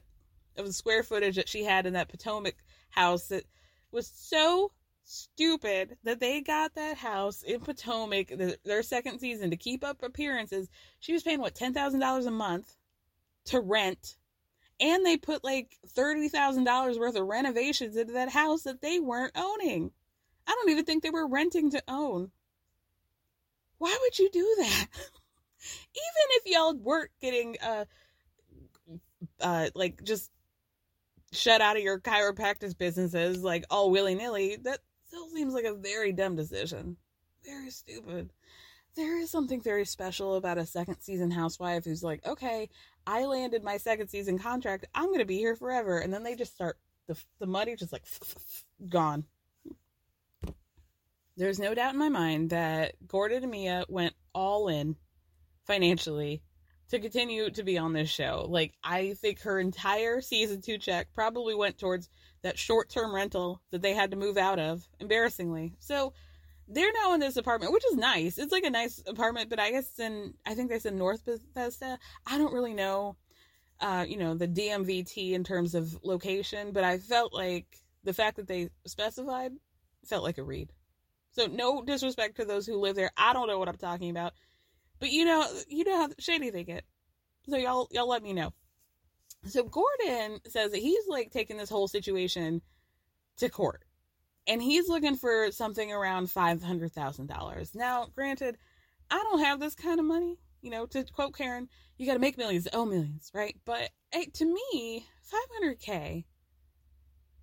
of 0.57 0.65
the 0.65 0.73
square 0.73 1.03
footage 1.03 1.35
that 1.35 1.49
she 1.49 1.63
had 1.63 1.85
in 1.85 1.93
that 1.93 2.09
Potomac 2.09 2.55
house 2.89 3.27
that 3.27 3.45
was 3.91 4.07
so 4.07 4.71
stupid 5.03 5.97
that 6.03 6.19
they 6.19 6.41
got 6.41 6.75
that 6.75 6.97
house 6.97 7.43
in 7.43 7.59
Potomac, 7.59 8.31
their 8.63 8.83
second 8.83 9.19
season, 9.19 9.49
to 9.51 9.57
keep 9.57 9.83
up 9.83 10.03
appearances. 10.03 10.69
She 10.99 11.13
was 11.13 11.23
paying, 11.23 11.39
what, 11.39 11.55
$10,000 11.55 12.27
a 12.27 12.31
month 12.31 12.75
to 13.45 13.59
rent. 13.59 14.15
And 14.79 15.05
they 15.05 15.17
put 15.17 15.43
like 15.43 15.77
$30,000 15.95 16.99
worth 16.99 17.15
of 17.15 17.27
renovations 17.27 17.95
into 17.95 18.13
that 18.13 18.29
house 18.29 18.63
that 18.63 18.81
they 18.81 18.99
weren't 18.99 19.33
owning. 19.35 19.91
I 20.47 20.51
don't 20.51 20.69
even 20.69 20.85
think 20.85 21.03
they 21.03 21.09
were 21.09 21.27
renting 21.27 21.71
to 21.71 21.83
own. 21.87 22.31
Why 23.77 23.97
would 24.01 24.17
you 24.17 24.29
do 24.31 24.55
that? 24.59 24.87
even 25.93 26.27
if 26.31 26.43
y'all 26.45 26.73
weren't 26.73 27.11
getting 27.21 27.55
uh 27.61 27.85
uh 29.41 29.69
like 29.75 30.03
just 30.03 30.31
shut 31.31 31.61
out 31.61 31.77
of 31.77 31.83
your 31.83 31.99
chiropractic 31.99 32.77
businesses 32.77 33.43
like 33.43 33.65
all 33.69 33.89
willy-nilly 33.89 34.57
that 34.63 34.79
still 35.13 35.29
seems 35.29 35.53
like 35.53 35.65
a 35.65 35.75
very 35.75 36.11
dumb 36.11 36.35
decision. 36.35 36.97
Very 37.45 37.69
stupid. 37.69 38.33
There 38.95 39.19
is 39.19 39.29
something 39.29 39.61
very 39.61 39.85
special 39.85 40.35
about 40.35 40.57
a 40.57 40.65
second 40.65 41.01
season 41.01 41.29
housewife 41.29 41.85
who's 41.85 42.03
like 42.03 42.25
okay 42.25 42.69
i 43.05 43.25
landed 43.25 43.63
my 43.63 43.77
second 43.77 44.07
season 44.07 44.39
contract. 44.39 44.85
I'm 44.95 45.11
gonna 45.11 45.25
be 45.25 45.37
here 45.37 45.55
forever. 45.55 45.99
And 45.99 46.11
then 46.11 46.23
they 46.23 46.35
just 46.35 46.55
start 46.55 46.77
the, 47.07 47.15
the 47.39 47.45
money 47.45 47.75
just 47.75 47.93
like 47.93 48.05
gone. 48.89 49.25
There's 51.37 51.59
no 51.59 51.75
doubt 51.75 51.93
in 51.93 51.99
my 51.99 52.09
mind 52.09 52.49
that 52.49 52.95
gordon 53.07 53.43
and 53.43 53.51
mia 53.51 53.85
went 53.89 54.15
all 54.33 54.67
in 54.67 54.95
financially 55.65 56.41
to 56.89 56.99
continue 56.99 57.51
to 57.51 57.63
be 57.63 57.77
on 57.77 57.93
this 57.93 58.09
show. 58.09 58.47
Like 58.49 58.73
I 58.83 59.13
think 59.13 59.41
her 59.41 59.59
entire 59.59 60.21
season 60.21 60.61
2 60.61 60.79
check 60.79 61.13
probably 61.13 61.53
went 61.53 61.77
towards 61.77 62.09
that 62.43 62.59
short-term 62.59 63.13
rental 63.13 63.61
that 63.71 63.81
they 63.81 63.93
had 63.93 64.11
to 64.11 64.17
move 64.17 64.37
out 64.37 64.59
of, 64.59 64.87
embarrassingly. 64.99 65.75
So 65.79 66.13
they're 66.67 66.93
now 67.01 67.13
in 67.13 67.19
this 67.19 67.37
apartment, 67.37 67.73
which 67.73 67.85
is 67.85 67.95
nice. 67.95 68.37
It's 68.37 68.51
like 68.51 68.63
a 68.63 68.69
nice 68.69 69.01
apartment, 69.07 69.49
but 69.49 69.59
I 69.59 69.71
guess 69.71 69.99
in 69.99 70.35
I 70.45 70.53
think 70.53 70.69
they 70.69 70.79
said 70.79 70.93
North 70.93 71.25
Bethesda. 71.25 71.97
I 72.25 72.37
don't 72.37 72.53
really 72.53 72.73
know 72.73 73.17
uh, 73.83 74.05
you 74.07 74.17
know, 74.17 74.33
the 74.33 74.47
DMVT 74.47 75.33
in 75.33 75.43
terms 75.43 75.75
of 75.75 75.97
location, 76.03 76.71
but 76.71 76.85
I 76.85 76.99
felt 76.99 77.33
like 77.33 77.65
the 78.03 78.13
fact 78.13 78.37
that 78.37 78.47
they 78.47 78.69
specified 78.87 79.51
felt 80.05 80.23
like 80.23 80.37
a 80.37 80.43
read. 80.43 80.71
So 81.31 81.47
no 81.47 81.83
disrespect 81.83 82.37
to 82.37 82.45
those 82.45 82.65
who 82.65 82.79
live 82.79 82.95
there. 82.95 83.11
I 83.17 83.33
don't 83.33 83.47
know 83.47 83.59
what 83.59 83.67
I'm 83.67 83.77
talking 83.77 84.09
about. 84.09 84.33
But 84.99 85.11
you 85.11 85.25
know, 85.25 85.45
you 85.67 85.83
know 85.83 85.97
how 85.97 86.09
shady 86.17 86.49
they 86.49 86.63
get. 86.63 86.85
So 87.49 87.57
y'all, 87.57 87.89
y'all 87.91 88.07
let 88.07 88.23
me 88.23 88.31
know. 88.31 88.53
So 89.45 89.63
Gordon 89.63 90.39
says 90.47 90.71
that 90.71 90.79
he's 90.79 91.07
like 91.07 91.31
taking 91.31 91.57
this 91.57 91.69
whole 91.69 91.87
situation 91.87 92.61
to 93.37 93.49
court, 93.49 93.83
and 94.47 94.61
he's 94.61 94.87
looking 94.87 95.15
for 95.15 95.51
something 95.51 95.91
around 95.91 96.31
five 96.31 96.63
hundred 96.63 96.93
thousand 96.93 97.27
dollars. 97.27 97.75
Now, 97.75 98.07
granted, 98.15 98.57
I 99.09 99.17
don't 99.17 99.43
have 99.43 99.59
this 99.59 99.75
kind 99.75 99.99
of 99.99 100.05
money. 100.05 100.37
You 100.61 100.71
know, 100.71 100.85
to 100.87 101.03
quote 101.03 101.35
Karen, 101.35 101.67
you 101.97 102.05
got 102.05 102.13
to 102.13 102.19
make 102.19 102.37
millions, 102.37 102.67
oh 102.73 102.85
millions, 102.85 103.31
right? 103.33 103.55
But 103.65 103.89
hey, 104.11 104.25
to 104.33 104.45
me, 104.45 105.05
500K, 105.61 106.23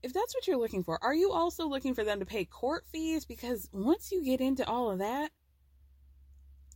if 0.03 0.13
that's 0.13 0.35
what 0.35 0.47
you're 0.47 0.59
looking 0.59 0.83
for, 0.83 1.03
are 1.03 1.15
you 1.15 1.33
also 1.33 1.67
looking 1.67 1.95
for 1.95 2.05
them 2.05 2.21
to 2.21 2.27
pay 2.27 2.45
court 2.45 2.85
fees? 2.91 3.25
Because 3.25 3.69
once 3.73 4.11
you 4.11 4.25
get 4.25 4.41
into 4.41 4.67
all 4.67 4.91
of 4.91 4.99
that 5.01 5.31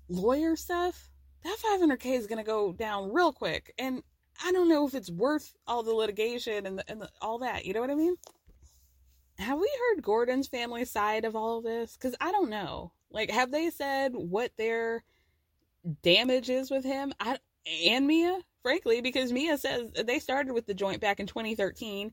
lawyer 0.09 0.57
stuff, 0.57 1.09
that 1.45 1.57
500K 1.59 2.17
is 2.19 2.27
going 2.27 2.39
to 2.39 2.45
go 2.45 2.73
down 2.73 3.13
real 3.13 3.33
quick. 3.33 3.73
And 3.79 4.03
I 4.43 4.53
don't 4.53 4.69
know 4.69 4.87
if 4.87 4.95
it's 4.95 5.11
worth 5.11 5.55
all 5.67 5.83
the 5.83 5.93
litigation 5.93 6.67
and, 6.67 6.79
the, 6.79 6.91
and 6.91 7.03
the, 7.03 7.11
all 7.21 7.39
that. 7.39 7.65
You 7.65 7.73
know 7.73 7.81
what 7.81 7.91
I 7.91 7.95
mean? 7.95 8.17
Have 9.39 9.59
we 9.59 9.71
heard 9.79 10.03
Gordon's 10.03 10.49
family 10.49 10.85
side 10.85 11.25
of 11.25 11.35
all 11.37 11.59
of 11.59 11.65
this? 11.65 11.97
Because 11.97 12.15
I 12.21 12.33
don't 12.33 12.51
know. 12.51 12.93
Like, 13.11 13.31
have 13.31 13.51
they 13.51 13.71
said 13.71 14.13
what 14.15 14.53
their 14.57 15.05
damage 16.03 16.51
is 16.51 16.71
with 16.71 16.85
him? 16.85 17.13
I 17.21 17.39
and 17.87 18.07
Mia, 18.07 18.41
frankly, 18.63 19.01
because 19.01 19.33
Mia 19.33 19.57
says 19.57 19.91
they 20.05 20.19
started 20.19 20.53
with 20.53 20.67
the 20.67 20.75
joint 20.75 21.01
back 21.01 21.21
in 21.21 21.27
2013. 21.27 22.13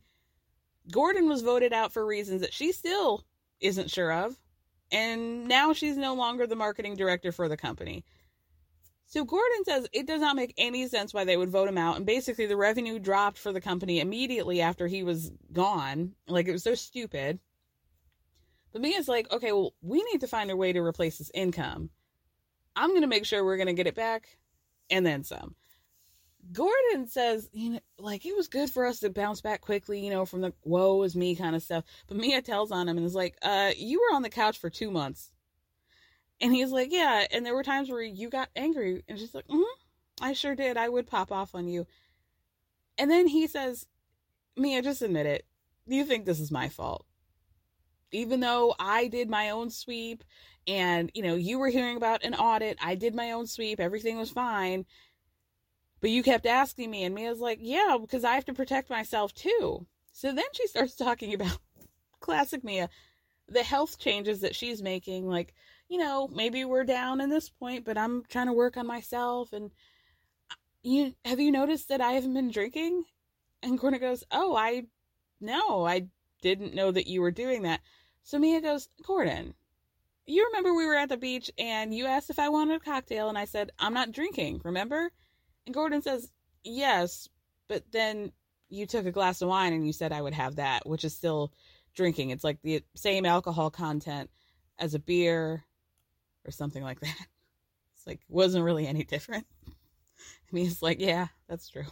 Gordon 0.91 1.27
was 1.27 1.41
voted 1.41 1.73
out 1.73 1.91
for 1.91 2.05
reasons 2.05 2.41
that 2.41 2.53
she 2.53 2.71
still 2.71 3.25
isn't 3.59 3.91
sure 3.91 4.11
of. 4.11 4.37
And 4.91 5.47
now 5.47 5.73
she's 5.73 5.95
no 5.95 6.13
longer 6.13 6.47
the 6.47 6.55
marketing 6.55 6.95
director 6.95 7.31
for 7.31 7.47
the 7.47 7.57
company. 7.57 8.03
So 9.11 9.25
Gordon 9.25 9.65
says 9.65 9.89
it 9.91 10.07
does 10.07 10.21
not 10.21 10.37
make 10.37 10.53
any 10.57 10.87
sense 10.87 11.13
why 11.13 11.25
they 11.25 11.35
would 11.35 11.49
vote 11.49 11.67
him 11.67 11.77
out. 11.77 11.97
And 11.97 12.05
basically, 12.05 12.45
the 12.45 12.55
revenue 12.55 12.97
dropped 12.97 13.37
for 13.37 13.51
the 13.51 13.59
company 13.59 13.99
immediately 13.99 14.61
after 14.61 14.87
he 14.87 15.03
was 15.03 15.33
gone. 15.51 16.13
Like, 16.29 16.47
it 16.47 16.53
was 16.53 16.63
so 16.63 16.75
stupid. 16.75 17.37
But 18.71 18.81
Mia's 18.81 19.09
like, 19.09 19.29
okay, 19.29 19.51
well, 19.51 19.73
we 19.81 20.01
need 20.03 20.21
to 20.21 20.27
find 20.27 20.49
a 20.49 20.55
way 20.55 20.71
to 20.71 20.79
replace 20.79 21.17
this 21.17 21.29
income. 21.33 21.89
I'm 22.73 22.91
going 22.91 23.01
to 23.01 23.07
make 23.07 23.25
sure 23.25 23.43
we're 23.43 23.57
going 23.57 23.67
to 23.67 23.73
get 23.73 23.85
it 23.85 23.95
back 23.95 24.37
and 24.89 25.05
then 25.05 25.25
some. 25.25 25.55
Gordon 26.53 27.05
says, 27.05 27.49
you 27.51 27.71
know, 27.71 27.79
like 27.99 28.25
it 28.25 28.35
was 28.35 28.47
good 28.47 28.69
for 28.69 28.85
us 28.85 29.01
to 29.01 29.09
bounce 29.09 29.41
back 29.41 29.59
quickly, 29.59 29.99
you 29.99 30.09
know, 30.09 30.25
from 30.25 30.39
the 30.39 30.53
woe 30.63 31.03
is 31.03 31.17
me 31.17 31.35
kind 31.35 31.53
of 31.53 31.63
stuff. 31.63 31.83
But 32.07 32.15
Mia 32.15 32.41
tells 32.41 32.71
on 32.71 32.87
him 32.87 32.95
and 32.95 33.05
is 33.05 33.13
like, 33.13 33.35
uh, 33.41 33.71
you 33.75 33.99
were 33.99 34.15
on 34.15 34.21
the 34.21 34.29
couch 34.29 34.57
for 34.57 34.69
two 34.69 34.89
months. 34.89 35.31
And 36.41 36.53
he's 36.53 36.71
like, 36.71 36.91
yeah. 36.91 37.25
And 37.31 37.45
there 37.45 37.53
were 37.53 37.63
times 37.63 37.89
where 37.89 38.01
you 38.01 38.29
got 38.29 38.49
angry. 38.55 39.03
And 39.07 39.17
she's 39.19 39.35
like, 39.35 39.47
mm-hmm, 39.47 40.23
I 40.23 40.33
sure 40.33 40.55
did. 40.55 40.75
I 40.75 40.89
would 40.89 41.07
pop 41.07 41.31
off 41.31 41.53
on 41.53 41.67
you. 41.67 41.85
And 42.97 43.09
then 43.09 43.27
he 43.27 43.47
says, 43.47 43.85
Mia, 44.57 44.81
just 44.81 45.03
admit 45.03 45.27
it. 45.27 45.45
You 45.85 46.03
think 46.03 46.25
this 46.25 46.39
is 46.39 46.51
my 46.51 46.67
fault? 46.67 47.05
Even 48.11 48.39
though 48.39 48.75
I 48.79 49.07
did 49.07 49.29
my 49.29 49.51
own 49.51 49.69
sweep 49.69 50.23
and, 50.67 51.11
you 51.13 51.21
know, 51.21 51.35
you 51.35 51.59
were 51.59 51.69
hearing 51.69 51.95
about 51.95 52.23
an 52.23 52.35
audit, 52.35 52.77
I 52.81 52.95
did 52.95 53.15
my 53.15 53.31
own 53.31 53.47
sweep, 53.47 53.79
everything 53.79 54.17
was 54.17 54.31
fine. 54.31 54.85
But 56.01 56.09
you 56.09 56.23
kept 56.23 56.47
asking 56.47 56.89
me, 56.89 57.03
and 57.03 57.13
Mia's 57.13 57.39
like, 57.39 57.59
yeah, 57.61 57.97
because 58.01 58.23
I 58.23 58.33
have 58.33 58.45
to 58.45 58.53
protect 58.53 58.89
myself 58.89 59.33
too. 59.33 59.85
So 60.11 60.33
then 60.33 60.45
she 60.53 60.67
starts 60.67 60.95
talking 60.95 61.33
about 61.33 61.57
classic 62.19 62.63
Mia, 62.63 62.89
the 63.47 63.63
health 63.63 63.99
changes 63.99 64.41
that 64.41 64.55
she's 64.55 64.81
making. 64.81 65.27
Like, 65.27 65.53
you 65.91 65.97
know, 65.97 66.29
maybe 66.33 66.63
we're 66.63 66.85
down 66.85 67.19
in 67.19 67.29
this 67.29 67.49
point, 67.49 67.83
but 67.83 67.97
I'm 67.97 68.23
trying 68.29 68.47
to 68.47 68.53
work 68.53 68.77
on 68.77 68.87
myself. 68.87 69.51
And 69.51 69.71
uh, 70.49 70.55
you 70.83 71.13
have 71.25 71.41
you 71.41 71.51
noticed 71.51 71.89
that 71.89 71.99
I 71.99 72.13
haven't 72.13 72.33
been 72.33 72.49
drinking? 72.49 73.03
And 73.61 73.77
Gordon 73.77 73.99
goes, 73.99 74.23
oh, 74.31 74.55
I 74.55 74.83
no, 75.41 75.85
I 75.85 76.07
didn't 76.41 76.73
know 76.73 76.91
that 76.91 77.07
you 77.07 77.19
were 77.19 77.29
doing 77.29 77.63
that. 77.63 77.81
So 78.23 78.39
Mia 78.39 78.61
goes, 78.61 78.87
Gordon, 79.05 79.53
you 80.25 80.45
remember 80.45 80.73
we 80.73 80.85
were 80.85 80.95
at 80.95 81.09
the 81.09 81.17
beach 81.17 81.51
and 81.57 81.93
you 81.93 82.05
asked 82.05 82.29
if 82.29 82.39
I 82.39 82.47
wanted 82.47 82.77
a 82.77 82.79
cocktail, 82.79 83.27
and 83.27 83.37
I 83.37 83.43
said, 83.43 83.71
I'm 83.77 83.93
not 83.93 84.13
drinking, 84.13 84.61
remember? 84.63 85.11
And 85.65 85.75
Gordon 85.75 86.01
says, 86.01 86.31
Yes, 86.63 87.27
but 87.67 87.83
then 87.91 88.31
you 88.69 88.85
took 88.85 89.05
a 89.05 89.11
glass 89.11 89.41
of 89.41 89.49
wine 89.49 89.73
and 89.73 89.85
you 89.85 89.91
said 89.91 90.13
I 90.13 90.21
would 90.21 90.35
have 90.35 90.55
that, 90.55 90.87
which 90.87 91.03
is 91.03 91.13
still 91.13 91.51
drinking. 91.95 92.29
It's 92.29 92.45
like 92.45 92.61
the 92.61 92.81
same 92.95 93.25
alcohol 93.25 93.69
content 93.69 94.29
as 94.79 94.93
a 94.93 94.99
beer 94.99 95.65
or 96.45 96.51
something 96.51 96.83
like 96.83 96.99
that. 97.01 97.15
It's 97.93 98.07
like, 98.07 98.21
wasn't 98.27 98.65
really 98.65 98.87
any 98.87 99.03
different. 99.03 99.45
I 99.67 100.51
mean, 100.51 100.65
it's 100.65 100.81
like, 100.81 100.99
yeah, 100.99 101.27
that's 101.47 101.69
true. 101.69 101.83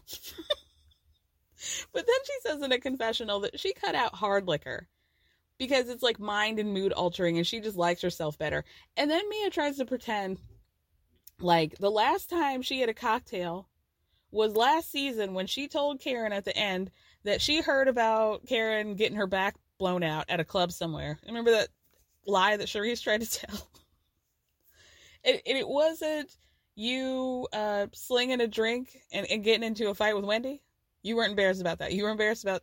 but 1.93 2.07
then 2.07 2.15
she 2.25 2.33
says 2.41 2.63
in 2.63 2.71
a 2.71 2.79
confessional 2.79 3.41
that 3.41 3.59
she 3.59 3.73
cut 3.73 3.93
out 3.93 4.15
hard 4.15 4.47
liquor 4.47 4.87
because 5.59 5.87
it's 5.87 6.01
like 6.01 6.19
mind 6.19 6.57
and 6.57 6.73
mood 6.73 6.93
altering 6.93 7.37
and 7.37 7.45
she 7.45 7.59
just 7.59 7.77
likes 7.77 8.01
herself 8.01 8.39
better. 8.39 8.65
And 8.97 9.11
then 9.11 9.29
Mia 9.29 9.51
tries 9.51 9.77
to 9.77 9.85
pretend 9.85 10.39
like 11.39 11.77
the 11.77 11.91
last 11.91 12.29
time 12.29 12.63
she 12.63 12.79
had 12.79 12.89
a 12.89 12.93
cocktail 12.95 13.69
was 14.31 14.55
last 14.55 14.91
season 14.91 15.33
when 15.33 15.47
she 15.47 15.67
told 15.67 16.01
Karen 16.01 16.33
at 16.33 16.45
the 16.45 16.57
end 16.57 16.91
that 17.23 17.41
she 17.41 17.61
heard 17.61 17.87
about 17.87 18.45
Karen 18.47 18.95
getting 18.95 19.17
her 19.17 19.27
back 19.27 19.55
blown 19.77 20.03
out 20.03 20.25
at 20.29 20.39
a 20.39 20.45
club 20.45 20.71
somewhere. 20.71 21.19
Remember 21.27 21.51
that 21.51 21.69
lie 22.25 22.57
that 22.57 22.67
Charisse 22.67 23.01
tried 23.01 23.21
to 23.21 23.31
tell? 23.31 23.68
And 25.25 25.41
it 25.45 25.67
wasn't 25.67 26.35
you 26.75 27.47
uh, 27.51 27.87
slinging 27.93 28.41
a 28.41 28.47
drink 28.47 28.97
and, 29.11 29.29
and 29.29 29.43
getting 29.43 29.63
into 29.63 29.89
a 29.89 29.95
fight 29.95 30.15
with 30.15 30.25
Wendy. 30.25 30.61
You 31.03 31.15
weren't 31.15 31.31
embarrassed 31.31 31.61
about 31.61 31.79
that. 31.79 31.93
You 31.93 32.03
were 32.03 32.09
embarrassed 32.09 32.43
about 32.43 32.61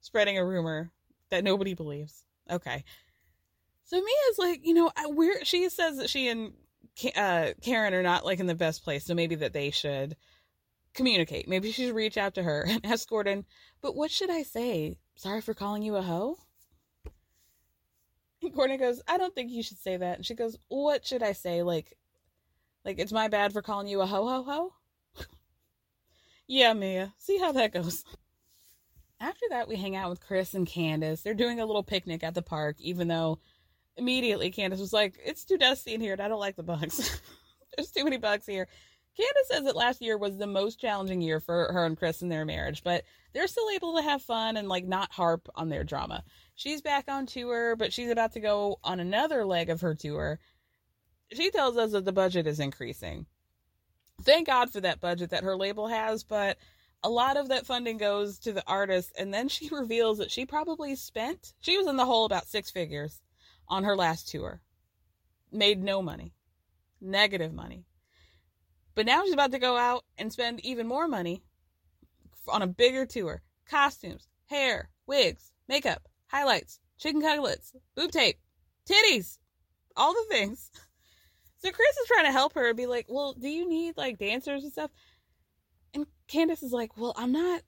spreading 0.00 0.38
a 0.38 0.44
rumor 0.44 0.90
that 1.30 1.44
nobody 1.44 1.74
believes. 1.74 2.24
Okay. 2.50 2.84
So 3.84 3.96
Mia's 3.96 4.38
like, 4.38 4.66
you 4.66 4.74
know, 4.74 4.90
we're, 5.06 5.44
she 5.44 5.68
says 5.68 5.98
that 5.98 6.10
she 6.10 6.28
and 6.28 6.52
uh, 7.16 7.48
Karen 7.62 7.94
are 7.94 8.02
not 8.02 8.24
like 8.24 8.40
in 8.40 8.46
the 8.46 8.54
best 8.54 8.84
place, 8.84 9.04
so 9.04 9.14
maybe 9.14 9.34
that 9.36 9.52
they 9.52 9.70
should 9.70 10.16
communicate. 10.94 11.48
Maybe 11.48 11.72
she 11.72 11.86
should 11.86 11.94
reach 11.94 12.16
out 12.16 12.34
to 12.34 12.42
her 12.42 12.64
and 12.68 12.84
ask 12.84 13.08
Gordon, 13.08 13.44
but 13.80 13.96
what 13.96 14.10
should 14.10 14.30
I 14.30 14.42
say? 14.42 14.98
Sorry 15.16 15.40
for 15.40 15.54
calling 15.54 15.82
you 15.82 15.96
a 15.96 16.02
hoe? 16.02 16.36
And 18.44 18.52
Gordon 18.52 18.78
goes, 18.78 19.00
I 19.06 19.18
don't 19.18 19.34
think 19.34 19.50
you 19.50 19.62
should 19.62 19.78
say 19.78 19.96
that. 19.96 20.16
And 20.16 20.26
she 20.26 20.34
goes, 20.34 20.58
What 20.68 21.06
should 21.06 21.22
I 21.22 21.32
say? 21.32 21.62
Like, 21.62 21.96
like 22.84 22.98
it's 22.98 23.12
my 23.12 23.28
bad 23.28 23.52
for 23.52 23.62
calling 23.62 23.86
you 23.86 24.00
a 24.00 24.06
ho 24.06 24.26
ho 24.26 24.42
ho? 24.42 24.72
yeah, 26.48 26.72
Mia. 26.72 27.14
See 27.18 27.38
how 27.38 27.52
that 27.52 27.72
goes. 27.72 28.04
After 29.20 29.46
that, 29.50 29.68
we 29.68 29.76
hang 29.76 29.94
out 29.94 30.10
with 30.10 30.20
Chris 30.20 30.54
and 30.54 30.66
Candace. 30.66 31.22
They're 31.22 31.34
doing 31.34 31.60
a 31.60 31.66
little 31.66 31.84
picnic 31.84 32.24
at 32.24 32.34
the 32.34 32.42
park, 32.42 32.80
even 32.80 33.06
though 33.06 33.38
immediately 33.96 34.50
Candace 34.50 34.80
was 34.80 34.92
like, 34.92 35.18
It's 35.24 35.44
too 35.44 35.58
dusty 35.58 35.94
in 35.94 36.00
here 36.00 36.14
and 36.14 36.22
I 36.22 36.28
don't 36.28 36.40
like 36.40 36.56
the 36.56 36.62
bugs. 36.64 37.20
There's 37.76 37.92
too 37.92 38.04
many 38.04 38.16
bugs 38.16 38.44
here. 38.46 38.66
Candace 39.16 39.48
says 39.48 39.64
that 39.64 39.76
last 39.76 40.00
year 40.00 40.16
was 40.16 40.38
the 40.38 40.46
most 40.46 40.80
challenging 40.80 41.20
year 41.20 41.38
for 41.38 41.70
her 41.72 41.84
and 41.84 41.98
Chris 41.98 42.22
in 42.22 42.30
their 42.30 42.46
marriage, 42.46 42.82
but 42.82 43.04
they're 43.32 43.46
still 43.46 43.68
able 43.74 43.96
to 43.96 44.02
have 44.02 44.22
fun 44.22 44.56
and 44.56 44.68
like 44.68 44.86
not 44.86 45.12
harp 45.12 45.48
on 45.54 45.68
their 45.68 45.84
drama. 45.84 46.24
She's 46.54 46.80
back 46.80 47.04
on 47.08 47.26
tour, 47.26 47.76
but 47.76 47.92
she's 47.92 48.10
about 48.10 48.32
to 48.32 48.40
go 48.40 48.78
on 48.82 49.00
another 49.00 49.44
leg 49.44 49.68
of 49.68 49.82
her 49.82 49.94
tour. 49.94 50.38
She 51.32 51.50
tells 51.50 51.76
us 51.76 51.92
that 51.92 52.04
the 52.04 52.12
budget 52.12 52.46
is 52.46 52.60
increasing. 52.60 53.26
Thank 54.22 54.46
God 54.46 54.70
for 54.70 54.80
that 54.80 55.00
budget 55.00 55.30
that 55.30 55.44
her 55.44 55.56
label 55.56 55.88
has, 55.88 56.24
but 56.24 56.58
a 57.02 57.10
lot 57.10 57.36
of 57.36 57.48
that 57.48 57.66
funding 57.66 57.98
goes 57.98 58.38
to 58.40 58.52
the 58.52 58.64
artist. 58.66 59.12
And 59.18 59.32
then 59.32 59.48
she 59.48 59.68
reveals 59.72 60.18
that 60.18 60.30
she 60.30 60.46
probably 60.46 60.94
spent, 60.94 61.52
she 61.60 61.76
was 61.76 61.86
in 61.86 61.96
the 61.96 62.06
hole 62.06 62.24
about 62.24 62.46
six 62.46 62.70
figures 62.70 63.20
on 63.68 63.84
her 63.84 63.96
last 63.96 64.28
tour. 64.28 64.60
Made 65.50 65.82
no 65.82 66.00
money, 66.00 66.32
negative 67.00 67.52
money. 67.52 67.84
But 68.94 69.06
now 69.06 69.24
she's 69.24 69.32
about 69.32 69.52
to 69.52 69.58
go 69.58 69.76
out 69.76 70.04
and 70.18 70.32
spend 70.32 70.60
even 70.64 70.86
more 70.86 71.08
money 71.08 71.42
on 72.48 72.62
a 72.62 72.66
bigger 72.66 73.06
tour. 73.06 73.42
Costumes, 73.68 74.28
hair, 74.46 74.90
wigs, 75.06 75.52
makeup, 75.68 76.08
highlights, 76.26 76.80
chicken 76.98 77.22
cutlets, 77.22 77.74
boob 77.94 78.10
tape, 78.10 78.38
titties, 78.88 79.38
all 79.96 80.12
the 80.14 80.26
things. 80.28 80.70
So 81.64 81.70
Chris 81.70 81.96
is 81.96 82.08
trying 82.08 82.24
to 82.24 82.32
help 82.32 82.54
her 82.54 82.66
and 82.66 82.76
be 82.76 82.86
like, 82.86 83.06
well, 83.08 83.34
do 83.34 83.48
you 83.48 83.68
need 83.68 83.96
like 83.96 84.18
dancers 84.18 84.64
and 84.64 84.72
stuff? 84.72 84.90
And 85.94 86.06
Candace 86.26 86.64
is 86.64 86.72
like, 86.72 86.96
well, 86.96 87.14
I'm 87.16 87.30
not 87.30 87.62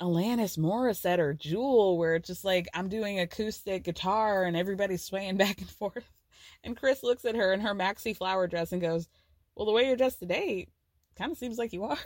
Alanis 0.00 0.58
Morissette 0.58 1.20
or 1.20 1.32
Jewel, 1.32 1.96
where 1.96 2.16
it's 2.16 2.26
just 2.26 2.44
like 2.44 2.66
I'm 2.74 2.88
doing 2.88 3.20
acoustic 3.20 3.84
guitar 3.84 4.42
and 4.42 4.56
everybody's 4.56 5.04
swaying 5.04 5.36
back 5.36 5.60
and 5.60 5.70
forth. 5.70 6.10
And 6.64 6.76
Chris 6.76 7.04
looks 7.04 7.24
at 7.24 7.36
her 7.36 7.52
in 7.52 7.60
her 7.60 7.72
maxi 7.72 8.16
flower 8.16 8.48
dress 8.48 8.72
and 8.72 8.82
goes, 8.82 9.08
Well, 9.60 9.66
the 9.66 9.72
way 9.72 9.86
you're 9.88 9.96
dressed 9.96 10.20
today 10.20 10.68
kind 11.18 11.30
of 11.30 11.36
seems 11.36 11.58
like 11.58 11.74
you 11.74 11.84
are. 11.84 11.98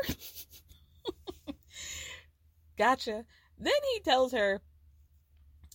gotcha. 2.76 3.24
Then 3.57 3.72
he 3.92 4.00
tells 4.00 4.32
her, 4.32 4.61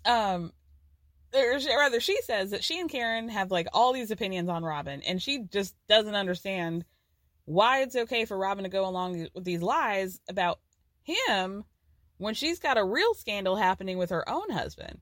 um, 0.04 0.52
or 1.34 1.58
rather, 1.78 2.02
she 2.02 2.22
says 2.24 2.52
that 2.52 2.66
she 2.66 2.82
and 2.82 2.90
Karen 2.90 3.30
have 3.30 3.50
like 3.50 3.70
all 3.72 3.94
these 3.94 4.12
opinions 4.12 4.50
on 4.50 4.66
Robyn, 4.66 5.04
and 5.04 5.22
she 5.22 5.44
just 5.44 5.74
doesn't 5.88 6.16
understand 6.16 6.84
why 7.46 7.84
it's 7.84 7.96
okay 7.96 8.26
for 8.26 8.38
Robyn 8.38 8.64
to 8.64 8.70
go 8.70 8.86
along 8.86 9.30
with 9.34 9.46
these 9.46 9.62
lies 9.62 10.20
about 10.28 10.60
him 11.04 11.64
when 12.18 12.34
she's 12.34 12.60
got 12.60 12.78
a 12.78 12.84
real 12.84 13.14
scandal 13.14 13.56
happening 13.56 13.98
with 13.98 14.10
her 14.10 14.28
own 14.28 14.50
husband. 14.50 15.00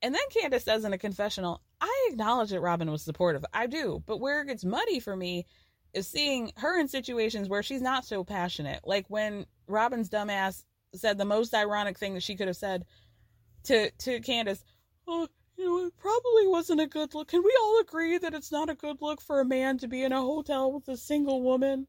And 0.00 0.14
then 0.14 0.22
Candace 0.30 0.62
says 0.62 0.84
in 0.84 0.92
a 0.92 0.98
confessional, 0.98 1.62
I 1.80 2.10
acknowledge 2.10 2.50
that 2.50 2.60
Robyn 2.60 2.92
was 2.92 3.02
supportive. 3.02 3.44
I 3.52 3.66
do. 3.66 4.04
But 4.06 4.20
where 4.20 4.40
it 4.42 4.46
gets 4.46 4.64
muddy 4.64 5.00
for 5.00 5.16
me 5.16 5.46
is 5.94 6.08
seeing 6.08 6.52
her 6.56 6.78
in 6.78 6.88
situations 6.88 7.48
where 7.48 7.62
she's 7.62 7.82
not 7.82 8.04
so 8.04 8.24
passionate. 8.24 8.80
Like 8.84 9.06
when 9.08 9.46
Robyn's 9.68 10.08
dumbass 10.08 10.64
said 10.94 11.18
the 11.18 11.24
most 11.24 11.54
ironic 11.54 11.98
thing 11.98 12.14
that 12.14 12.22
she 12.22 12.36
could 12.36 12.48
have 12.48 12.56
said 12.56 12.84
to 13.64 13.90
to 13.90 14.20
Candace. 14.20 14.64
Oh, 15.06 15.28
you 15.56 15.64
know, 15.64 15.86
it 15.86 15.96
probably 15.96 16.48
wasn't 16.48 16.80
a 16.80 16.86
good 16.86 17.14
look. 17.14 17.28
Can 17.28 17.42
we 17.42 17.56
all 17.62 17.80
agree 17.80 18.18
that 18.18 18.34
it's 18.34 18.52
not 18.52 18.70
a 18.70 18.74
good 18.74 18.98
look 19.00 19.20
for 19.20 19.40
a 19.40 19.44
man 19.44 19.78
to 19.78 19.88
be 19.88 20.02
in 20.02 20.12
a 20.12 20.20
hotel 20.20 20.72
with 20.72 20.88
a 20.88 20.96
single 20.96 21.42
woman? 21.42 21.86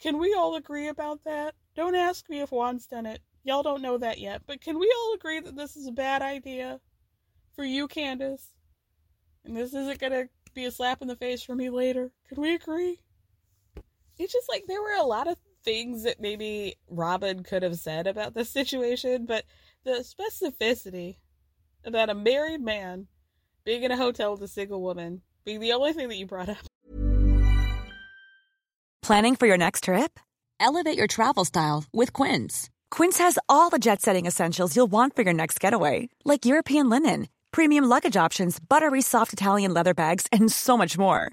Can 0.00 0.18
we 0.18 0.34
all 0.34 0.56
agree 0.56 0.88
about 0.88 1.24
that? 1.24 1.54
Don't 1.76 1.94
ask 1.94 2.28
me 2.28 2.40
if 2.40 2.50
Juan's 2.50 2.86
done 2.86 3.06
it. 3.06 3.20
Y'all 3.44 3.62
don't 3.62 3.82
know 3.82 3.98
that 3.98 4.18
yet, 4.18 4.42
but 4.46 4.60
can 4.60 4.78
we 4.78 4.92
all 4.96 5.14
agree 5.14 5.40
that 5.40 5.56
this 5.56 5.76
is 5.76 5.86
a 5.86 5.92
bad 5.92 6.22
idea 6.22 6.80
for 7.54 7.64
you, 7.64 7.86
Candace? 7.86 8.50
And 9.44 9.56
this 9.56 9.74
isn't 9.74 9.98
gonna 9.98 10.28
be 10.54 10.64
a 10.64 10.70
slap 10.70 11.00
in 11.02 11.08
the 11.08 11.16
face 11.16 11.42
for 11.42 11.54
me 11.54 11.70
later. 11.70 12.10
Can 12.28 12.40
we 12.40 12.54
agree? 12.54 13.00
It's 14.20 14.34
just 14.34 14.50
like 14.50 14.64
there 14.68 14.82
were 14.82 15.00
a 15.00 15.06
lot 15.06 15.28
of 15.28 15.38
things 15.64 16.02
that 16.02 16.20
maybe 16.20 16.76
Robyn 16.90 17.42
could 17.42 17.62
have 17.62 17.78
said 17.78 18.06
about 18.06 18.34
this 18.34 18.50
situation, 18.50 19.24
but 19.24 19.44
the 19.82 20.04
specificity 20.04 21.16
about 21.86 22.10
a 22.10 22.14
married 22.14 22.60
man 22.60 23.06
being 23.64 23.82
in 23.82 23.90
a 23.90 23.96
hotel 23.96 24.32
with 24.32 24.42
a 24.42 24.48
single 24.48 24.82
woman 24.82 25.22
being 25.46 25.60
the 25.60 25.72
only 25.72 25.94
thing 25.94 26.08
that 26.08 26.18
you 26.18 26.26
brought 26.26 26.50
up. 26.50 26.58
Planning 29.00 29.36
for 29.36 29.46
your 29.46 29.56
next 29.56 29.84
trip? 29.84 30.20
Elevate 30.60 30.98
your 30.98 31.06
travel 31.06 31.46
style 31.46 31.84
with 31.90 32.12
Quince. 32.12 32.68
Quince 32.90 33.16
has 33.16 33.38
all 33.48 33.70
the 33.70 33.78
jet 33.78 34.02
setting 34.02 34.26
essentials 34.26 34.76
you'll 34.76 34.86
want 34.86 35.16
for 35.16 35.22
your 35.22 35.32
next 35.32 35.58
getaway, 35.58 36.10
like 36.26 36.44
European 36.44 36.90
linen, 36.90 37.28
premium 37.52 37.84
luggage 37.84 38.18
options, 38.18 38.60
buttery 38.60 39.00
soft 39.00 39.32
Italian 39.32 39.72
leather 39.72 39.94
bags, 39.94 40.26
and 40.30 40.52
so 40.52 40.76
much 40.76 40.98
more. 40.98 41.32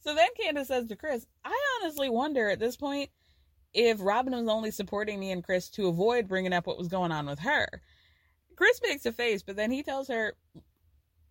So 0.00 0.14
then 0.14 0.28
Candace 0.40 0.68
says 0.68 0.86
to 0.88 0.96
Chris, 0.96 1.26
I 1.44 1.56
honestly 1.80 2.08
wonder 2.08 2.48
at 2.48 2.58
this 2.58 2.76
point 2.76 3.10
if 3.72 4.00
Robyn 4.00 4.34
was 4.34 4.48
only 4.48 4.70
supporting 4.70 5.20
me 5.20 5.30
and 5.30 5.44
Chris 5.44 5.68
to 5.70 5.88
avoid 5.88 6.26
bringing 6.26 6.52
up 6.52 6.66
what 6.66 6.78
was 6.78 6.88
going 6.88 7.12
on 7.12 7.26
with 7.26 7.40
her. 7.40 7.68
Chris 8.56 8.80
makes 8.82 9.06
a 9.06 9.12
face, 9.12 9.42
but 9.42 9.56
then 9.56 9.70
he 9.70 9.82
tells 9.82 10.08
her, 10.08 10.34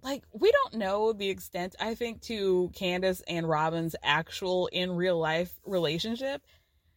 like, 0.02 0.24
we 0.34 0.52
don't 0.52 0.76
know 0.76 1.12
the 1.12 1.30
extent, 1.30 1.76
I 1.80 1.94
think, 1.94 2.22
to 2.24 2.72
Candace 2.74 3.22
and 3.28 3.48
Robyn's 3.48 3.96
actual 4.02 4.68
in 4.68 4.94
real 4.94 5.20
life 5.20 5.54
relationship. 5.66 6.42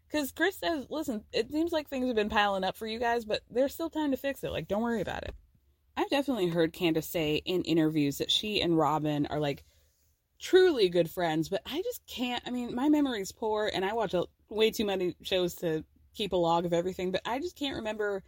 Because 0.09 0.31
Chris 0.31 0.57
says, 0.57 0.87
listen, 0.91 1.25
it 1.33 1.51
seems 1.51 1.73
like 1.73 1.89
things 1.89 2.07
have 2.07 2.17
been 2.17 2.29
piling 2.29 2.65
up 2.65 2.77
for 2.77 2.87
you 2.87 2.99
guys, 2.99 3.25
but 3.25 3.41
there's 3.51 3.75
still 3.75 3.91
time 3.91 4.11
to 4.11 4.17
fix 4.17 4.45
it. 4.45 4.53
Like, 4.53 4.69
don't 4.69 4.83
worry 4.83 5.01
about 5.01 5.25
it. 5.25 5.35
I've 5.97 6.11
definitely 6.11 6.49
heard 6.49 6.73
Candace 6.73 7.09
say 7.09 7.43
in 7.45 7.63
interviews 7.63 8.19
that 8.19 8.31
she 8.31 8.61
and 8.61 8.79
Robyn 8.79 9.27
are 9.27 9.41
like 9.41 9.65
truly 10.43 10.89
good 10.89 11.09
friends, 11.09 11.49
but 11.49 11.63
I 11.65 11.81
just 11.83 12.05
can't. 12.07 12.43
I 12.47 12.51
mean, 12.51 12.75
my 12.75 12.89
memory's 12.89 13.33
poor 13.33 13.71
and 13.73 13.85
I 13.85 13.95
watch 13.95 14.13
a, 14.13 14.25
way 14.51 14.71
too 14.71 14.85
many 14.85 15.17
shows 15.23 15.55
to 15.57 15.85
keep 16.15 16.33
a 16.33 16.37
log 16.37 16.67
of 16.67 16.75
everything, 16.75 17.13
but 17.13 17.23
I 17.25 17.39
just 17.39 17.57
can't 17.57 17.77
remember 17.77 18.23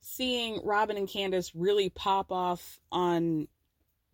seeing 0.00 0.60
Robyn 0.64 0.96
and 0.96 1.08
Candace 1.08 1.54
really 1.54 1.88
pop 1.88 2.30
off 2.30 2.78
on 2.92 3.48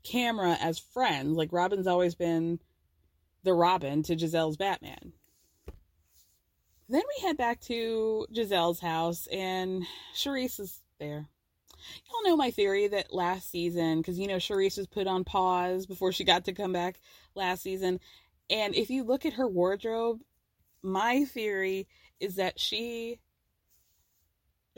camera 0.03 0.57
as 0.61 0.79
friends. 0.79 1.37
Like, 1.37 1.53
Robyn's 1.53 1.87
always 1.87 2.15
been 2.15 2.61
the 3.43 3.53
Robin 3.53 4.03
to 4.05 4.17
Gizelle's 4.17 4.57
Batman. 4.57 5.13
Then 6.89 7.03
we 7.03 7.27
head 7.27 7.37
back 7.37 7.61
to 7.63 8.27
Gizelle's 8.33 8.81
house, 8.81 9.27
and 9.27 9.85
Charisse 10.15 10.61
is 10.61 10.81
there. 11.01 11.29
Y'all 12.09 12.31
know 12.31 12.37
my 12.37 12.51
theory 12.51 12.89
that 12.89 13.13
last 13.13 13.51
season, 13.51 13.99
because 13.99 14.19
you 14.19 14.27
know 14.27 14.37
Charisse 14.37 14.79
was 14.79 14.87
put 14.87 15.07
on 15.07 15.25
pause 15.25 15.87
before 15.87 16.13
she 16.13 16.25
got 16.25 16.45
to 16.47 16.53
come 16.53 16.73
back 16.73 17.01
last 17.35 17.63
season. 17.63 18.01
And 18.49 18.75
if 18.75 18.91
you 18.91 19.05
look 19.05 19.27
at 19.27 19.35
her 19.35 19.49
wardrobe, 19.49 20.21
my 20.83 21.25
theory 21.25 21.89
is 22.21 22.37
that 22.37 22.59
she, 22.61 23.21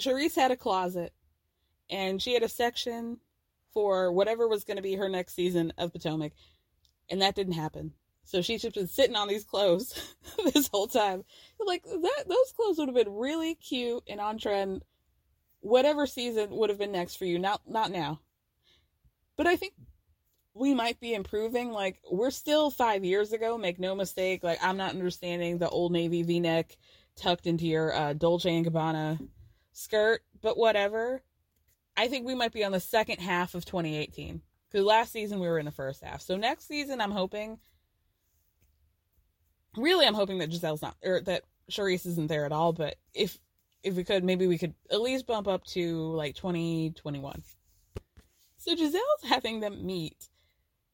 Charisse 0.00 0.36
had 0.36 0.50
a 0.50 0.56
closet 0.56 1.12
and 1.90 2.20
she 2.20 2.34
had 2.34 2.42
a 2.42 2.48
section 2.48 3.18
for 3.72 4.10
whatever 4.12 4.48
was 4.48 4.64
going 4.64 4.76
to 4.76 4.82
be 4.82 4.94
her 4.94 5.08
next 5.08 5.34
season 5.34 5.72
of 5.78 5.92
Potomac. 5.92 6.32
And 7.10 7.22
that 7.22 7.34
didn't 7.34 7.54
happen. 7.54 7.92
So 8.24 8.42
she's 8.42 8.62
just 8.62 8.74
been 8.74 8.88
sitting 8.88 9.16
on 9.16 9.28
these 9.28 9.44
clothes 9.44 10.14
this 10.52 10.68
whole 10.68 10.86
time. 10.86 11.24
Like 11.64 11.84
that, 11.84 12.24
those 12.26 12.52
clothes 12.54 12.78
would 12.78 12.88
have 12.88 12.94
been 12.94 13.14
really 13.14 13.54
cute 13.54 14.02
and 14.06 14.20
on 14.20 14.38
trend 14.38 14.82
whatever 15.60 16.06
season 16.06 16.50
would 16.50 16.70
have 16.70 16.78
been 16.78 16.92
next 16.92 17.16
for 17.16 17.24
you. 17.24 17.38
Not 17.38 17.62
not 17.66 17.90
now. 17.90 18.20
But 19.36 19.46
I 19.46 19.56
think 19.56 19.74
we 20.54 20.74
might 20.74 21.00
be 21.00 21.14
improving. 21.14 21.70
Like 21.70 22.00
we're 22.10 22.30
still 22.30 22.70
five 22.70 23.04
years 23.04 23.32
ago. 23.32 23.56
Make 23.56 23.78
no 23.78 23.94
mistake. 23.94 24.42
Like 24.42 24.58
I'm 24.62 24.76
not 24.76 24.90
understanding 24.90 25.58
the 25.58 25.68
old 25.68 25.92
navy 25.92 26.22
V-neck 26.22 26.76
tucked 27.16 27.46
into 27.46 27.66
your 27.66 27.94
uh, 27.94 28.12
Dolce 28.12 28.54
and 28.54 28.66
Gabbana 28.66 29.18
skirt, 29.72 30.22
but 30.42 30.56
whatever. 30.56 31.22
I 31.96 32.08
think 32.08 32.26
we 32.26 32.34
might 32.34 32.52
be 32.52 32.64
on 32.64 32.72
the 32.72 32.80
second 32.80 33.18
half 33.18 33.54
of 33.54 33.64
2018 33.64 34.40
because 34.70 34.84
last 34.84 35.12
season 35.12 35.40
we 35.40 35.48
were 35.48 35.58
in 35.58 35.64
the 35.64 35.72
first 35.72 36.02
half. 36.02 36.20
So 36.20 36.36
next 36.36 36.68
season, 36.68 37.00
I'm 37.00 37.10
hoping. 37.10 37.58
Really, 39.76 40.06
I'm 40.06 40.14
hoping 40.14 40.38
that 40.38 40.50
Gizelle's 40.50 40.82
not 40.82 40.96
or 41.04 41.20
that 41.22 41.42
Charisse 41.70 42.06
isn't 42.06 42.28
there 42.28 42.46
at 42.46 42.52
all. 42.52 42.72
But 42.72 42.96
if 43.14 43.38
if 43.82 43.94
we 43.94 44.04
could, 44.04 44.24
maybe 44.24 44.46
we 44.46 44.58
could 44.58 44.74
at 44.90 45.00
least 45.00 45.26
bump 45.26 45.48
up 45.48 45.64
to 45.66 46.12
like 46.12 46.34
2021. 46.34 47.42
So 48.58 48.74
Gizelle's 48.74 49.28
having 49.28 49.60
them 49.60 49.86
meet 49.86 50.28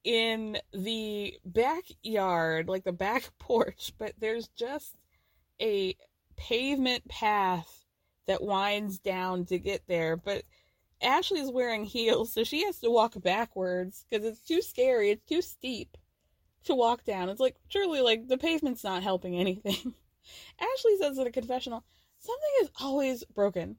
in 0.04 0.58
the 0.72 1.34
backyard, 1.44 2.68
like 2.68 2.84
the 2.84 2.92
back 2.92 3.30
porch, 3.38 3.92
but 3.98 4.12
there's 4.18 4.48
just 4.48 4.94
a 5.60 5.96
pavement 6.36 7.08
path 7.08 7.84
that 8.26 8.42
winds 8.42 8.98
down 8.98 9.46
to 9.46 9.58
get 9.58 9.82
there. 9.86 10.16
But 10.16 10.44
Ashley's 11.00 11.50
wearing 11.50 11.84
heels, 11.84 12.32
so 12.32 12.44
she 12.44 12.64
has 12.64 12.78
to 12.80 12.90
walk 12.90 13.20
backwards 13.20 14.04
because 14.08 14.24
it's 14.26 14.40
too 14.40 14.62
scary. 14.62 15.10
It's 15.10 15.24
too 15.24 15.42
steep 15.42 15.96
to 16.64 16.74
walk 16.74 17.04
down. 17.04 17.28
It's 17.28 17.40
like, 17.40 17.56
truly, 17.70 18.00
like 18.00 18.28
the 18.28 18.38
pavement's 18.38 18.84
not 18.84 19.02
helping 19.02 19.36
anything. 19.36 19.94
Ashley 20.60 20.96
says 20.98 21.18
in 21.18 21.26
a 21.26 21.32
confessional, 21.32 21.84
something 22.24 22.50
is 22.62 22.70
always 22.80 23.24
broken. 23.34 23.76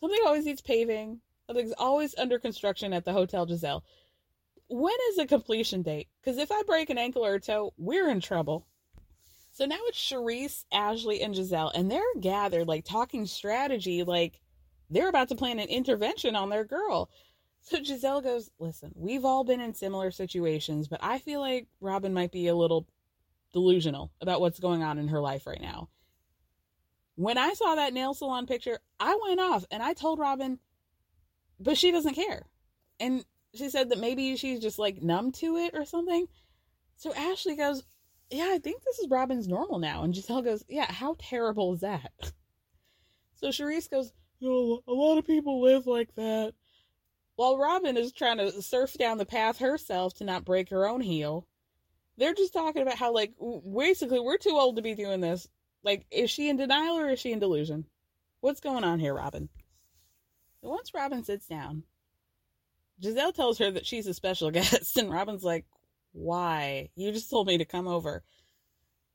Something 0.00 0.20
always 0.26 0.46
needs 0.46 0.62
paving. 0.62 1.20
Something's 1.46 1.74
always 1.76 2.14
under 2.16 2.38
construction 2.38 2.92
at 2.92 3.04
the 3.04 3.12
Hotel 3.12 3.46
Gizelle. 3.46 3.82
When 4.68 4.94
is 5.10 5.16
the 5.16 5.26
completion 5.26 5.82
date? 5.82 6.08
Because 6.20 6.38
if 6.38 6.50
I 6.50 6.62
break 6.62 6.90
an 6.90 6.98
ankle 6.98 7.24
or 7.24 7.34
a 7.34 7.40
toe, 7.40 7.74
we're 7.76 8.08
in 8.08 8.20
trouble. 8.20 8.66
So 9.52 9.66
now 9.66 9.78
it's 9.82 9.98
Charisse, 9.98 10.64
Ashley, 10.72 11.22
and 11.22 11.34
Gizelle, 11.34 11.70
and 11.74 11.90
they're 11.90 12.02
gathered, 12.20 12.66
like 12.66 12.84
talking 12.84 13.26
strategy, 13.26 14.02
like 14.02 14.40
they're 14.90 15.08
about 15.08 15.28
to 15.28 15.36
plan 15.36 15.58
an 15.58 15.68
intervention 15.68 16.34
on 16.34 16.48
their 16.48 16.64
girl. 16.64 17.10
So 17.60 17.78
Gizelle 17.78 18.22
goes, 18.22 18.50
Listen, 18.58 18.92
we've 18.94 19.24
all 19.24 19.44
been 19.44 19.60
in 19.60 19.74
similar 19.74 20.10
situations, 20.10 20.88
but 20.88 21.00
I 21.02 21.18
feel 21.18 21.40
like 21.40 21.68
Robyn 21.80 22.12
might 22.12 22.32
be 22.32 22.48
a 22.48 22.54
little 22.54 22.86
delusional 23.52 24.10
about 24.20 24.40
what's 24.40 24.60
going 24.60 24.82
on 24.82 24.98
in 24.98 25.08
her 25.08 25.20
life 25.20 25.46
right 25.46 25.60
now. 25.60 25.88
When 27.16 27.38
I 27.38 27.52
saw 27.54 27.76
that 27.76 27.94
nail 27.94 28.14
salon 28.14 28.46
picture, 28.46 28.78
I 28.98 29.18
went 29.26 29.40
off 29.40 29.64
and 29.70 29.82
I 29.82 29.92
told 29.92 30.18
Robyn, 30.18 30.58
but 31.60 31.78
she 31.78 31.92
doesn't 31.92 32.14
care. 32.14 32.46
And 32.98 33.24
she 33.54 33.70
said 33.70 33.90
that 33.90 34.00
maybe 34.00 34.36
she's 34.36 34.60
just 34.60 34.78
like 34.78 35.02
numb 35.02 35.32
to 35.32 35.56
it 35.56 35.74
or 35.74 35.84
something. 35.84 36.26
So 36.96 37.14
Ashley 37.14 37.56
goes, 37.56 37.84
Yeah, 38.30 38.48
I 38.50 38.58
think 38.58 38.82
this 38.82 38.98
is 38.98 39.08
Robyn's 39.08 39.48
normal 39.48 39.78
now. 39.78 40.02
And 40.02 40.14
Gizelle 40.14 40.44
goes, 40.44 40.64
Yeah, 40.68 40.90
how 40.90 41.16
terrible 41.18 41.74
is 41.74 41.80
that? 41.80 42.12
So 43.36 43.48
Charisse 43.48 43.90
goes, 43.90 44.12
You 44.40 44.48
know, 44.48 44.92
a 44.92 44.94
lot 44.94 45.18
of 45.18 45.26
people 45.26 45.60
live 45.60 45.86
like 45.86 46.14
that. 46.16 46.54
While 47.36 47.58
Robyn 47.58 47.96
is 47.96 48.12
trying 48.12 48.38
to 48.38 48.62
surf 48.62 48.94
down 48.94 49.18
the 49.18 49.26
path 49.26 49.58
herself 49.58 50.14
to 50.14 50.24
not 50.24 50.44
break 50.44 50.70
her 50.70 50.86
own 50.86 51.00
heel, 51.00 51.46
they're 52.16 52.34
just 52.34 52.52
talking 52.52 52.82
about 52.82 52.96
how, 52.96 53.12
like, 53.12 53.34
basically, 53.76 54.20
we're 54.20 54.38
too 54.38 54.56
old 54.56 54.76
to 54.76 54.82
be 54.82 54.94
doing 54.94 55.20
this. 55.20 55.48
Like, 55.84 56.06
is 56.10 56.30
she 56.30 56.48
in 56.48 56.56
denial 56.56 56.98
or 56.98 57.10
is 57.10 57.20
she 57.20 57.32
in 57.32 57.38
delusion? 57.38 57.84
What's 58.40 58.60
going 58.60 58.84
on 58.84 58.98
here, 58.98 59.14
Robyn? 59.14 59.48
So 60.60 60.70
once 60.70 60.92
Robyn 60.94 61.24
sits 61.24 61.46
down, 61.46 61.84
Gizelle 63.02 63.34
tells 63.34 63.58
her 63.58 63.70
that 63.70 63.86
she's 63.86 64.06
a 64.06 64.14
special 64.14 64.50
guest, 64.52 64.96
and 64.96 65.10
Robyn's 65.10 65.44
like, 65.44 65.66
Why? 66.12 66.88
You 66.96 67.12
just 67.12 67.30
told 67.30 67.46
me 67.46 67.58
to 67.58 67.64
come 67.66 67.86
over. 67.86 68.24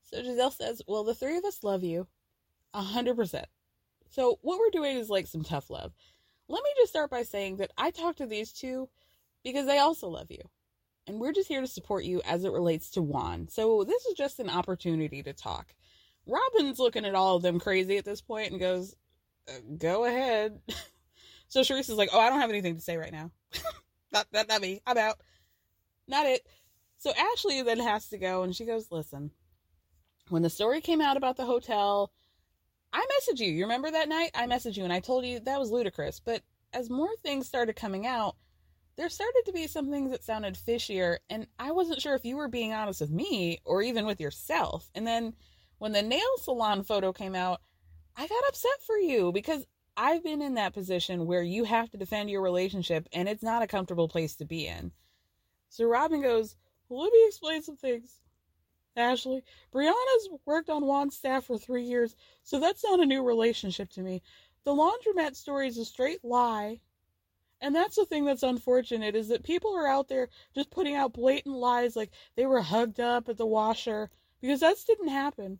So 0.03 0.21
Gizelle 0.21 0.53
says, 0.53 0.81
Well, 0.87 1.03
the 1.03 1.15
three 1.15 1.37
of 1.37 1.45
us 1.45 1.63
love 1.63 1.83
you. 1.83 2.07
A 2.73 2.81
hundred 2.81 3.15
percent. 3.15 3.47
So 4.11 4.37
what 4.41 4.59
we're 4.59 4.69
doing 4.69 4.97
is 4.97 5.09
like 5.09 5.27
some 5.27 5.43
tough 5.43 5.69
love. 5.69 5.91
Let 6.47 6.63
me 6.63 6.69
just 6.77 6.91
start 6.91 7.09
by 7.09 7.23
saying 7.23 7.57
that 7.57 7.71
I 7.77 7.91
talked 7.91 8.19
to 8.19 8.25
these 8.25 8.51
two 8.51 8.89
because 9.43 9.65
they 9.65 9.79
also 9.79 10.07
love 10.07 10.29
you. 10.29 10.41
And 11.07 11.19
we're 11.19 11.33
just 11.33 11.47
here 11.47 11.61
to 11.61 11.67
support 11.67 12.03
you 12.03 12.21
as 12.25 12.43
it 12.43 12.51
relates 12.51 12.91
to 12.91 13.01
Juan. 13.01 13.47
So 13.49 13.83
this 13.83 14.05
is 14.05 14.13
just 14.13 14.39
an 14.39 14.49
opportunity 14.49 15.23
to 15.23 15.33
talk. 15.33 15.73
Robyn's 16.29 16.79
looking 16.79 17.05
at 17.05 17.15
all 17.15 17.35
of 17.35 17.41
them 17.41 17.59
crazy 17.59 17.97
at 17.97 18.05
this 18.05 18.21
point 18.21 18.51
and 18.51 18.59
goes, 18.59 18.95
uh, 19.47 19.59
Go 19.77 20.05
ahead. 20.05 20.59
so 21.47 21.61
Charisse 21.61 21.89
is 21.89 21.97
like, 21.97 22.09
Oh, 22.13 22.19
I 22.19 22.29
don't 22.29 22.41
have 22.41 22.49
anything 22.49 22.75
to 22.75 22.81
say 22.81 22.97
right 22.97 23.11
now. 23.11 23.31
not, 24.11 24.27
not, 24.31 24.47
not 24.47 24.61
me. 24.61 24.81
I'm 24.85 24.97
out. 24.97 25.15
Not 26.07 26.25
it. 26.25 26.45
So 26.99 27.11
Ashley 27.11 27.61
then 27.61 27.79
has 27.79 28.09
to 28.09 28.17
go 28.17 28.43
and 28.43 28.55
she 28.55 28.65
goes, 28.65 28.87
Listen, 28.91 29.31
when 30.29 30.41
the 30.41 30.49
story 30.49 30.81
came 30.81 31.01
out 31.01 31.17
about 31.17 31.37
the 31.37 31.45
hotel, 31.45 32.11
I 32.91 33.05
messaged 33.05 33.39
you. 33.39 33.51
You 33.51 33.63
remember 33.63 33.91
that 33.91 34.09
night? 34.09 34.31
I 34.33 34.47
messaged 34.47 34.77
you 34.77 34.83
and 34.83 34.93
I 34.93 34.99
told 34.99 35.25
you 35.25 35.39
that 35.39 35.59
was 35.59 35.71
ludicrous. 35.71 36.19
But 36.19 36.41
as 36.73 36.89
more 36.89 37.15
things 37.23 37.47
started 37.47 37.75
coming 37.75 38.05
out, 38.05 38.35
there 38.97 39.09
started 39.09 39.43
to 39.45 39.53
be 39.53 39.67
some 39.67 39.89
things 39.89 40.11
that 40.11 40.23
sounded 40.23 40.55
fishier. 40.55 41.17
And 41.29 41.47
I 41.57 41.71
wasn't 41.71 42.01
sure 42.01 42.15
if 42.15 42.25
you 42.25 42.35
were 42.35 42.49
being 42.49 42.73
honest 42.73 43.01
with 43.01 43.11
me 43.11 43.59
or 43.63 43.81
even 43.81 44.05
with 44.05 44.19
yourself. 44.19 44.89
And 44.93 45.07
then 45.07 45.33
when 45.79 45.91
the 45.93 46.01
nail 46.01 46.37
salon 46.41 46.83
photo 46.83 47.11
came 47.11 47.35
out, 47.35 47.61
I 48.15 48.27
got 48.27 48.47
upset 48.47 48.81
for 48.85 48.97
you 48.97 49.31
because 49.31 49.65
I've 49.97 50.23
been 50.23 50.41
in 50.41 50.53
that 50.53 50.73
position 50.73 51.25
where 51.25 51.41
you 51.41 51.63
have 51.63 51.89
to 51.91 51.97
defend 51.97 52.29
your 52.29 52.41
relationship 52.41 53.07
and 53.11 53.27
it's 53.27 53.43
not 53.43 53.63
a 53.63 53.67
comfortable 53.67 54.07
place 54.07 54.35
to 54.35 54.45
be 54.45 54.67
in. 54.67 54.91
So 55.69 55.85
Robyn 55.85 56.21
goes, 56.21 56.55
well, 56.87 57.01
let 57.03 57.13
me 57.13 57.25
explain 57.27 57.63
some 57.63 57.77
things. 57.77 58.19
Ashley, 58.95 59.43
Brianna's 59.73 60.29
worked 60.45 60.69
on 60.69 60.83
Juan's 60.83 61.15
staff 61.15 61.45
for 61.45 61.57
three 61.57 61.83
years, 61.83 62.15
so 62.43 62.59
that's 62.59 62.83
not 62.83 62.99
a 62.99 63.05
new 63.05 63.23
relationship 63.23 63.89
to 63.91 64.01
me. 64.01 64.21
The 64.65 64.73
laundromat 64.73 65.35
story 65.35 65.67
is 65.67 65.77
a 65.77 65.85
straight 65.85 66.23
lie. 66.23 66.81
And 67.61 67.75
that's 67.75 67.95
the 67.95 68.05
thing 68.05 68.25
that's 68.25 68.43
unfortunate 68.43 69.15
is 69.15 69.27
that 69.29 69.43
people 69.43 69.75
are 69.75 69.87
out 69.87 70.07
there 70.07 70.29
just 70.55 70.71
putting 70.71 70.95
out 70.95 71.13
blatant 71.13 71.55
lies 71.55 71.95
like 71.95 72.11
they 72.35 72.45
were 72.45 72.61
hugged 72.61 72.99
up 72.99 73.29
at 73.29 73.37
the 73.37 73.45
washer 73.45 74.09
because 74.41 74.61
that 74.61 74.77
didn't 74.87 75.09
happen. 75.09 75.59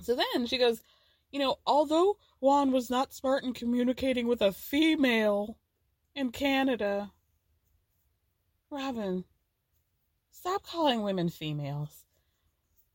So 0.00 0.14
then 0.14 0.46
she 0.46 0.58
goes, 0.58 0.82
you 1.30 1.38
know, 1.38 1.58
although 1.66 2.18
Juan 2.40 2.72
was 2.72 2.90
not 2.90 3.14
smart 3.14 3.44
in 3.44 3.54
communicating 3.54 4.26
with 4.26 4.42
a 4.42 4.52
female 4.52 5.58
in 6.14 6.30
Canada, 6.30 7.10
Robyn, 8.70 9.24
stop 10.30 10.62
calling 10.62 11.02
women 11.02 11.28
females. 11.28 12.04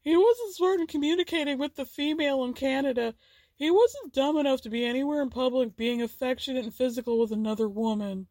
He 0.02 0.16
wasn't 0.16 0.56
smart 0.56 0.80
in 0.80 0.88
communicating 0.88 1.58
with 1.58 1.76
the 1.76 1.86
female 1.86 2.44
in 2.44 2.54
Canada. 2.54 3.16
He 3.56 3.70
wasn't 3.70 4.14
dumb 4.14 4.38
enough 4.38 4.62
to 4.62 4.70
be 4.70 4.86
anywhere 4.86 5.22
in 5.22 5.30
public 5.30 5.76
being 5.76 6.02
affectionate 6.02 6.64
and 6.64 6.74
physical 6.74 7.20
with 7.20 7.32
another 7.32 7.68
woman. 7.68 8.28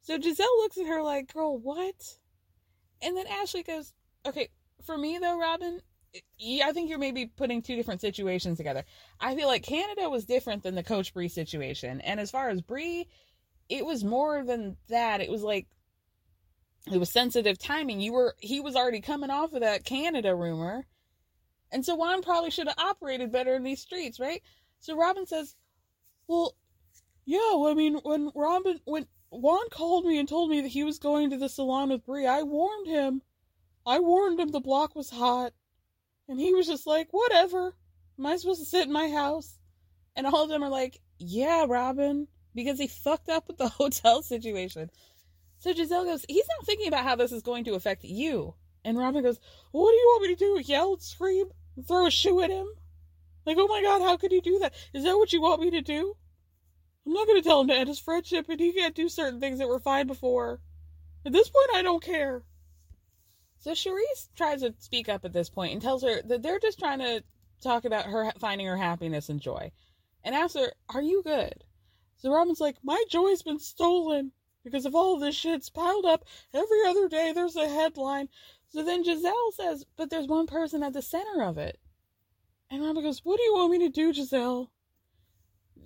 So 0.00 0.18
Gizelle 0.18 0.58
looks 0.58 0.78
at 0.78 0.86
her 0.86 1.02
like, 1.02 1.32
girl, 1.32 1.58
what? 1.58 2.16
And 3.02 3.16
then 3.16 3.26
Ashley 3.26 3.62
goes, 3.62 3.92
okay, 4.24 4.48
for 4.82 4.96
me 4.96 5.18
though, 5.18 5.38
Robyn, 5.38 5.80
I 6.14 6.72
think 6.72 6.88
you're 6.88 6.98
maybe 6.98 7.26
putting 7.26 7.62
two 7.62 7.76
different 7.76 8.00
situations 8.00 8.56
together. 8.56 8.84
I 9.20 9.36
feel 9.36 9.46
like 9.46 9.62
Canada 9.62 10.10
was 10.10 10.24
different 10.24 10.62
than 10.62 10.74
the 10.74 10.82
Coach 10.82 11.14
Bree 11.14 11.28
situation. 11.28 12.00
And 12.00 12.18
as 12.18 12.30
far 12.30 12.48
as 12.48 12.60
Bree, 12.60 13.06
it 13.68 13.86
was 13.86 14.02
more 14.02 14.44
than 14.44 14.76
that. 14.88 15.20
It 15.20 15.30
was 15.30 15.42
like 15.42 15.68
it 16.90 16.98
was 16.98 17.12
sensitive 17.12 17.58
timing. 17.58 18.00
You 18.00 18.12
were 18.12 18.34
he 18.40 18.60
was 18.60 18.74
already 18.74 19.00
coming 19.00 19.30
off 19.30 19.52
of 19.52 19.60
that 19.60 19.84
Canada 19.84 20.34
rumor. 20.34 20.86
And 21.70 21.84
so 21.86 21.94
Juan 21.94 22.22
probably 22.22 22.50
should 22.50 22.66
have 22.66 22.78
operated 22.78 23.30
better 23.30 23.54
in 23.54 23.62
these 23.62 23.80
streets, 23.80 24.18
right? 24.18 24.42
So 24.80 24.96
Robyn 24.96 25.26
says, 25.26 25.54
Well, 26.26 26.56
yeah, 27.24 27.38
I 27.38 27.74
mean 27.74 27.96
when 28.02 28.30
Robyn 28.34 28.80
when 28.84 29.06
Juan 29.30 29.68
called 29.70 30.04
me 30.06 30.18
and 30.18 30.28
told 30.28 30.50
me 30.50 30.60
that 30.62 30.68
he 30.68 30.82
was 30.82 30.98
going 30.98 31.30
to 31.30 31.36
the 31.36 31.48
salon 31.48 31.90
with 31.90 32.04
Bree, 32.04 32.26
I 32.26 32.42
warned 32.42 32.88
him. 32.88 33.22
I 33.86 34.00
warned 34.00 34.40
him 34.40 34.50
the 34.50 34.60
block 34.60 34.96
was 34.96 35.10
hot. 35.10 35.52
And 36.30 36.38
he 36.40 36.54
was 36.54 36.68
just 36.68 36.86
like, 36.86 37.08
Whatever. 37.10 37.74
Am 38.18 38.26
I 38.26 38.36
supposed 38.36 38.60
to 38.60 38.66
sit 38.66 38.86
in 38.86 38.92
my 38.92 39.10
house? 39.10 39.58
And 40.14 40.26
all 40.26 40.44
of 40.44 40.48
them 40.48 40.62
are 40.62 40.70
like, 40.70 41.00
Yeah, 41.18 41.66
Robyn. 41.68 42.28
Because 42.54 42.78
he 42.78 42.86
fucked 42.86 43.28
up 43.28 43.48
with 43.48 43.58
the 43.58 43.68
hotel 43.80 44.22
situation. 44.22 44.90
So 45.58 45.74
Gizelle 45.74 46.04
goes, 46.04 46.24
he's 46.26 46.48
not 46.56 46.66
thinking 46.66 46.88
about 46.88 47.04
how 47.04 47.16
this 47.16 47.32
is 47.32 47.42
going 47.42 47.64
to 47.64 47.74
affect 47.74 48.02
you. 48.02 48.54
And 48.82 48.96
Robyn 48.96 49.22
goes, 49.22 49.38
what 49.72 49.90
do 49.90 49.96
you 49.96 50.06
want 50.06 50.22
me 50.22 50.34
to 50.34 50.38
do? 50.38 50.72
Yell, 50.72 50.98
scream, 50.98 51.48
throw 51.86 52.06
a 52.06 52.10
shoe 52.10 52.40
at 52.40 52.50
him? 52.50 52.66
Like, 53.44 53.58
oh 53.58 53.66
my 53.66 53.82
god, 53.82 54.00
how 54.00 54.16
could 54.16 54.32
you 54.32 54.40
do 54.40 54.58
that? 54.60 54.72
Is 54.94 55.04
that 55.04 55.16
what 55.16 55.32
you 55.32 55.42
want 55.42 55.60
me 55.60 55.70
to 55.72 55.82
do? 55.82 56.16
I'm 57.04 57.12
not 57.12 57.26
going 57.26 57.42
to 57.42 57.46
tell 57.46 57.60
him 57.60 57.68
to 57.68 57.74
end 57.74 57.88
his 57.88 57.98
friendship, 57.98 58.46
and 58.48 58.58
he 58.58 58.72
can't 58.72 58.94
do 58.94 59.08
certain 59.08 59.40
things 59.40 59.58
that 59.58 59.68
were 59.68 59.78
fine 59.78 60.06
before. 60.06 60.60
At 61.26 61.32
this 61.32 61.50
point, 61.50 61.76
I 61.76 61.82
don't 61.82 62.02
care. 62.02 62.42
So 63.60 63.72
Charisse 63.72 64.28
tries 64.34 64.62
to 64.62 64.74
speak 64.78 65.10
up 65.10 65.26
at 65.26 65.34
this 65.34 65.50
point 65.50 65.74
and 65.74 65.82
tells 65.82 66.02
her 66.02 66.22
that 66.22 66.42
they're 66.42 66.58
just 66.58 66.78
trying 66.78 67.00
to 67.00 67.22
talk 67.60 67.84
about 67.84 68.06
her 68.06 68.32
finding 68.38 68.66
her 68.66 68.76
happiness 68.78 69.28
and 69.28 69.38
joy. 69.38 69.70
And 70.24 70.34
asks 70.34 70.58
her, 70.58 70.72
Are 70.88 71.02
you 71.02 71.22
good? 71.22 71.62
So 72.16 72.30
Robyn's 72.30 72.60
like, 72.60 72.76
My 72.82 73.04
joy's 73.10 73.42
been 73.42 73.58
stolen 73.58 74.32
because 74.64 74.86
of 74.86 74.94
all 74.94 75.18
this 75.18 75.34
shit's 75.34 75.68
piled 75.68 76.06
up. 76.06 76.24
Every 76.54 76.86
other 76.86 77.06
day 77.06 77.32
there's 77.34 77.56
a 77.56 77.68
headline. 77.68 78.30
So 78.70 78.82
then 78.82 79.04
gizelle 79.04 79.52
says 79.52 79.84
but 79.94 80.08
there's 80.08 80.26
one 80.26 80.46
person 80.46 80.82
at 80.82 80.94
the 80.94 81.02
center 81.02 81.42
of 81.42 81.58
it. 81.58 81.78
And 82.70 82.82
robyn 82.82 83.02
goes 83.02 83.20
what 83.24 83.36
do 83.36 83.42
you 83.42 83.54
want 83.54 83.72
me 83.72 83.78
to 83.80 83.90
do 83.90 84.14
gizelle? 84.14 84.68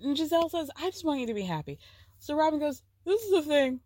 And 0.01 0.15
gizelle 0.15 0.49
says 0.49 0.69
i 0.77 0.89
just 0.91 1.03
want 1.03 1.19
you 1.19 1.27
to 1.27 1.33
be 1.33 1.41
happy. 1.41 1.77
So 2.19 2.35
robyn 2.35 2.61
goes 2.61 2.83
this 3.03 3.21
is 3.21 3.31
the 3.31 3.41
thing 3.41 3.81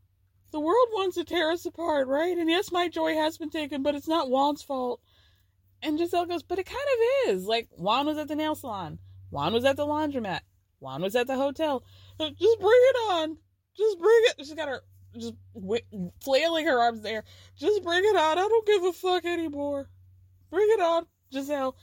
the 0.52 0.60
world 0.60 0.88
wants 0.92 1.16
to 1.16 1.24
tear 1.24 1.52
us 1.52 1.66
apart 1.66 2.08
right 2.08 2.38
and 2.38 2.50
yes 2.50 2.72
my 2.72 2.88
joy 2.88 3.14
has 3.16 3.38
been 3.38 3.50
taken 3.50 3.84
but 3.84 3.96
it's 3.96 4.08
not 4.08 4.30
juan's 4.30 4.64
fault 4.64 5.02
and 5.82 6.00
gizelle 6.00 6.28
goes 6.28 6.44
but 6.44 6.60
it 6.60 6.66
kind 6.66 6.78
of 6.78 7.34
is 7.34 7.46
like 7.46 7.68
juan 7.76 8.06
was 8.06 8.18
at 8.18 8.28
the 8.28 8.36
nail 8.36 8.56
salon 8.56 9.00
juan 9.30 9.54
was 9.54 9.66
at 9.66 9.78
the 9.78 9.86
laundromat 9.86 10.42
juan 10.80 11.02
was 11.02 11.16
at 11.16 11.28
the 11.28 11.36
hotel 11.36 11.84
uh, 12.20 12.30
just 12.30 12.60
bring 12.60 12.72
it 12.74 13.12
on 13.12 13.38
just 13.80 14.00
bring 14.00 14.22
it. 14.26 14.36
She's 14.40 14.54
got 14.54 14.68
her 14.68 14.82
just 15.18 15.34
w- 15.56 16.12
flailing 16.22 16.66
her 16.68 16.80
arms 16.80 17.02
there. 17.02 17.24
Just 17.58 17.84
bring 17.84 18.04
it 18.04 18.16
on. 18.16 18.38
I 18.38 18.48
don't 18.48 18.68
give 18.68 18.84
a 18.84 18.94
fuck 18.94 19.26
anymore. 19.26 19.90
Bring 20.52 20.68
it 20.72 20.82
on, 20.82 21.06
Gizelle. 21.34 21.76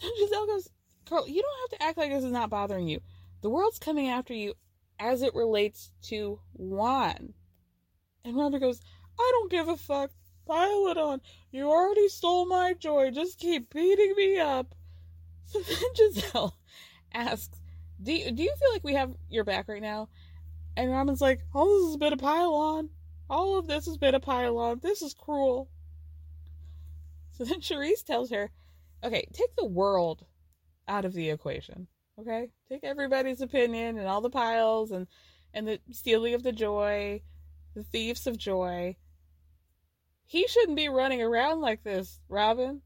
Gizelle 0.00 0.46
goes, 0.46 0.68
Carl, 1.08 1.28
you 1.28 1.42
don't 1.42 1.70
have 1.70 1.78
to 1.78 1.86
act 1.86 1.98
like 1.98 2.10
this 2.10 2.24
is 2.24 2.32
not 2.32 2.50
bothering 2.50 2.88
you. 2.88 3.00
The 3.40 3.50
world's 3.50 3.78
coming 3.78 4.08
after 4.08 4.34
you 4.34 4.54
as 4.98 5.22
it 5.22 5.34
relates 5.34 5.90
to 6.02 6.40
Juan. 6.52 7.34
And 8.28 8.36
Rhonda 8.36 8.60
goes, 8.60 8.82
I 9.18 9.30
don't 9.32 9.50
give 9.50 9.68
a 9.68 9.76
fuck. 9.78 10.10
Pile 10.46 10.88
it 10.88 10.98
on. 10.98 11.22
You 11.50 11.70
already 11.70 12.08
stole 12.10 12.44
my 12.44 12.74
joy. 12.74 13.10
Just 13.10 13.38
keep 13.38 13.72
beating 13.72 14.14
me 14.16 14.38
up. 14.38 14.74
So 15.50 15.60
then 15.60 15.78
Gizelle 15.94 16.52
asks, 17.14 17.58
do 18.02 18.12
you, 18.12 18.30
do 18.32 18.42
you 18.42 18.54
feel 18.60 18.70
like 18.70 18.84
we 18.84 18.92
have 18.92 19.14
your 19.30 19.44
back 19.44 19.66
right 19.66 19.80
now? 19.80 20.10
And 20.76 20.90
Robyn's 20.90 21.22
like, 21.22 21.40
all 21.54 21.64
this 21.64 21.86
has 21.86 21.96
been 21.96 22.12
a 22.12 22.18
pile 22.18 22.52
on. 22.52 22.90
All 23.30 23.58
of 23.58 23.66
this 23.66 23.86
has 23.86 23.96
been 23.96 24.14
a 24.14 24.20
pile 24.20 24.58
on. 24.58 24.80
This 24.82 25.00
is 25.00 25.14
cruel. 25.14 25.70
So 27.30 27.44
then 27.44 27.60
Charisse 27.62 28.04
tells 28.04 28.30
her, 28.30 28.50
okay, 29.02 29.26
take 29.32 29.56
the 29.56 29.64
world 29.64 30.26
out 30.86 31.06
of 31.06 31.14
the 31.14 31.30
equation. 31.30 31.86
Okay? 32.20 32.50
Take 32.68 32.84
everybody's 32.84 33.40
opinion 33.40 33.96
and 33.96 34.06
all 34.06 34.20
the 34.20 34.28
piles 34.28 34.90
and, 34.90 35.06
and 35.54 35.66
the 35.66 35.80
stealing 35.92 36.34
of 36.34 36.42
the 36.42 36.52
joy, 36.52 37.22
thieves 37.86 38.26
of 38.26 38.38
joy. 38.38 38.96
He 40.26 40.46
shouldn't 40.46 40.76
be 40.76 40.88
running 40.88 41.22
around 41.22 41.60
like 41.60 41.82
this, 41.82 42.20
Robyn. 42.28 42.82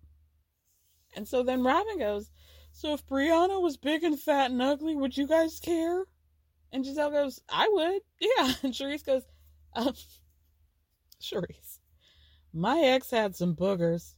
And 1.15 1.27
so 1.27 1.43
then 1.43 1.63
Robyn 1.63 1.99
goes, 1.99 2.31
So 2.73 2.95
if 2.95 3.07
Brianna 3.07 3.61
was 3.61 3.77
big 3.77 4.05
and 4.05 4.19
fat 4.19 4.51
and 4.51 4.63
ugly, 4.63 4.95
would 4.95 5.17
you 5.17 5.27
guys 5.27 5.61
care? 5.61 6.05
And 6.73 6.85
Gizelle 6.85 7.11
goes, 7.11 7.41
I 7.49 7.69
would. 7.71 8.03
Yeah. 8.21 8.53
And 8.63 8.73
Charisse 8.73 9.05
goes, 9.05 9.25
um, 9.75 9.93
Charisse, 11.21 11.79
my 12.53 12.81
ex 12.81 13.11
had 13.11 13.37
some 13.37 13.57
boogers. 13.57 14.15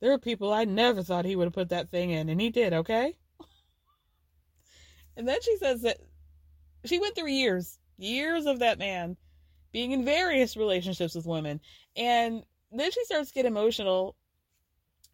There 0.00 0.12
are 0.12 0.18
people 0.18 0.52
I 0.52 0.64
never 0.64 1.02
thought 1.02 1.24
he 1.24 1.36
would 1.36 1.46
have 1.46 1.52
put 1.52 1.70
that 1.70 1.90
thing 1.90 2.10
in, 2.10 2.28
and 2.28 2.40
he 2.40 2.50
did, 2.50 2.72
okay? 2.72 3.16
and 5.16 5.26
then 5.26 5.40
she 5.42 5.56
says 5.56 5.82
that 5.82 5.98
she 6.84 6.98
went 6.98 7.14
through 7.14 7.28
years, 7.28 7.78
years 7.96 8.46
of 8.46 8.58
that 8.58 8.78
man 8.78 9.16
being 9.76 9.92
in 9.92 10.06
various 10.06 10.56
relationships 10.56 11.14
with 11.14 11.26
women. 11.26 11.60
And 11.96 12.42
then 12.72 12.90
she 12.90 13.04
starts 13.04 13.28
to 13.28 13.34
get 13.34 13.44
emotional 13.44 14.16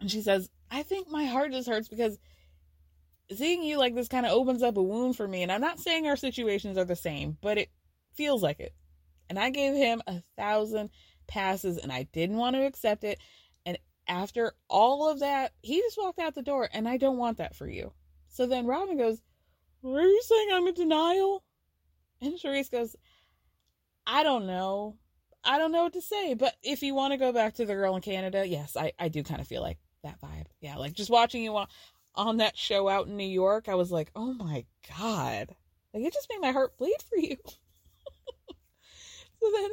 and 0.01 0.09
she 0.09 0.23
says, 0.23 0.49
I 0.71 0.85
think 0.85 1.11
my 1.11 1.25
heart 1.25 1.51
just 1.51 1.69
hurts 1.69 1.89
because 1.89 2.17
seeing 3.37 3.65
you 3.65 3.77
like 3.77 3.97
this 3.97 4.07
kind 4.07 4.25
of 4.25 4.31
opens 4.31 4.63
up 4.63 4.77
a 4.77 4.83
wound 4.83 5.17
for 5.17 5.27
me. 5.27 5.43
And 5.43 5.51
I'm 5.51 5.61
not 5.61 5.81
saying 5.81 6.07
our 6.07 6.15
situations 6.15 6.79
are 6.79 6.85
the 6.85 6.95
same, 6.95 7.37
but 7.41 7.59
it 7.59 7.71
feels 8.15 8.41
like 8.41 8.61
it. 8.61 8.73
And 9.29 9.37
I 9.37 9.51
gave 9.51 9.75
him 9.75 10.01
a 10.07 10.23
thousand 10.39 10.91
passes 11.27 11.77
and 11.77 11.91
I 11.91 12.05
didn't 12.13 12.37
want 12.37 12.55
to 12.55 12.65
accept 12.65 13.03
it. 13.03 13.19
And 13.67 13.77
after 14.07 14.53
all 14.71 15.11
of 15.11 15.19
that, 15.19 15.55
he 15.63 15.81
just 15.81 15.99
walked 15.99 16.21
out 16.21 16.37
the 16.37 16.43
door 16.43 16.69
and 16.73 16.89
I 16.89 16.99
don't 16.99 17.19
want 17.19 17.39
that 17.39 17.57
for 17.57 17.67
you. 17.69 17.95
So 18.29 18.47
then 18.47 18.67
Robyn 18.67 18.97
goes, 18.97 19.21
Are 19.85 20.03
you 20.03 20.23
saying 20.25 20.51
I'm 20.53 20.69
in 20.69 20.75
denial? 20.75 21.43
And 22.21 22.35
Charisse 22.35 22.71
goes, 22.71 22.95
I 24.07 24.22
don't 24.22 24.46
know. 24.46 24.96
I 25.44 25.59
don't 25.59 25.72
know 25.72 25.84
what 25.84 25.92
to 25.94 26.03
say. 26.03 26.34
But 26.34 26.55
if 26.62 26.82
you 26.82 26.94
want 26.94 27.12
to 27.12 27.18
go 27.18 27.32
back 27.32 27.55
to 27.55 27.64
the 27.64 27.74
girl 27.74 27.96
in 27.96 28.03
Canada, 28.03 28.46
yes, 28.46 28.76
I, 28.76 28.92
I 28.98 29.09
do 29.09 29.22
kind 29.22 29.40
of 29.40 29.46
feel 29.46 29.62
like 29.62 29.78
that 30.03 30.20
vibe. 30.20 30.46
Yeah, 30.61 30.76
like 30.76 30.92
just 30.92 31.11
watching 31.11 31.42
you 31.42 31.57
on, 31.57 31.66
on 32.14 32.38
that 32.38 32.57
show 32.57 32.88
out 32.88 33.07
in 33.07 33.16
New 33.16 33.26
York, 33.26 33.68
I 33.68 33.74
was 33.74 33.90
like, 33.90 34.11
oh 34.14 34.32
my 34.34 34.64
God. 34.98 35.55
Like 35.92 36.05
it 36.05 36.12
just 36.12 36.28
made 36.30 36.40
my 36.40 36.53
heart 36.53 36.76
bleed 36.78 37.03
for 37.09 37.18
you. 37.18 37.36
so 39.40 39.50
then 39.55 39.70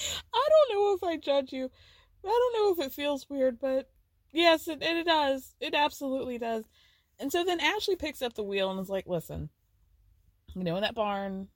I 0.34 0.48
don't 0.48 0.74
know 0.74 0.94
if 0.94 1.02
I 1.02 1.16
judge 1.16 1.52
you. 1.52 1.70
I 2.24 2.28
don't 2.28 2.54
know 2.54 2.72
if 2.82 2.86
it 2.86 2.94
feels 2.94 3.28
weird, 3.28 3.58
but 3.60 3.90
yes, 4.32 4.68
it, 4.68 4.78
it 4.82 5.06
does. 5.06 5.54
It 5.60 5.74
absolutely 5.74 6.38
does. 6.38 6.64
And 7.18 7.30
so 7.30 7.44
then 7.44 7.60
Ashley 7.60 7.96
picks 7.96 8.22
up 8.22 8.34
the 8.34 8.42
wheel 8.42 8.70
and 8.70 8.80
is 8.80 8.88
like, 8.88 9.06
listen, 9.06 9.50
you 10.54 10.64
know, 10.64 10.76
in 10.76 10.82
that 10.82 10.94
barn, 10.94 11.48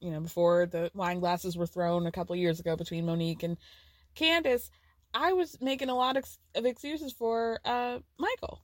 you 0.00 0.10
know, 0.10 0.20
before 0.20 0.66
the 0.66 0.90
wine 0.94 1.20
glasses 1.20 1.56
were 1.56 1.66
thrown 1.66 2.06
a 2.06 2.12
couple 2.12 2.36
years 2.36 2.60
ago 2.60 2.76
between 2.76 3.06
Monique 3.06 3.42
and 3.42 3.56
Candace, 4.14 4.70
I 5.14 5.32
was 5.32 5.58
making 5.60 5.88
a 5.88 5.94
lot 5.94 6.16
of, 6.16 6.24
excuses 6.54 7.12
for 7.12 7.60
uh, 7.64 7.98
Michael. 8.18 8.62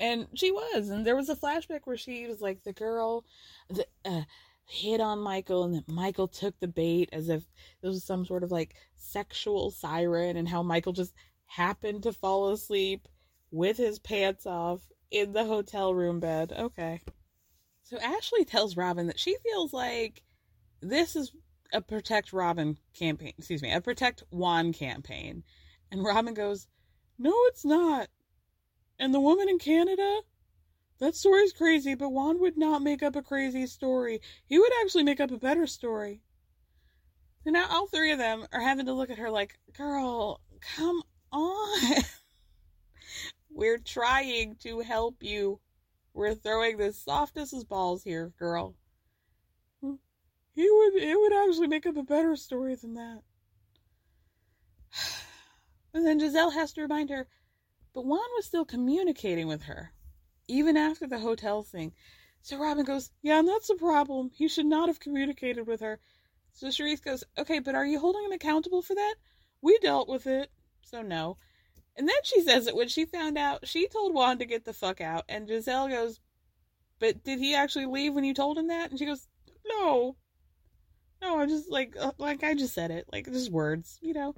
And 0.00 0.28
she 0.34 0.50
was. 0.50 0.90
And 0.90 1.04
there 1.04 1.16
was 1.16 1.28
a 1.28 1.36
flashback 1.36 1.80
where 1.84 1.96
she 1.96 2.26
was 2.26 2.40
like 2.40 2.62
the 2.62 2.72
girl 2.72 3.24
that 3.70 3.88
uh, 4.04 4.22
hit 4.64 5.00
on 5.00 5.18
Michael 5.18 5.64
and 5.64 5.74
that 5.74 5.88
Michael 5.88 6.28
took 6.28 6.58
the 6.60 6.68
bait 6.68 7.08
as 7.12 7.28
if 7.28 7.42
this 7.82 7.90
was 7.90 8.04
some 8.04 8.24
sort 8.24 8.44
of 8.44 8.52
like 8.52 8.74
sexual 8.94 9.70
siren 9.70 10.36
and 10.36 10.48
how 10.48 10.62
Michael 10.62 10.92
just 10.92 11.14
happened 11.46 12.02
to 12.04 12.12
fall 12.12 12.50
asleep 12.50 13.08
with 13.50 13.76
his 13.76 13.98
pants 13.98 14.46
off 14.46 14.80
in 15.10 15.32
the 15.32 15.44
hotel 15.44 15.94
room 15.94 16.20
bed. 16.20 16.52
Okay. 16.56 17.00
So 17.82 17.96
Ashley 17.98 18.44
tells 18.44 18.76
Robyn 18.76 19.06
that 19.06 19.18
she 19.18 19.36
feels 19.42 19.72
like 19.72 20.22
this 20.80 21.16
is 21.16 21.32
a 21.72 21.80
protect 21.80 22.32
Robyn 22.32 22.78
campaign, 22.94 23.32
excuse 23.36 23.62
me, 23.62 23.72
a 23.72 23.80
protect 23.80 24.22
Juan 24.30 24.72
campaign. 24.72 25.44
And 25.90 26.04
Robyn 26.04 26.34
goes, 26.34 26.66
No, 27.18 27.32
it's 27.46 27.64
not. 27.64 28.08
And 28.98 29.14
the 29.14 29.20
woman 29.20 29.48
in 29.48 29.58
Canada? 29.58 30.20
That 30.98 31.14
story's 31.14 31.52
crazy, 31.52 31.94
but 31.94 32.10
Juan 32.10 32.40
would 32.40 32.56
not 32.56 32.82
make 32.82 33.02
up 33.02 33.14
a 33.14 33.22
crazy 33.22 33.66
story. 33.66 34.20
He 34.46 34.58
would 34.58 34.72
actually 34.82 35.04
make 35.04 35.20
up 35.20 35.30
a 35.30 35.38
better 35.38 35.66
story. 35.66 36.22
And 37.46 37.52
now 37.52 37.66
all 37.70 37.86
three 37.86 38.10
of 38.10 38.18
them 38.18 38.46
are 38.52 38.60
having 38.60 38.86
to 38.86 38.92
look 38.92 39.10
at 39.10 39.18
her 39.18 39.30
like, 39.30 39.58
Girl, 39.76 40.40
come 40.60 41.02
on. 41.30 42.02
We're 43.50 43.78
trying 43.78 44.56
to 44.62 44.80
help 44.80 45.22
you. 45.22 45.60
We're 46.14 46.34
throwing 46.34 46.78
the 46.78 46.92
softest 46.92 47.52
as 47.52 47.64
balls 47.64 48.02
here, 48.02 48.32
girl. 48.38 48.74
He 50.58 50.68
would 50.68 50.96
it 50.96 51.16
would 51.16 51.32
actually 51.32 51.68
make 51.68 51.86
up 51.86 51.96
a 51.96 52.02
better 52.02 52.34
story 52.34 52.74
than 52.74 52.94
that. 52.94 53.22
And 55.94 56.04
then 56.04 56.18
Gizelle 56.18 56.52
has 56.52 56.72
to 56.72 56.80
remind 56.82 57.10
her, 57.10 57.28
but 57.92 58.04
Juan 58.04 58.28
was 58.34 58.46
still 58.46 58.64
communicating 58.64 59.46
with 59.46 59.62
her, 59.62 59.92
even 60.48 60.76
after 60.76 61.06
the 61.06 61.20
hotel 61.20 61.62
thing. 61.62 61.92
So 62.42 62.58
Robyn 62.58 62.84
goes, 62.84 63.12
Yeah, 63.22 63.38
and 63.38 63.46
that's 63.46 63.68
the 63.68 63.76
problem. 63.76 64.32
He 64.34 64.48
should 64.48 64.66
not 64.66 64.88
have 64.88 64.98
communicated 64.98 65.64
with 65.64 65.80
her. 65.80 66.00
So 66.50 66.66
Charisse 66.66 67.04
goes, 67.04 67.22
Okay, 67.38 67.60
but 67.60 67.76
are 67.76 67.86
you 67.86 68.00
holding 68.00 68.24
him 68.24 68.32
accountable 68.32 68.82
for 68.82 68.96
that? 68.96 69.14
We 69.62 69.78
dealt 69.78 70.08
with 70.08 70.26
it, 70.26 70.50
so 70.82 71.02
no. 71.02 71.38
And 71.96 72.08
then 72.08 72.22
she 72.24 72.42
says 72.42 72.64
that 72.64 72.74
when 72.74 72.88
she 72.88 73.04
found 73.04 73.38
out, 73.38 73.68
she 73.68 73.86
told 73.86 74.12
Juan 74.12 74.38
to 74.38 74.44
get 74.44 74.64
the 74.64 74.72
fuck 74.72 75.00
out. 75.00 75.24
And 75.28 75.46
Gizelle 75.46 75.88
goes, 75.88 76.18
But 76.98 77.22
did 77.22 77.38
he 77.38 77.54
actually 77.54 77.86
leave 77.86 78.12
when 78.12 78.24
you 78.24 78.34
told 78.34 78.58
him 78.58 78.66
that? 78.66 78.90
And 78.90 78.98
she 78.98 79.06
goes, 79.06 79.28
No. 79.64 80.16
No, 81.20 81.38
I 81.38 81.46
just 81.46 81.70
like 81.70 81.94
uh, 81.98 82.12
like 82.18 82.44
I 82.44 82.54
just 82.54 82.74
said 82.74 82.90
it. 82.90 83.06
Like 83.12 83.26
just 83.26 83.50
words, 83.50 83.98
you 84.00 84.14
know. 84.14 84.34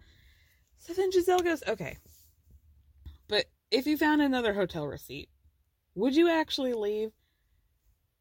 So 0.79 0.95
then 0.95 1.11
Gizelle 1.11 1.45
goes, 1.45 1.63
Okay. 1.69 1.97
But 3.29 3.47
if 3.71 3.87
you 3.87 3.97
found 3.97 4.23
another 4.23 4.55
hotel 4.55 4.87
receipt, 4.87 5.29
would 5.95 6.17
you 6.17 6.29
actually 6.29 6.73
leave? 6.73 7.11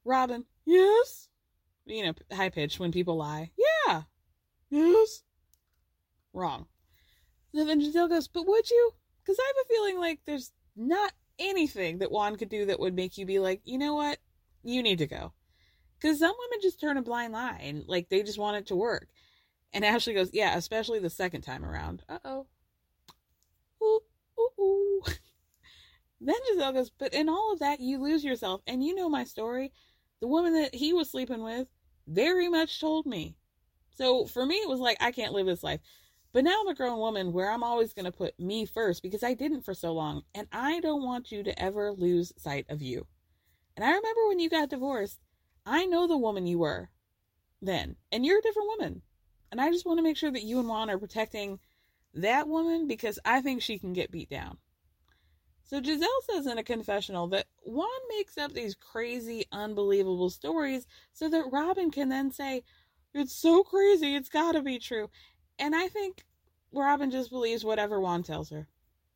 Robyn, 0.06 0.46
yes. 0.66 1.28
You 1.86 2.06
know, 2.06 2.14
high 2.32 2.50
pitched 2.50 2.80
when 2.80 2.92
people 2.92 3.18
lie. 3.18 3.52
Yeah. 3.88 4.04
Yes. 4.70 5.24
Wrong. 6.34 6.68
So 7.56 7.66
then 7.66 7.82
Gizelle 7.82 8.10
goes, 8.10 8.28
But 8.28 8.46
would 8.46 8.70
you? 8.70 8.92
Because 9.22 9.40
I 9.40 9.48
have 9.48 9.66
a 9.66 9.68
feeling 9.68 10.00
like 10.00 10.20
there's 10.26 10.52
not 10.76 11.14
anything 11.40 12.00
that 12.00 12.12
Juan 12.12 12.36
could 12.36 12.50
do 12.50 12.66
that 12.66 12.80
would 12.80 12.96
make 12.96 13.18
you 13.18 13.26
be 13.26 13.40
like, 13.40 13.62
you 13.64 13.78
know 13.78 13.96
what? 13.96 14.20
You 14.64 14.84
need 14.84 15.00
to 15.00 15.08
go. 15.08 15.34
Because 16.00 16.20
some 16.20 16.36
women 16.38 16.62
just 16.62 16.80
turn 16.80 16.98
a 16.98 17.02
blind 17.02 17.36
eye 17.36 17.60
and 17.64 17.84
like 17.88 18.10
they 18.10 18.24
just 18.24 18.40
want 18.40 18.58
it 18.58 18.68
to 18.68 18.76
work. 18.76 19.10
And 19.74 19.86
Ashley 19.86 20.14
goes, 20.14 20.32
Yeah, 20.34 20.56
especially 20.58 21.00
the 21.00 21.10
second 21.10 21.42
time 21.42 21.66
around. 21.66 22.04
Uh 22.10 22.20
oh. 22.26 22.48
Ooh, 23.84 24.00
ooh, 24.40 24.62
ooh. 24.62 25.02
then 26.22 26.36
Gizelle 26.50 26.74
goes, 26.74 26.90
But 26.90 27.14
in 27.14 27.30
all 27.30 27.54
of 27.54 27.60
that, 27.60 27.80
you 27.80 28.00
lose 28.02 28.24
yourself. 28.24 28.62
And 28.68 28.84
you 28.84 28.96
know 28.96 29.10
my 29.10 29.24
story. 29.24 29.72
The 30.22 30.28
woman 30.28 30.54
that 30.54 30.76
he 30.76 30.94
was 30.94 31.10
sleeping 31.10 31.44
with 31.44 31.68
very 32.08 32.50
much 32.50 32.80
told 32.80 33.06
me. 33.06 33.36
So 33.96 34.26
for 34.26 34.46
me, 34.46 34.56
it 34.56 34.70
was 34.70 34.80
like, 34.80 34.98
I 35.02 35.12
can't 35.12 35.34
live 35.34 35.46
this 35.46 35.64
life. 35.64 35.82
But 36.32 36.44
now 36.44 36.62
I'm 36.62 36.68
a 36.68 36.76
grown 36.76 37.00
woman 37.00 37.34
where 37.34 37.52
I'm 37.52 37.64
always 37.64 37.94
going 37.94 38.06
to 38.06 38.12
put 38.12 38.40
me 38.40 38.66
first 38.66 39.02
because 39.02 39.24
I 39.24 39.34
didn't 39.34 39.64
for 39.64 39.74
so 39.74 39.94
long. 39.94 40.24
And 40.36 40.48
I 40.52 40.80
don't 40.80 41.04
want 41.04 41.32
you 41.32 41.44
to 41.44 41.62
ever 41.62 41.92
lose 41.92 42.32
sight 42.38 42.66
of 42.70 42.82
you. 42.82 43.08
And 43.76 43.84
I 43.84 43.90
remember 43.90 44.28
when 44.28 44.40
you 44.40 44.50
got 44.50 44.70
divorced, 44.70 45.20
I 45.70 45.86
know 45.86 46.08
the 46.08 46.18
woman 46.18 46.48
you 46.48 46.58
were 46.58 46.90
then, 47.62 47.96
and 48.12 48.26
you're 48.26 48.40
a 48.40 48.42
different 48.42 48.70
woman. 48.70 49.04
And 49.52 49.62
I 49.62 49.70
just 49.70 49.86
want 49.86 50.00
to 50.00 50.04
make 50.04 50.18
sure 50.18 50.32
that 50.32 50.44
you 50.44 50.58
and 50.58 50.68
Juan 50.68 50.90
are 50.90 50.98
protecting 50.98 51.60
that 52.16 52.48
woman 52.48 52.88
because 52.88 53.20
I 53.24 53.42
think 53.42 53.62
she 53.62 53.78
can 53.78 53.94
get 53.94 54.10
beat 54.10 54.32
down. 54.32 54.58
So 55.64 55.80
Gizelle 55.80 56.08
says 56.24 56.48
in 56.48 56.58
a 56.58 56.64
confessional 56.64 57.28
that 57.28 57.46
Juan 57.62 57.88
makes 58.10 58.36
up 58.36 58.54
these 58.54 58.74
crazy, 58.74 59.46
unbelievable 59.52 60.32
stories 60.32 60.88
so 61.14 61.30
that 61.30 61.52
Robyn 61.52 61.92
can 61.92 62.10
then 62.10 62.32
say, 62.32 62.64
It's 63.14 63.36
so 63.36 63.64
crazy, 63.64 64.16
it's 64.16 64.30
gotta 64.30 64.64
be 64.64 64.80
true. 64.80 65.12
And 65.60 65.76
I 65.76 65.88
think 65.88 66.26
Robyn 66.72 67.12
just 67.12 67.30
believes 67.30 67.64
whatever 67.64 68.00
Juan 68.00 68.24
tells 68.24 68.50
her. 68.50 68.68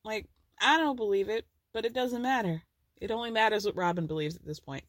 Like, 0.03 0.27
I 0.61 0.77
don't 0.77 0.97
believe 0.97 1.29
it, 1.29 1.47
but 1.73 1.83
it 1.85 1.93
doesn't 1.93 2.21
matter. 2.21 2.61
It 3.01 3.09
only 3.09 3.31
matters 3.31 3.65
what 3.65 3.75
Robyn 3.75 4.05
believes 4.05 4.35
at 4.35 4.45
this 4.45 4.59
point. 4.59 4.83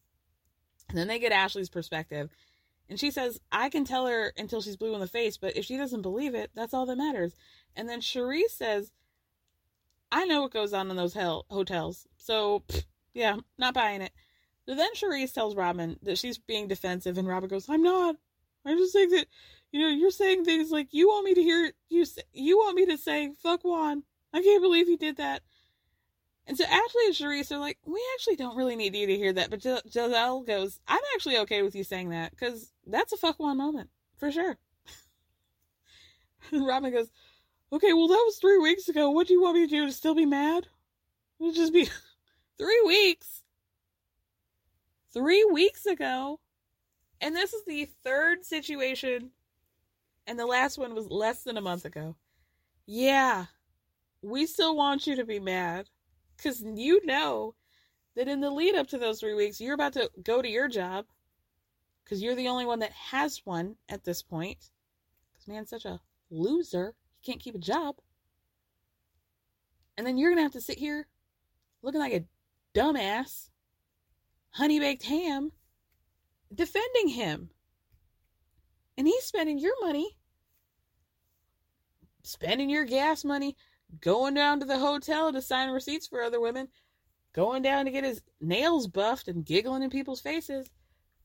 And 0.88 0.98
then 0.98 1.08
they 1.08 1.18
get 1.18 1.32
Ashley's 1.32 1.68
perspective. 1.68 2.30
And 2.88 3.00
she 3.00 3.10
says, 3.10 3.40
I 3.50 3.70
can 3.70 3.84
tell 3.84 4.06
her 4.06 4.32
until 4.36 4.60
she's 4.60 4.76
blue 4.76 4.94
in 4.94 5.00
the 5.00 5.06
face, 5.06 5.36
but 5.36 5.56
if 5.56 5.64
she 5.64 5.76
doesn't 5.76 6.02
believe 6.02 6.34
it, 6.34 6.50
that's 6.54 6.74
all 6.74 6.86
that 6.86 6.98
matters. 6.98 7.34
And 7.74 7.88
then 7.88 8.00
Charisse 8.00 8.50
says, 8.50 8.92
I 10.12 10.26
know 10.26 10.42
what 10.42 10.52
goes 10.52 10.72
on 10.72 10.90
in 10.90 10.96
those 10.96 11.14
hell 11.14 11.46
hotels. 11.48 12.06
So, 12.18 12.62
pff, 12.68 12.84
yeah, 13.14 13.36
not 13.58 13.74
buying 13.74 14.02
it. 14.02 14.12
So 14.66 14.74
then 14.74 14.94
Charisse 14.94 15.32
tells 15.32 15.56
Robyn 15.56 15.98
that 16.02 16.18
she's 16.18 16.38
being 16.38 16.68
defensive, 16.68 17.18
and 17.18 17.26
Robyn 17.26 17.48
goes, 17.48 17.68
I'm 17.68 17.82
not. 17.82 18.16
I'm 18.64 18.78
just 18.78 18.92
saying 18.92 19.10
that, 19.10 19.26
you 19.72 19.80
know, 19.80 19.88
you're 19.88 20.10
saying 20.10 20.44
things 20.44 20.70
like, 20.70 20.88
you 20.92 21.08
want 21.08 21.24
me 21.24 21.34
to 21.34 21.42
hear, 21.42 21.72
you, 21.88 22.04
you 22.32 22.58
want 22.58 22.76
me 22.76 22.86
to 22.86 22.96
say, 22.96 23.32
fuck 23.42 23.62
Juan. 23.62 24.04
I 24.32 24.42
can't 24.42 24.62
believe 24.62 24.86
he 24.86 24.96
did 24.96 25.16
that. 25.16 25.42
And 26.46 26.58
so 26.58 26.64
Ashley 26.64 27.06
and 27.06 27.14
Charisse 27.14 27.52
are 27.52 27.58
like, 27.58 27.78
we 27.86 28.02
actually 28.14 28.36
don't 28.36 28.56
really 28.56 28.76
need 28.76 28.94
you 28.94 29.06
to 29.06 29.16
hear 29.16 29.32
that. 29.32 29.50
But 29.50 29.60
Gizelle 29.60 30.46
goes, 30.46 30.78
I'm 30.86 31.00
actually 31.14 31.38
okay 31.38 31.62
with 31.62 31.74
you 31.74 31.84
saying 31.84 32.10
that 32.10 32.30
because 32.32 32.70
that's 32.86 33.12
a 33.12 33.16
fuck 33.16 33.38
Juan 33.40 33.56
moment 33.56 33.88
for 34.16 34.30
sure. 34.30 34.58
and 36.52 36.66
Robyn 36.66 36.92
goes, 36.92 37.08
okay, 37.72 37.94
well, 37.94 38.08
that 38.08 38.22
was 38.26 38.36
three 38.36 38.58
weeks 38.58 38.88
ago. 38.88 39.10
What 39.10 39.26
do 39.26 39.32
you 39.32 39.42
want 39.42 39.56
me 39.56 39.66
to 39.66 39.70
do 39.70 39.86
to 39.86 39.92
still 39.92 40.14
be 40.14 40.26
mad? 40.26 40.68
It'll 41.40 41.52
just 41.52 41.72
be 41.72 41.88
three 42.58 42.82
weeks. 42.86 43.42
Three 45.12 45.44
weeks 45.44 45.86
ago. 45.86 46.40
And 47.20 47.34
this 47.34 47.54
is 47.54 47.64
the 47.64 47.88
third 48.02 48.44
situation. 48.44 49.30
And 50.26 50.38
the 50.38 50.46
last 50.46 50.76
one 50.76 50.94
was 50.94 51.10
less 51.10 51.42
than 51.42 51.56
a 51.56 51.62
month 51.62 51.86
ago. 51.86 52.16
Yeah. 52.86 53.46
we 54.20 54.46
still 54.46 54.76
want 54.76 55.06
you 55.06 55.16
to 55.16 55.24
be 55.24 55.40
mad 55.40 55.88
because 56.36 56.62
you 56.62 57.04
know 57.04 57.54
that 58.16 58.28
in 58.28 58.40
the 58.40 58.50
lead 58.50 58.74
up 58.74 58.86
to 58.88 58.98
those 58.98 59.20
three 59.20 59.34
weeks, 59.34 59.60
you're 59.60 59.74
about 59.74 59.92
to 59.94 60.10
go 60.22 60.40
to 60.40 60.48
your 60.48 60.68
job 60.68 61.06
because 62.04 62.22
you're 62.22 62.34
the 62.34 62.48
only 62.48 62.66
one 62.66 62.78
that 62.80 62.92
has 62.92 63.40
one 63.44 63.76
at 63.88 64.04
this 64.04 64.22
point. 64.22 64.70
Because 65.32 65.48
man's 65.48 65.70
such 65.70 65.84
a 65.84 66.00
loser, 66.30 66.94
he 67.20 67.32
can't 67.32 67.42
keep 67.42 67.54
a 67.54 67.58
job. 67.58 67.96
And 69.96 70.06
then 70.06 70.16
you're 70.16 70.30
going 70.30 70.38
to 70.38 70.42
have 70.42 70.52
to 70.52 70.60
sit 70.60 70.78
here 70.78 71.06
looking 71.82 72.00
like 72.00 72.12
a 72.12 72.24
dumbass, 72.74 73.50
honey 74.50 74.80
baked 74.80 75.04
ham, 75.04 75.52
defending 76.54 77.08
him. 77.08 77.50
And 78.96 79.06
he's 79.06 79.24
spending 79.24 79.58
your 79.58 79.74
money, 79.80 80.16
spending 82.22 82.70
your 82.70 82.84
gas 82.84 83.24
money, 83.24 83.56
going 84.00 84.34
down 84.34 84.60
to 84.60 84.66
the 84.66 84.78
hotel 84.78 85.32
to 85.32 85.42
sign 85.42 85.70
receipts 85.70 86.06
for 86.06 86.22
other 86.22 86.40
women, 86.40 86.68
going 87.32 87.62
down 87.62 87.84
to 87.84 87.90
get 87.90 88.04
his 88.04 88.22
nails 88.40 88.86
buffed 88.86 89.28
and 89.28 89.44
giggling 89.44 89.82
in 89.82 89.90
people's 89.90 90.20
faces, 90.20 90.70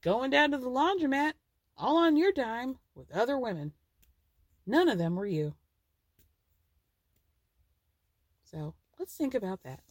going 0.01 0.30
down 0.30 0.51
to 0.51 0.57
the 0.57 0.70
laundromat, 0.70 1.34
all 1.78 1.97
on 1.97 2.18
your 2.18 2.32
dime 2.32 2.78
with 2.95 3.12
other 3.12 3.38
women. 3.38 3.74
None 4.66 4.89
of 4.89 4.97
them 4.97 5.16
were 5.16 5.26
you. 5.26 5.55
So 8.43 8.74
let's 8.97 9.16
think 9.16 9.34
about 9.34 9.64
that. 9.64 9.82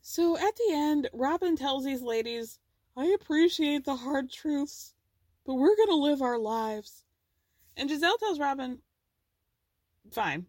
So 0.00 0.38
at 0.38 0.56
the 0.56 0.70
end, 0.72 1.08
Robyn 1.12 1.56
tells 1.56 1.84
these 1.84 2.02
ladies, 2.02 2.58
I 2.96 3.06
appreciate 3.20 3.84
the 3.84 3.94
hard 3.94 4.30
truths, 4.32 4.94
but 5.44 5.54
we're 5.54 5.76
going 5.76 5.90
to 5.90 5.94
live 5.96 6.22
our 6.22 6.38
lives. 6.38 7.04
And 7.76 7.90
Gizelle 7.90 8.18
tells 8.18 8.40
Robyn, 8.40 8.78
fine. 10.14 10.46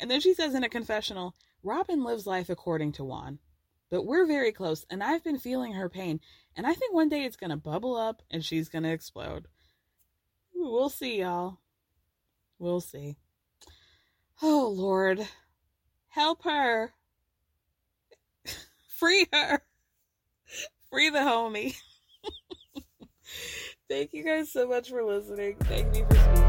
And 0.00 0.10
then 0.10 0.20
she 0.20 0.34
says 0.34 0.54
in 0.54 0.64
a 0.64 0.68
confessional, 0.68 1.34
Robyn 1.62 2.02
lives 2.02 2.26
life 2.26 2.50
according 2.50 2.92
to 2.92 3.04
Juan, 3.04 3.38
but 3.90 4.04
we're 4.04 4.26
very 4.26 4.52
close, 4.52 4.84
and 4.90 5.02
I've 5.02 5.22
been 5.22 5.38
feeling 5.38 5.74
her 5.74 5.88
pain, 5.88 6.20
and 6.56 6.66
I 6.66 6.74
think 6.74 6.92
one 6.92 7.08
day 7.08 7.24
it's 7.24 7.36
going 7.36 7.50
to 7.50 7.56
bubble 7.56 7.96
up 7.96 8.22
and 8.30 8.44
she's 8.44 8.68
going 8.68 8.82
to 8.82 8.90
explode. 8.90 9.46
We'll 10.54 10.88
see, 10.88 11.20
y'all. 11.20 11.58
We'll 12.58 12.80
see. 12.80 13.16
Oh, 14.42 14.72
Lord. 14.74 15.26
Help 16.08 16.44
her. 16.44 16.92
Free 18.98 19.26
her. 19.32 19.62
Free 20.90 21.10
the 21.10 21.20
homie. 21.20 21.74
Thank 23.88 24.12
you 24.12 24.24
guys 24.24 24.52
so 24.52 24.68
much 24.68 24.90
for 24.90 25.02
listening. 25.02 25.56
Thank 25.60 25.92
me 25.92 26.04
for 26.08 26.16
speaking. 26.16 26.41